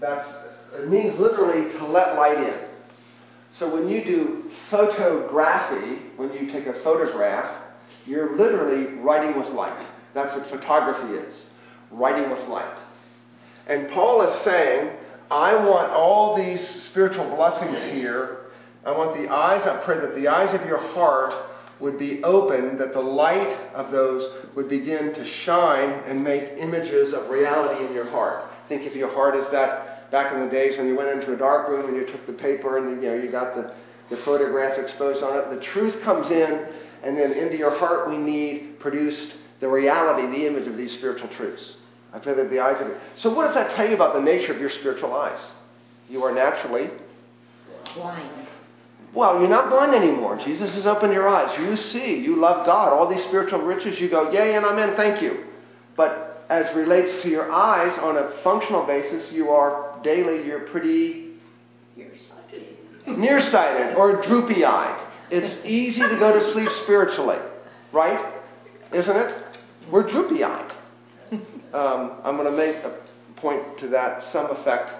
that's, 0.00 0.28
it 0.74 0.88
means 0.88 1.16
literally 1.20 1.70
to 1.78 1.86
let 1.86 2.16
light 2.16 2.38
in. 2.38 2.67
So 3.52 3.72
when 3.72 3.88
you 3.88 4.04
do 4.04 4.50
photography, 4.70 6.02
when 6.16 6.32
you 6.32 6.50
take 6.50 6.66
a 6.66 6.82
photograph, 6.82 7.64
you're 8.06 8.36
literally 8.36 8.94
writing 9.00 9.38
with 9.38 9.48
light. 9.48 9.86
That's 10.14 10.34
what 10.36 10.48
photography 10.48 11.14
is 11.14 11.46
writing 11.90 12.30
with 12.30 12.40
light. 12.48 12.78
And 13.66 13.90
Paul 13.90 14.22
is 14.22 14.40
saying, 14.42 14.90
I 15.30 15.54
want 15.54 15.90
all 15.92 16.36
these 16.36 16.66
spiritual 16.84 17.34
blessings 17.36 17.82
here. 17.92 18.46
I 18.84 18.92
want 18.92 19.14
the 19.14 19.28
eyes, 19.28 19.66
I 19.66 19.82
pray 19.84 20.00
that 20.00 20.14
the 20.14 20.28
eyes 20.28 20.54
of 20.58 20.66
your 20.66 20.78
heart 20.78 21.34
would 21.80 21.98
be 21.98 22.22
open, 22.24 22.78
that 22.78 22.92
the 22.92 23.00
light 23.00 23.56
of 23.74 23.92
those 23.92 24.46
would 24.54 24.68
begin 24.68 25.14
to 25.14 25.24
shine 25.24 25.90
and 26.06 26.24
make 26.24 26.54
images 26.56 27.12
of 27.12 27.28
reality 27.28 27.84
in 27.86 27.92
your 27.92 28.08
heart. 28.08 28.50
Think 28.68 28.82
if 28.82 28.94
your 28.94 29.12
heart 29.12 29.36
is 29.36 29.46
that 29.52 29.97
back 30.10 30.32
in 30.32 30.40
the 30.40 30.50
days 30.50 30.78
when 30.78 30.86
you 30.86 30.96
went 30.96 31.10
into 31.10 31.32
a 31.32 31.36
dark 31.36 31.68
room 31.68 31.86
and 31.86 31.96
you 31.96 32.06
took 32.06 32.26
the 32.26 32.32
paper 32.32 32.78
and 32.78 33.02
you 33.02 33.08
know 33.08 33.14
you 33.14 33.30
got 33.30 33.54
the, 33.54 33.74
the 34.10 34.16
photograph 34.22 34.78
exposed 34.78 35.22
on 35.22 35.38
it. 35.38 35.54
The 35.54 35.62
truth 35.62 36.00
comes 36.02 36.30
in, 36.30 36.66
and 37.02 37.16
then 37.16 37.32
into 37.32 37.56
your 37.56 37.76
heart 37.78 38.08
we 38.08 38.16
need 38.16 38.80
produced 38.80 39.34
the 39.60 39.68
reality, 39.68 40.26
the 40.38 40.46
image 40.46 40.66
of 40.66 40.76
these 40.76 40.92
spiritual 40.92 41.28
truths. 41.30 41.76
I 42.12 42.18
pray 42.18 42.34
that 42.34 42.50
the 42.50 42.60
eyes 42.60 42.80
of 42.80 42.88
it. 42.88 42.96
So 43.16 43.32
what 43.34 43.46
does 43.46 43.54
that 43.54 43.74
tell 43.76 43.88
you 43.88 43.94
about 43.94 44.14
the 44.14 44.22
nature 44.22 44.52
of 44.52 44.60
your 44.60 44.70
spiritual 44.70 45.14
eyes? 45.14 45.38
You 46.08 46.24
are 46.24 46.32
naturally 46.32 46.90
Blind. 47.94 48.48
well, 49.14 49.40
you're 49.40 49.48
not 49.48 49.70
blind 49.70 49.94
anymore. 49.94 50.38
Jesus 50.44 50.72
has 50.74 50.86
opened 50.86 51.12
your 51.12 51.28
eyes. 51.28 51.58
You 51.58 51.76
see, 51.76 52.18
you 52.18 52.36
love 52.36 52.66
God. 52.66 52.92
All 52.92 53.08
these 53.08 53.24
spiritual 53.24 53.60
riches, 53.60 54.00
you 54.00 54.08
go, 54.08 54.30
yay 54.30 54.54
and 54.54 54.64
amen, 54.64 54.94
thank 54.96 55.22
you. 55.22 55.44
But 55.96 56.44
as 56.48 56.74
relates 56.74 57.22
to 57.22 57.28
your 57.28 57.50
eyes 57.50 57.98
on 57.98 58.16
a 58.16 58.30
functional 58.42 58.86
basis, 58.86 59.32
you 59.32 59.50
are 59.50 59.87
daily, 60.02 60.46
you're 60.46 60.68
pretty 60.68 61.28
nearsighted 63.06 63.96
or 63.96 64.22
droopy 64.22 64.64
eyed. 64.64 65.06
It's 65.30 65.64
easy 65.64 66.00
to 66.00 66.16
go 66.18 66.32
to 66.38 66.52
sleep 66.52 66.70
spiritually, 66.82 67.38
right? 67.92 68.34
Isn't 68.92 69.16
it? 69.16 69.58
We're 69.90 70.08
droopy 70.08 70.44
eyed. 70.44 70.72
Um, 71.74 72.20
I'm 72.24 72.36
going 72.36 72.50
to 72.50 72.56
make 72.56 72.76
a 72.76 72.98
point 73.36 73.78
to 73.78 73.88
that 73.88 74.24
some 74.32 74.50
effect 74.50 74.90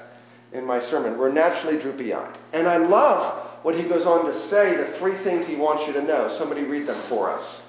in 0.53 0.66
my 0.66 0.80
sermon. 0.90 1.18
We're 1.18 1.32
naturally 1.32 1.80
droopy 1.80 2.12
eyed. 2.12 2.36
And 2.53 2.68
I 2.68 2.76
love 2.76 3.46
what 3.62 3.74
he 3.74 3.84
goes 3.88 4.05
on 4.05 4.26
to 4.26 4.49
say 4.49 4.76
the 4.76 4.99
three 4.99 5.16
things 5.24 5.46
he 5.46 5.57
wants 5.57 5.86
you 5.86 5.92
to 5.94 6.03
know. 6.03 6.36
Somebody 6.38 6.62
read 6.64 6.86
them 6.86 7.03
for 7.09 7.30
us. 7.30 7.62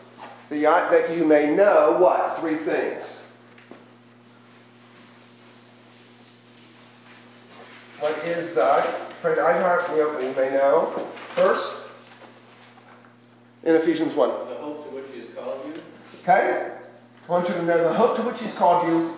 The, 0.49 0.61
that 0.61 1.15
you 1.15 1.25
may 1.25 1.55
know 1.55 1.97
what? 1.99 2.39
Three 2.41 2.63
things. 2.65 3.03
What 7.99 8.23
is 8.39 8.55
the 8.55 8.61
eye 8.61 9.53
and 9.53 9.63
heart 9.63 9.89
you 9.91 10.33
may 10.35 10.49
know. 10.51 11.11
First, 11.35 11.79
in 13.63 13.75
Ephesians 13.75 14.15
1. 14.15 14.29
The 14.29 14.55
hope 14.55 14.89
to 14.89 14.95
which 14.95 15.05
he 15.13 15.19
has 15.21 15.29
called 15.35 15.65
you, 15.67 15.81
Okay? 16.21 16.71
I 17.27 17.31
want 17.31 17.47
you 17.47 17.53
to 17.55 17.63
know 17.63 17.83
the 17.83 17.93
hope 17.93 18.17
to 18.17 18.23
which 18.23 18.39
he's 18.39 18.53
called 18.55 18.87
you, 18.87 19.15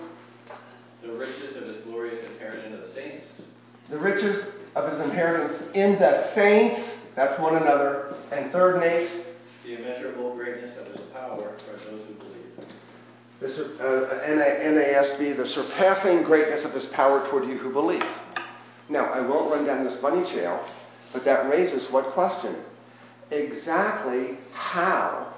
the 1.01 1.13
riches 1.13 1.55
of 1.55 1.63
his 1.63 1.77
glorious 1.83 2.19
inheritance 2.33 2.75
of 2.75 2.87
the 2.87 2.93
saints, 2.93 3.25
the 3.89 3.97
riches 3.97 4.45
of 4.75 4.91
his 4.91 5.01
inheritance 5.01 5.61
in 5.73 5.93
the 5.93 6.33
saints, 6.35 6.81
that's 7.15 7.39
one 7.39 7.55
another. 7.55 8.15
And 8.31 8.51
third, 8.51 8.79
Nate, 8.79 9.09
the 9.63 9.77
immeasurable 9.77 10.35
greatness 10.35 10.77
of 10.77 10.87
his 10.87 10.99
power 11.13 11.57
for 11.65 11.71
those 11.71 12.05
who 12.07 12.13
believe. 12.15 12.41
The, 13.39 13.47
uh, 13.83 14.27
NASB, 14.27 15.35
the 15.37 15.47
surpassing 15.47 16.23
greatness 16.23 16.63
of 16.63 16.73
his 16.73 16.85
power 16.85 17.27
toward 17.29 17.47
you 17.47 17.57
who 17.57 17.71
believe. 17.71 18.03
Now, 18.89 19.05
I 19.05 19.21
won't 19.21 19.51
run 19.51 19.65
down 19.65 19.83
this 19.83 19.95
bunny 19.95 20.29
trail, 20.31 20.63
but 21.13 21.25
that 21.25 21.49
raises 21.49 21.89
what 21.91 22.11
question? 22.13 22.55
Exactly 23.29 24.37
how 24.53 25.33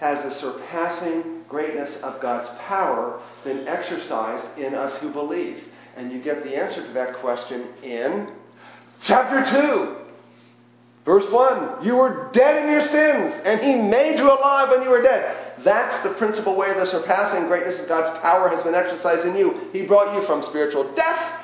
has 0.00 0.22
the 0.22 0.34
surpassing 0.38 1.42
greatness 1.48 1.96
of 2.02 2.20
God's 2.20 2.48
power 2.60 3.20
been 3.44 3.66
exercised 3.66 4.58
in 4.58 4.74
us 4.74 4.94
who 5.00 5.10
believe? 5.10 5.64
And 5.96 6.12
you 6.12 6.20
get 6.22 6.44
the 6.44 6.56
answer 6.56 6.86
to 6.86 6.92
that 6.92 7.16
question 7.16 7.68
in 7.82 8.28
chapter 9.00 9.44
2. 9.44 9.96
Verse 11.04 11.24
1 11.32 11.86
You 11.86 11.96
were 11.96 12.28
dead 12.32 12.64
in 12.64 12.70
your 12.70 12.82
sins, 12.82 13.40
and 13.44 13.60
He 13.60 13.76
made 13.76 14.18
you 14.18 14.30
alive 14.30 14.68
when 14.68 14.82
you 14.82 14.90
were 14.90 15.02
dead. 15.02 15.54
That's 15.64 16.02
the 16.04 16.14
principal 16.14 16.54
way 16.54 16.72
the 16.74 16.86
surpassing 16.86 17.48
greatness 17.48 17.80
of 17.80 17.88
God's 17.88 18.18
power 18.20 18.50
has 18.50 18.62
been 18.62 18.74
exercised 18.74 19.26
in 19.26 19.34
you. 19.34 19.68
He 19.72 19.86
brought 19.86 20.14
you 20.14 20.26
from 20.26 20.42
spiritual 20.42 20.92
death 20.94 21.37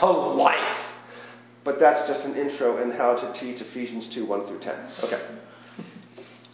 to 0.00 0.06
life. 0.06 0.78
But 1.64 1.80
that's 1.80 2.06
just 2.06 2.24
an 2.24 2.36
intro 2.36 2.82
in 2.82 2.90
how 2.92 3.16
to 3.16 3.40
teach 3.40 3.60
Ephesians 3.60 4.08
2 4.14 4.24
1 4.24 4.46
through 4.46 4.60
10. 4.60 4.74
Okay. 5.02 5.20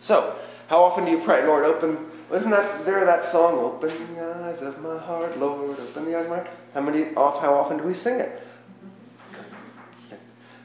So, 0.01 0.39
how 0.69 0.83
often 0.83 1.05
do 1.05 1.11
you 1.11 1.23
pray? 1.25 1.47
Lord, 1.47 1.65
open. 1.65 2.11
Isn't 2.33 2.51
that 2.51 2.87
there 2.87 3.05
that 3.05 3.31
song? 3.31 3.59
Open 3.59 4.15
the 4.15 4.23
eyes 4.23 4.63
of 4.63 4.81
my 4.81 4.99
heart, 4.99 5.37
Lord, 5.39 5.79
open 5.79 6.07
the 6.07 6.17
eyes 6.17 6.25
of 6.25 6.31
my 6.31 6.37
heart. 6.39 6.51
How 6.73 6.81
many? 6.81 7.15
Off? 7.15 7.43
How 7.43 7.55
often 7.55 7.77
do 7.77 7.85
we 7.85 7.95
sing 7.95 8.15
it? 8.15 8.43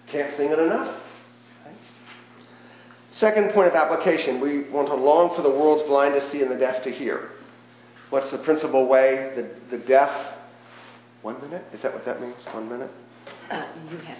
Can't 0.07 0.36
sing 0.38 0.49
it 0.51 0.59
enough. 0.59 1.01
Second 3.17 3.51
point 3.51 3.67
of 3.67 3.73
application, 3.73 4.39
we 4.39 4.69
want 4.69 4.88
to 4.88 4.93
long 4.93 5.36
for 5.36 5.41
the 5.41 5.49
world's 5.49 5.84
blind 5.88 6.13
to 6.13 6.32
see 6.32 6.41
and 6.41 6.51
the 6.51 6.55
deaf 6.55 6.84
to 6.84 6.91
hear. 6.91 7.32
What's 8.11 8.30
the 8.32 8.38
principal 8.38 8.88
way? 8.88 9.34
The, 9.36 9.78
the 9.78 9.84
deaf. 9.84 10.36
One 11.22 11.41
minute? 11.41 11.65
Is 11.74 11.82
that 11.82 11.93
what 11.93 12.05
that 12.05 12.22
means? 12.22 12.43
One 12.51 12.70
minute? 12.70 12.91
Uh, 13.49 13.65
you 13.91 13.97
have. 13.97 14.18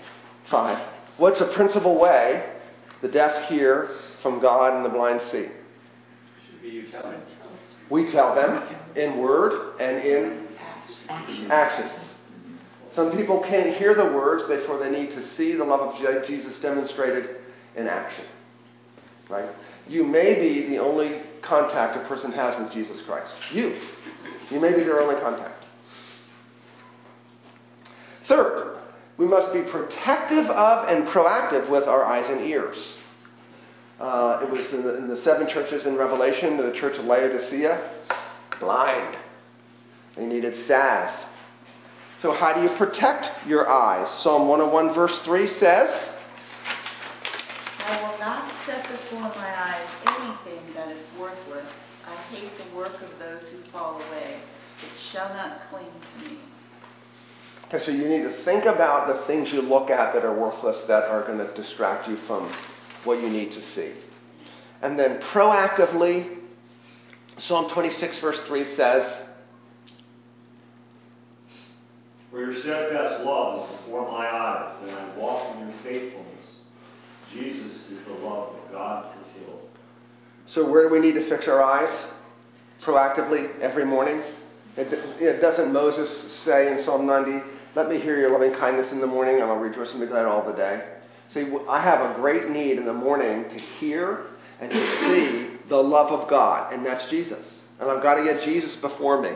Five. 0.50 0.86
What's 1.18 1.39
the 1.39 1.48
principal 1.54 2.00
way 2.00 2.54
the 3.02 3.08
deaf 3.08 3.50
hear 3.50 3.89
from 4.22 4.39
God 4.39 4.76
and 4.76 4.86
the 4.86 4.89
blind 4.89 5.22
see? 5.24 5.48
Should 6.45 6.62
be 6.62 6.70
you 6.70 6.88
telling. 6.88 7.20
We 7.89 8.06
tell 8.06 8.36
them 8.36 8.64
in 8.95 9.18
word 9.20 9.80
and 9.80 10.04
in 10.04 10.48
actions. 11.50 11.91
Some 12.93 13.16
people 13.16 13.41
can't 13.41 13.76
hear 13.76 13.93
the 13.93 14.06
words, 14.06 14.48
therefore 14.48 14.80
they 14.80 14.89
need 14.89 15.12
to 15.12 15.26
see 15.36 15.54
the 15.54 15.64
love 15.64 15.82
of 15.82 16.26
Jesus 16.28 16.60
demonstrated 16.62 17.38
in 17.76 17.88
action. 17.88 18.26
Right? 19.30 19.50
You 19.88 20.04
may 20.04 20.36
be 20.36 20.68
the 20.68 20.80
only 20.80 21.22
contact 21.41 21.95
a 21.95 22.08
person 22.08 22.32
has 22.32 22.60
with 22.60 22.72
Jesus 22.74 23.02
Christ. 23.04 23.36
You. 23.52 23.80
You 24.50 24.60
may 24.60 24.74
be 24.74 24.84
their 24.84 25.00
only 25.00 25.20
contact. 25.22 25.57
Third, 28.28 28.78
we 29.17 29.25
must 29.25 29.53
be 29.53 29.61
protective 29.61 30.47
of 30.47 30.88
and 30.88 31.07
proactive 31.07 31.69
with 31.69 31.86
our 31.86 32.05
eyes 32.05 32.30
and 32.30 32.41
ears. 32.41 32.97
Uh, 33.99 34.41
it 34.43 34.49
was 34.49 34.71
in 34.73 34.84
the, 34.84 34.97
in 34.97 35.07
the, 35.07 35.17
seven 35.21 35.47
churches 35.47 35.86
in 35.86 35.95
Revelation, 35.95 36.57
the 36.57 36.71
church 36.73 36.97
of 36.97 37.05
Laodicea, 37.05 37.89
blind. 38.59 39.17
They 40.15 40.25
needed 40.25 40.67
salve. 40.67 41.13
So, 42.21 42.32
how 42.32 42.53
do 42.53 42.61
you 42.61 42.78
protect 42.78 43.47
your 43.47 43.69
eyes? 43.69 44.09
Psalm 44.21 44.47
101, 44.47 44.93
verse 44.93 45.19
3 45.19 45.47
says, 45.47 46.09
I 47.80 48.01
will 48.01 48.19
not 48.19 48.51
set 48.65 48.88
before 48.89 49.21
my 49.21 49.32
eyes 49.32 49.88
anything 50.05 50.73
that 50.73 50.89
is 50.89 51.05
worthless. 51.19 51.65
I 52.07 52.15
hate 52.34 52.51
the 52.57 52.75
work 52.75 53.01
of 53.01 53.09
those 53.19 53.41
who 53.49 53.71
fall 53.71 53.95
away. 53.95 54.39
It 54.84 55.11
shall 55.11 55.30
not 55.30 55.69
cling 55.69 55.86
to 55.86 56.30
me. 56.30 56.38
Okay, 57.68 57.84
so 57.84 57.91
you 57.91 58.07
need 58.07 58.24
to 58.24 58.43
think 58.45 58.63
about 58.63 59.07
the 59.07 59.26
things 59.28 59.51
you 59.51 59.61
look 59.61 59.89
at 59.89 60.13
that 60.13 60.24
are 60.24 60.34
worthless 60.34 60.86
that 60.88 61.03
are 61.03 61.24
going 61.28 61.38
to 61.38 61.53
distract 61.53 62.07
you 62.07 62.15
from 62.26 62.49
what 63.03 63.22
you 63.22 63.30
need 63.30 63.51
to 63.51 63.61
see. 63.74 63.91
And 64.82 64.97
then 64.97 65.20
proactively, 65.34 66.38
Psalm 67.39 67.70
26, 67.70 68.20
verse 68.20 68.39
3 68.47 68.76
says, 68.76 69.28
For 72.32 72.39
your 72.39 72.53
steadfast 72.61 73.26
love 73.26 73.70
is 73.70 73.78
before 73.80 74.09
my 74.13 74.26
eyes, 74.26 74.76
and 74.84 74.91
I 74.91 75.18
walk 75.18 75.57
in 75.57 75.68
your 75.68 75.78
faithfulness. 75.84 76.45
Jesus 77.34 77.74
is 77.91 78.05
the 78.05 78.13
love 78.13 78.55
of 78.55 78.72
God 78.72 79.13
fulfilled. 79.13 79.70
So, 80.45 80.72
where 80.72 80.88
do 80.88 80.93
we 80.93 80.99
need 80.99 81.15
to 81.15 81.28
fix 81.28 81.49
our 81.49 81.61
eyes? 81.61 82.07
Proactively, 82.82 83.59
every 83.59 83.86
morning. 83.86 84.24
It, 84.78 84.93
it 85.20 85.41
doesn't 85.41 85.74
Moses 85.74 86.09
say 86.45 86.72
in 86.72 86.86
Psalm 86.86 87.05
90, 87.05 87.57
Let 87.78 87.89
me 87.89 87.99
hear 87.99 88.19
your 88.19 88.32
loving 88.32 88.55
kindness 88.55 88.91
in 88.91 88.99
the 89.01 89.05
morning, 89.05 89.36
and 89.36 89.43
I'll 89.43 89.57
rejoice 89.57 89.91
and 89.91 90.01
be 90.01 90.07
glad 90.07 90.25
all 90.25 90.43
the 90.43 90.57
day. 90.57 90.84
See, 91.32 91.47
I 91.69 91.80
have 91.80 92.09
a 92.09 92.15
great 92.15 92.49
need 92.49 92.80
in 92.80 92.86
the 92.86 92.93
morning 92.93 93.47
to 93.49 93.55
hear 93.55 94.25
and 94.59 94.71
to 94.71 94.99
see 94.99 95.59
the 95.69 95.78
love 95.78 96.11
of 96.11 96.28
God, 96.28 96.73
and 96.73 96.84
that's 96.84 97.07
Jesus. 97.07 97.61
And 97.80 97.88
I've 97.88 98.01
got 98.01 98.15
to 98.15 98.23
get 98.23 98.41
Jesus 98.41 98.75
before 98.78 99.21
me, 99.21 99.30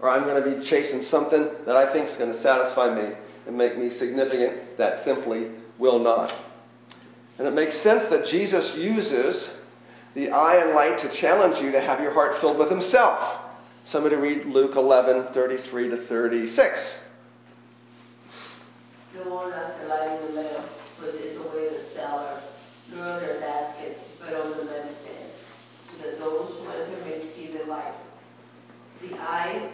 or 0.00 0.08
I'm 0.08 0.24
going 0.24 0.42
to 0.42 0.58
be 0.58 0.66
chasing 0.66 1.04
something 1.04 1.50
that 1.64 1.76
I 1.76 1.92
think 1.92 2.08
is 2.08 2.16
going 2.16 2.32
to 2.32 2.42
satisfy 2.42 2.96
me 2.96 3.14
and 3.46 3.56
make 3.56 3.78
me 3.78 3.90
significant 3.90 4.76
that 4.78 5.04
simply 5.04 5.52
will 5.78 6.00
not. 6.00 6.34
And 7.38 7.46
it 7.46 7.54
makes 7.54 7.78
sense 7.78 8.10
that 8.10 8.26
Jesus 8.26 8.74
uses 8.74 9.48
the 10.14 10.30
eye 10.30 10.56
and 10.56 10.74
light 10.74 11.00
to 11.02 11.16
challenge 11.16 11.62
you 11.62 11.70
to 11.70 11.80
have 11.80 12.00
your 12.00 12.12
heart 12.12 12.40
filled 12.40 12.58
with 12.58 12.70
Himself. 12.70 13.40
Somebody 13.84 14.16
read 14.16 14.46
Luke 14.46 14.74
11, 14.74 15.32
33 15.32 15.90
to 15.90 16.06
36. 16.08 17.01
No 19.14 19.28
one 19.28 19.52
after 19.52 19.88
lighting 19.88 20.26
the 20.26 20.42
lamp 20.42 20.66
puts 20.98 21.18
it 21.18 21.36
away 21.36 21.68
in 21.68 21.74
the 21.74 21.90
cellar, 21.94 22.40
nor 22.90 23.18
in 23.18 23.26
their 23.26 23.40
basket, 23.40 23.98
but 24.18 24.32
on 24.34 24.50
the 24.52 24.64
lampstand, 24.64 25.28
so 25.86 26.02
that 26.02 26.18
those 26.18 26.48
who 26.50 26.70
enter 26.70 27.04
may 27.04 27.30
see 27.34 27.52
the 27.52 27.64
light. 27.64 27.92
The 29.02 29.14
eye 29.18 29.70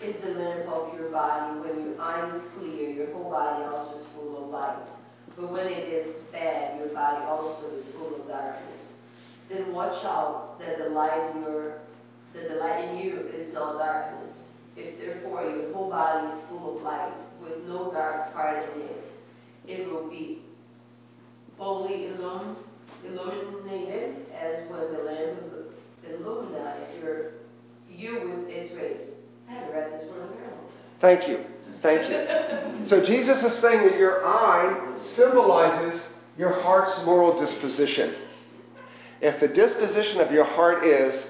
is 0.00 0.16
the 0.22 0.30
lamp 0.30 0.68
of 0.68 0.98
your 0.98 1.10
body. 1.10 1.60
When 1.60 1.84
your 1.84 2.00
eye 2.00 2.34
is 2.34 2.42
clear, 2.56 2.88
your 2.90 3.12
whole 3.12 3.30
body 3.30 3.64
also 3.64 3.96
is 3.96 4.06
full 4.14 4.44
of 4.44 4.50
light. 4.50 4.88
But 5.36 5.50
when 5.50 5.66
it 5.66 5.88
is 5.88 6.16
bad, 6.32 6.78
your 6.78 6.88
body 6.88 7.24
also 7.24 7.70
is 7.74 7.86
full 7.92 8.14
of 8.14 8.28
darkness. 8.28 8.94
Then 9.50 9.72
watch 9.72 10.04
out 10.04 10.58
that 10.60 10.78
the 10.78 10.88
light 10.88 11.34
in 11.34 11.42
your 11.42 11.80
that 12.32 12.48
the 12.48 12.54
light 12.54 12.84
in 12.84 12.96
you 12.96 13.28
is 13.34 13.52
not 13.52 13.76
darkness. 13.76 14.51
If 14.76 14.98
therefore 14.98 15.42
your 15.42 15.72
whole 15.72 15.90
body 15.90 16.28
is 16.28 16.44
full 16.48 16.76
of 16.76 16.82
light, 16.82 17.14
with 17.42 17.64
no 17.66 17.90
dark 17.92 18.32
part 18.32 18.64
in 18.74 18.82
it, 18.82 19.06
it 19.66 19.86
will 19.90 20.08
be 20.08 20.42
fully 21.56 22.06
illum- 22.06 22.56
illuminated 23.04 24.26
as 24.32 24.68
when 24.70 24.92
the 24.92 25.02
lamp 25.04 25.38
illuminates 26.08 26.98
your 27.00 27.32
you 27.88 28.28
with 28.28 28.48
its 28.48 28.72
rays. 28.74 29.00
I 29.48 29.52
had 29.52 29.70
read 29.70 29.92
this 29.92 30.08
one 30.08 30.28
Thank 31.00 31.28
you. 31.28 31.44
Thank 31.82 32.08
you. 32.08 32.86
So 32.88 33.04
Jesus 33.04 33.42
is 33.44 33.60
saying 33.60 33.86
that 33.88 33.96
your 33.96 34.26
eye 34.26 34.96
symbolizes 35.14 36.00
your 36.36 36.60
heart's 36.62 37.04
moral 37.04 37.38
disposition. 37.38 38.16
If 39.20 39.38
the 39.38 39.46
disposition 39.46 40.20
of 40.20 40.32
your 40.32 40.44
heart 40.44 40.84
is, 40.84 41.26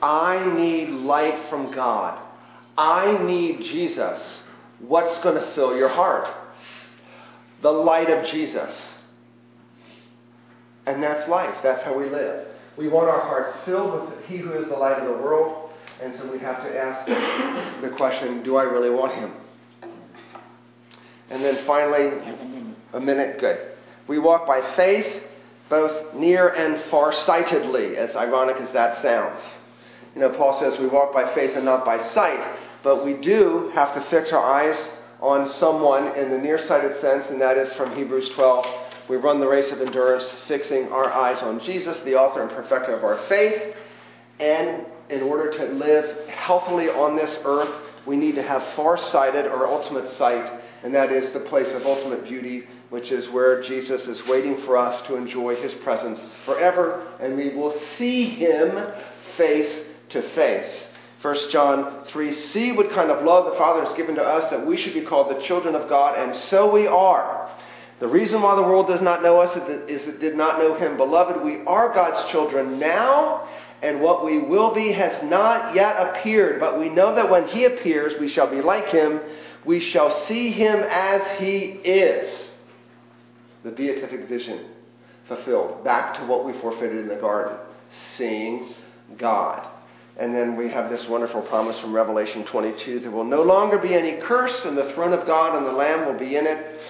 I 0.00 0.54
need 0.54 0.90
light 0.90 1.48
from 1.48 1.72
God, 1.72 2.20
I 2.76 3.22
need 3.22 3.62
Jesus, 3.62 4.20
what's 4.80 5.18
going 5.22 5.34
to 5.34 5.54
fill 5.54 5.76
your 5.76 5.88
heart? 5.88 6.28
The 7.60 7.70
light 7.70 8.10
of 8.10 8.26
Jesus. 8.30 8.74
And 10.86 11.02
that's 11.02 11.28
life. 11.28 11.54
That's 11.62 11.82
how 11.84 11.96
we 11.96 12.08
live. 12.08 12.48
We 12.76 12.88
want 12.88 13.08
our 13.08 13.20
hearts 13.20 13.56
filled 13.64 14.10
with 14.10 14.24
He 14.24 14.38
who 14.38 14.52
is 14.54 14.68
the 14.68 14.74
light 14.74 14.98
of 14.98 15.06
the 15.06 15.22
world. 15.22 15.70
And 16.02 16.16
so 16.18 16.30
we 16.30 16.38
have 16.40 16.62
to 16.64 16.76
ask 16.76 17.06
the 17.82 17.90
question 17.90 18.42
do 18.42 18.56
I 18.56 18.64
really 18.64 18.90
want 18.90 19.14
Him? 19.14 19.32
And 21.30 21.44
then 21.44 21.64
finally, 21.66 22.68
a 22.92 23.00
minute, 23.00 23.38
good. 23.38 23.72
We 24.08 24.18
walk 24.18 24.46
by 24.46 24.74
faith, 24.74 25.22
both 25.70 26.14
near 26.14 26.48
and 26.48 26.90
far-sightedly, 26.90 27.96
as 27.96 28.16
ironic 28.16 28.56
as 28.56 28.72
that 28.72 29.00
sounds. 29.02 29.40
You 30.14 30.20
know, 30.20 30.30
Paul 30.30 30.58
says 30.60 30.78
we 30.78 30.88
walk 30.88 31.12
by 31.12 31.34
faith 31.34 31.56
and 31.56 31.64
not 31.64 31.84
by 31.84 31.98
sight, 31.98 32.58
but 32.82 33.04
we 33.04 33.14
do 33.14 33.70
have 33.74 33.94
to 33.94 34.00
fix 34.10 34.32
our 34.32 34.44
eyes 34.44 34.90
on 35.20 35.46
someone 35.46 36.16
in 36.16 36.30
the 36.30 36.38
nearsighted 36.38 37.00
sense, 37.00 37.26
and 37.30 37.40
that 37.40 37.56
is 37.56 37.72
from 37.74 37.94
Hebrews 37.94 38.30
12. 38.30 38.66
We 39.08 39.16
run 39.16 39.40
the 39.40 39.48
race 39.48 39.70
of 39.72 39.80
endurance, 39.80 40.28
fixing 40.48 40.88
our 40.90 41.10
eyes 41.12 41.42
on 41.42 41.60
Jesus, 41.60 41.98
the 42.04 42.14
author 42.14 42.42
and 42.42 42.50
perfecter 42.50 42.94
of 42.94 43.04
our 43.04 43.26
faith. 43.28 43.74
And 44.40 44.86
in 45.10 45.22
order 45.22 45.50
to 45.52 45.64
live 45.74 46.28
healthily 46.28 46.88
on 46.88 47.16
this 47.16 47.38
earth, 47.44 47.74
we 48.06 48.16
need 48.16 48.34
to 48.34 48.42
have 48.42 48.64
far-sighted 48.74 49.46
or 49.46 49.68
ultimate 49.68 50.12
sight 50.16 50.60
and 50.82 50.94
that 50.94 51.12
is 51.12 51.32
the 51.32 51.40
place 51.40 51.72
of 51.72 51.86
ultimate 51.86 52.24
beauty, 52.24 52.64
which 52.90 53.12
is 53.12 53.28
where 53.30 53.62
Jesus 53.62 54.06
is 54.08 54.26
waiting 54.26 54.60
for 54.62 54.76
us 54.76 55.00
to 55.06 55.16
enjoy 55.16 55.54
his 55.56 55.72
presence 55.74 56.20
forever, 56.44 57.06
and 57.20 57.36
we 57.36 57.54
will 57.54 57.78
see 57.96 58.24
him 58.24 58.92
face 59.36 59.86
to 60.12 60.22
face. 60.34 60.88
1 61.22 61.50
John 61.50 62.04
3 62.06 62.32
See 62.32 62.72
what 62.72 62.90
kind 62.90 63.10
of 63.10 63.24
love 63.24 63.52
the 63.52 63.58
Father 63.58 63.84
has 63.84 63.94
given 63.94 64.16
to 64.16 64.22
us 64.22 64.50
that 64.50 64.66
we 64.66 64.76
should 64.76 64.94
be 64.94 65.02
called 65.02 65.30
the 65.30 65.42
children 65.42 65.74
of 65.74 65.88
God, 65.88 66.18
and 66.18 66.34
so 66.48 66.70
we 66.70 66.86
are. 66.86 67.50
The 68.00 68.08
reason 68.08 68.42
why 68.42 68.56
the 68.56 68.62
world 68.62 68.88
does 68.88 69.00
not 69.00 69.22
know 69.22 69.40
us 69.40 69.56
is 69.88 70.02
it 70.08 70.18
did 70.18 70.36
not 70.36 70.58
know 70.58 70.74
Him. 70.74 70.96
Beloved, 70.96 71.44
we 71.44 71.64
are 71.66 71.94
God's 71.94 72.28
children 72.32 72.80
now, 72.80 73.48
and 73.80 74.00
what 74.00 74.24
we 74.24 74.40
will 74.40 74.74
be 74.74 74.90
has 74.90 75.22
not 75.22 75.76
yet 75.76 75.94
appeared. 75.96 76.58
But 76.58 76.80
we 76.80 76.88
know 76.88 77.14
that 77.14 77.30
when 77.30 77.46
He 77.46 77.64
appears, 77.64 78.18
we 78.18 78.28
shall 78.28 78.50
be 78.50 78.60
like 78.60 78.88
Him. 78.88 79.20
We 79.64 79.78
shall 79.78 80.26
see 80.26 80.50
Him 80.50 80.80
as 80.80 81.38
He 81.38 81.56
is. 81.84 82.50
The 83.62 83.70
beatific 83.70 84.28
vision 84.28 84.66
fulfilled. 85.28 85.84
Back 85.84 86.14
to 86.14 86.26
what 86.26 86.44
we 86.44 86.52
forfeited 86.54 86.98
in 86.98 87.06
the 87.06 87.14
garden 87.14 87.56
seeing 88.16 88.74
God. 89.16 89.68
And 90.18 90.34
then 90.34 90.56
we 90.56 90.68
have 90.68 90.90
this 90.90 91.08
wonderful 91.08 91.42
promise 91.42 91.78
from 91.78 91.94
Revelation 91.94 92.44
22 92.44 93.00
there 93.00 93.10
will 93.10 93.24
no 93.24 93.42
longer 93.42 93.78
be 93.78 93.94
any 93.94 94.20
curse, 94.20 94.64
and 94.64 94.76
the 94.76 94.92
throne 94.92 95.12
of 95.12 95.26
God 95.26 95.56
and 95.56 95.66
the 95.66 95.72
Lamb 95.72 96.06
will 96.06 96.18
be 96.18 96.36
in 96.36 96.46
it, 96.46 96.80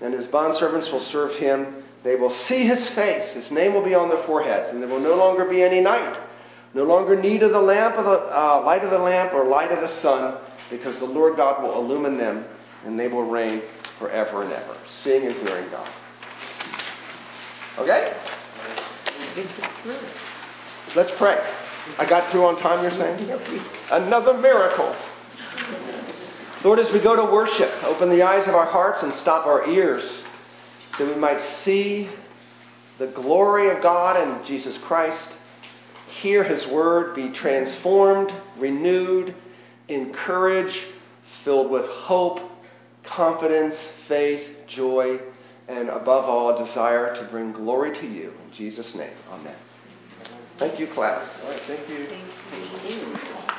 and 0.00 0.14
his 0.14 0.26
bondservants 0.28 0.90
will 0.90 1.04
serve 1.04 1.34
him. 1.36 1.84
They 2.02 2.16
will 2.16 2.34
see 2.34 2.64
his 2.66 2.88
face, 2.90 3.32
his 3.32 3.50
name 3.50 3.74
will 3.74 3.84
be 3.84 3.94
on 3.94 4.08
their 4.08 4.24
foreheads, 4.24 4.70
and 4.70 4.82
there 4.82 4.88
will 4.88 5.00
no 5.00 5.14
longer 5.14 5.44
be 5.44 5.62
any 5.62 5.80
night, 5.80 6.18
no 6.74 6.84
longer 6.84 7.20
need 7.20 7.42
of 7.42 7.52
the 7.52 7.60
lamp 7.60 7.96
of 7.96 8.04
the 8.04 8.10
uh, 8.10 8.62
light 8.64 8.82
of 8.82 8.90
the 8.90 8.98
lamp 8.98 9.34
or 9.34 9.44
light 9.44 9.70
of 9.70 9.80
the 9.80 10.00
sun, 10.00 10.38
because 10.70 10.98
the 10.98 11.04
Lord 11.04 11.36
God 11.36 11.62
will 11.62 11.74
illumine 11.74 12.16
them, 12.16 12.44
and 12.86 12.98
they 12.98 13.08
will 13.08 13.24
reign 13.24 13.62
forever 13.98 14.42
and 14.42 14.52
ever, 14.52 14.76
seeing 14.88 15.26
and 15.26 15.36
hearing 15.36 15.70
God. 15.70 15.88
Okay? 17.78 18.16
Let's 20.96 21.12
pray. 21.16 21.38
I 21.98 22.06
got 22.08 22.30
through 22.30 22.44
on 22.46 22.58
time, 22.58 22.82
you're 22.82 22.90
saying? 22.92 23.28
Another 23.90 24.34
miracle. 24.34 24.96
Lord, 26.64 26.78
as 26.78 26.90
we 26.92 27.00
go 27.00 27.16
to 27.16 27.24
worship, 27.24 27.70
open 27.84 28.08
the 28.08 28.22
eyes 28.22 28.46
of 28.46 28.54
our 28.54 28.66
hearts 28.66 29.02
and 29.02 29.12
stop 29.14 29.46
our 29.46 29.68
ears 29.68 30.24
that 30.98 31.08
we 31.08 31.14
might 31.14 31.42
see 31.42 32.08
the 32.98 33.06
glory 33.08 33.70
of 33.70 33.82
God 33.82 34.16
and 34.16 34.44
Jesus 34.46 34.76
Christ, 34.78 35.30
hear 36.20 36.44
His 36.44 36.66
word, 36.66 37.14
be 37.14 37.30
transformed, 37.30 38.32
renewed, 38.58 39.34
encouraged, 39.88 40.78
filled 41.44 41.70
with 41.70 41.86
hope, 41.86 42.40
confidence, 43.04 43.74
faith, 44.06 44.46
joy, 44.68 45.18
and 45.68 45.88
above 45.88 46.26
all, 46.26 46.64
desire 46.64 47.14
to 47.16 47.24
bring 47.30 47.52
glory 47.52 47.96
to 47.98 48.06
you. 48.06 48.32
In 48.44 48.52
Jesus' 48.52 48.94
name, 48.94 49.14
amen. 49.30 49.56
Thank 50.62 50.78
you, 50.78 50.86
class. 50.94 51.40
All 51.42 51.50
right, 51.50 51.60
thank 51.66 51.88
you. 51.88 52.06
Thank 52.06 52.84
you. 52.84 53.58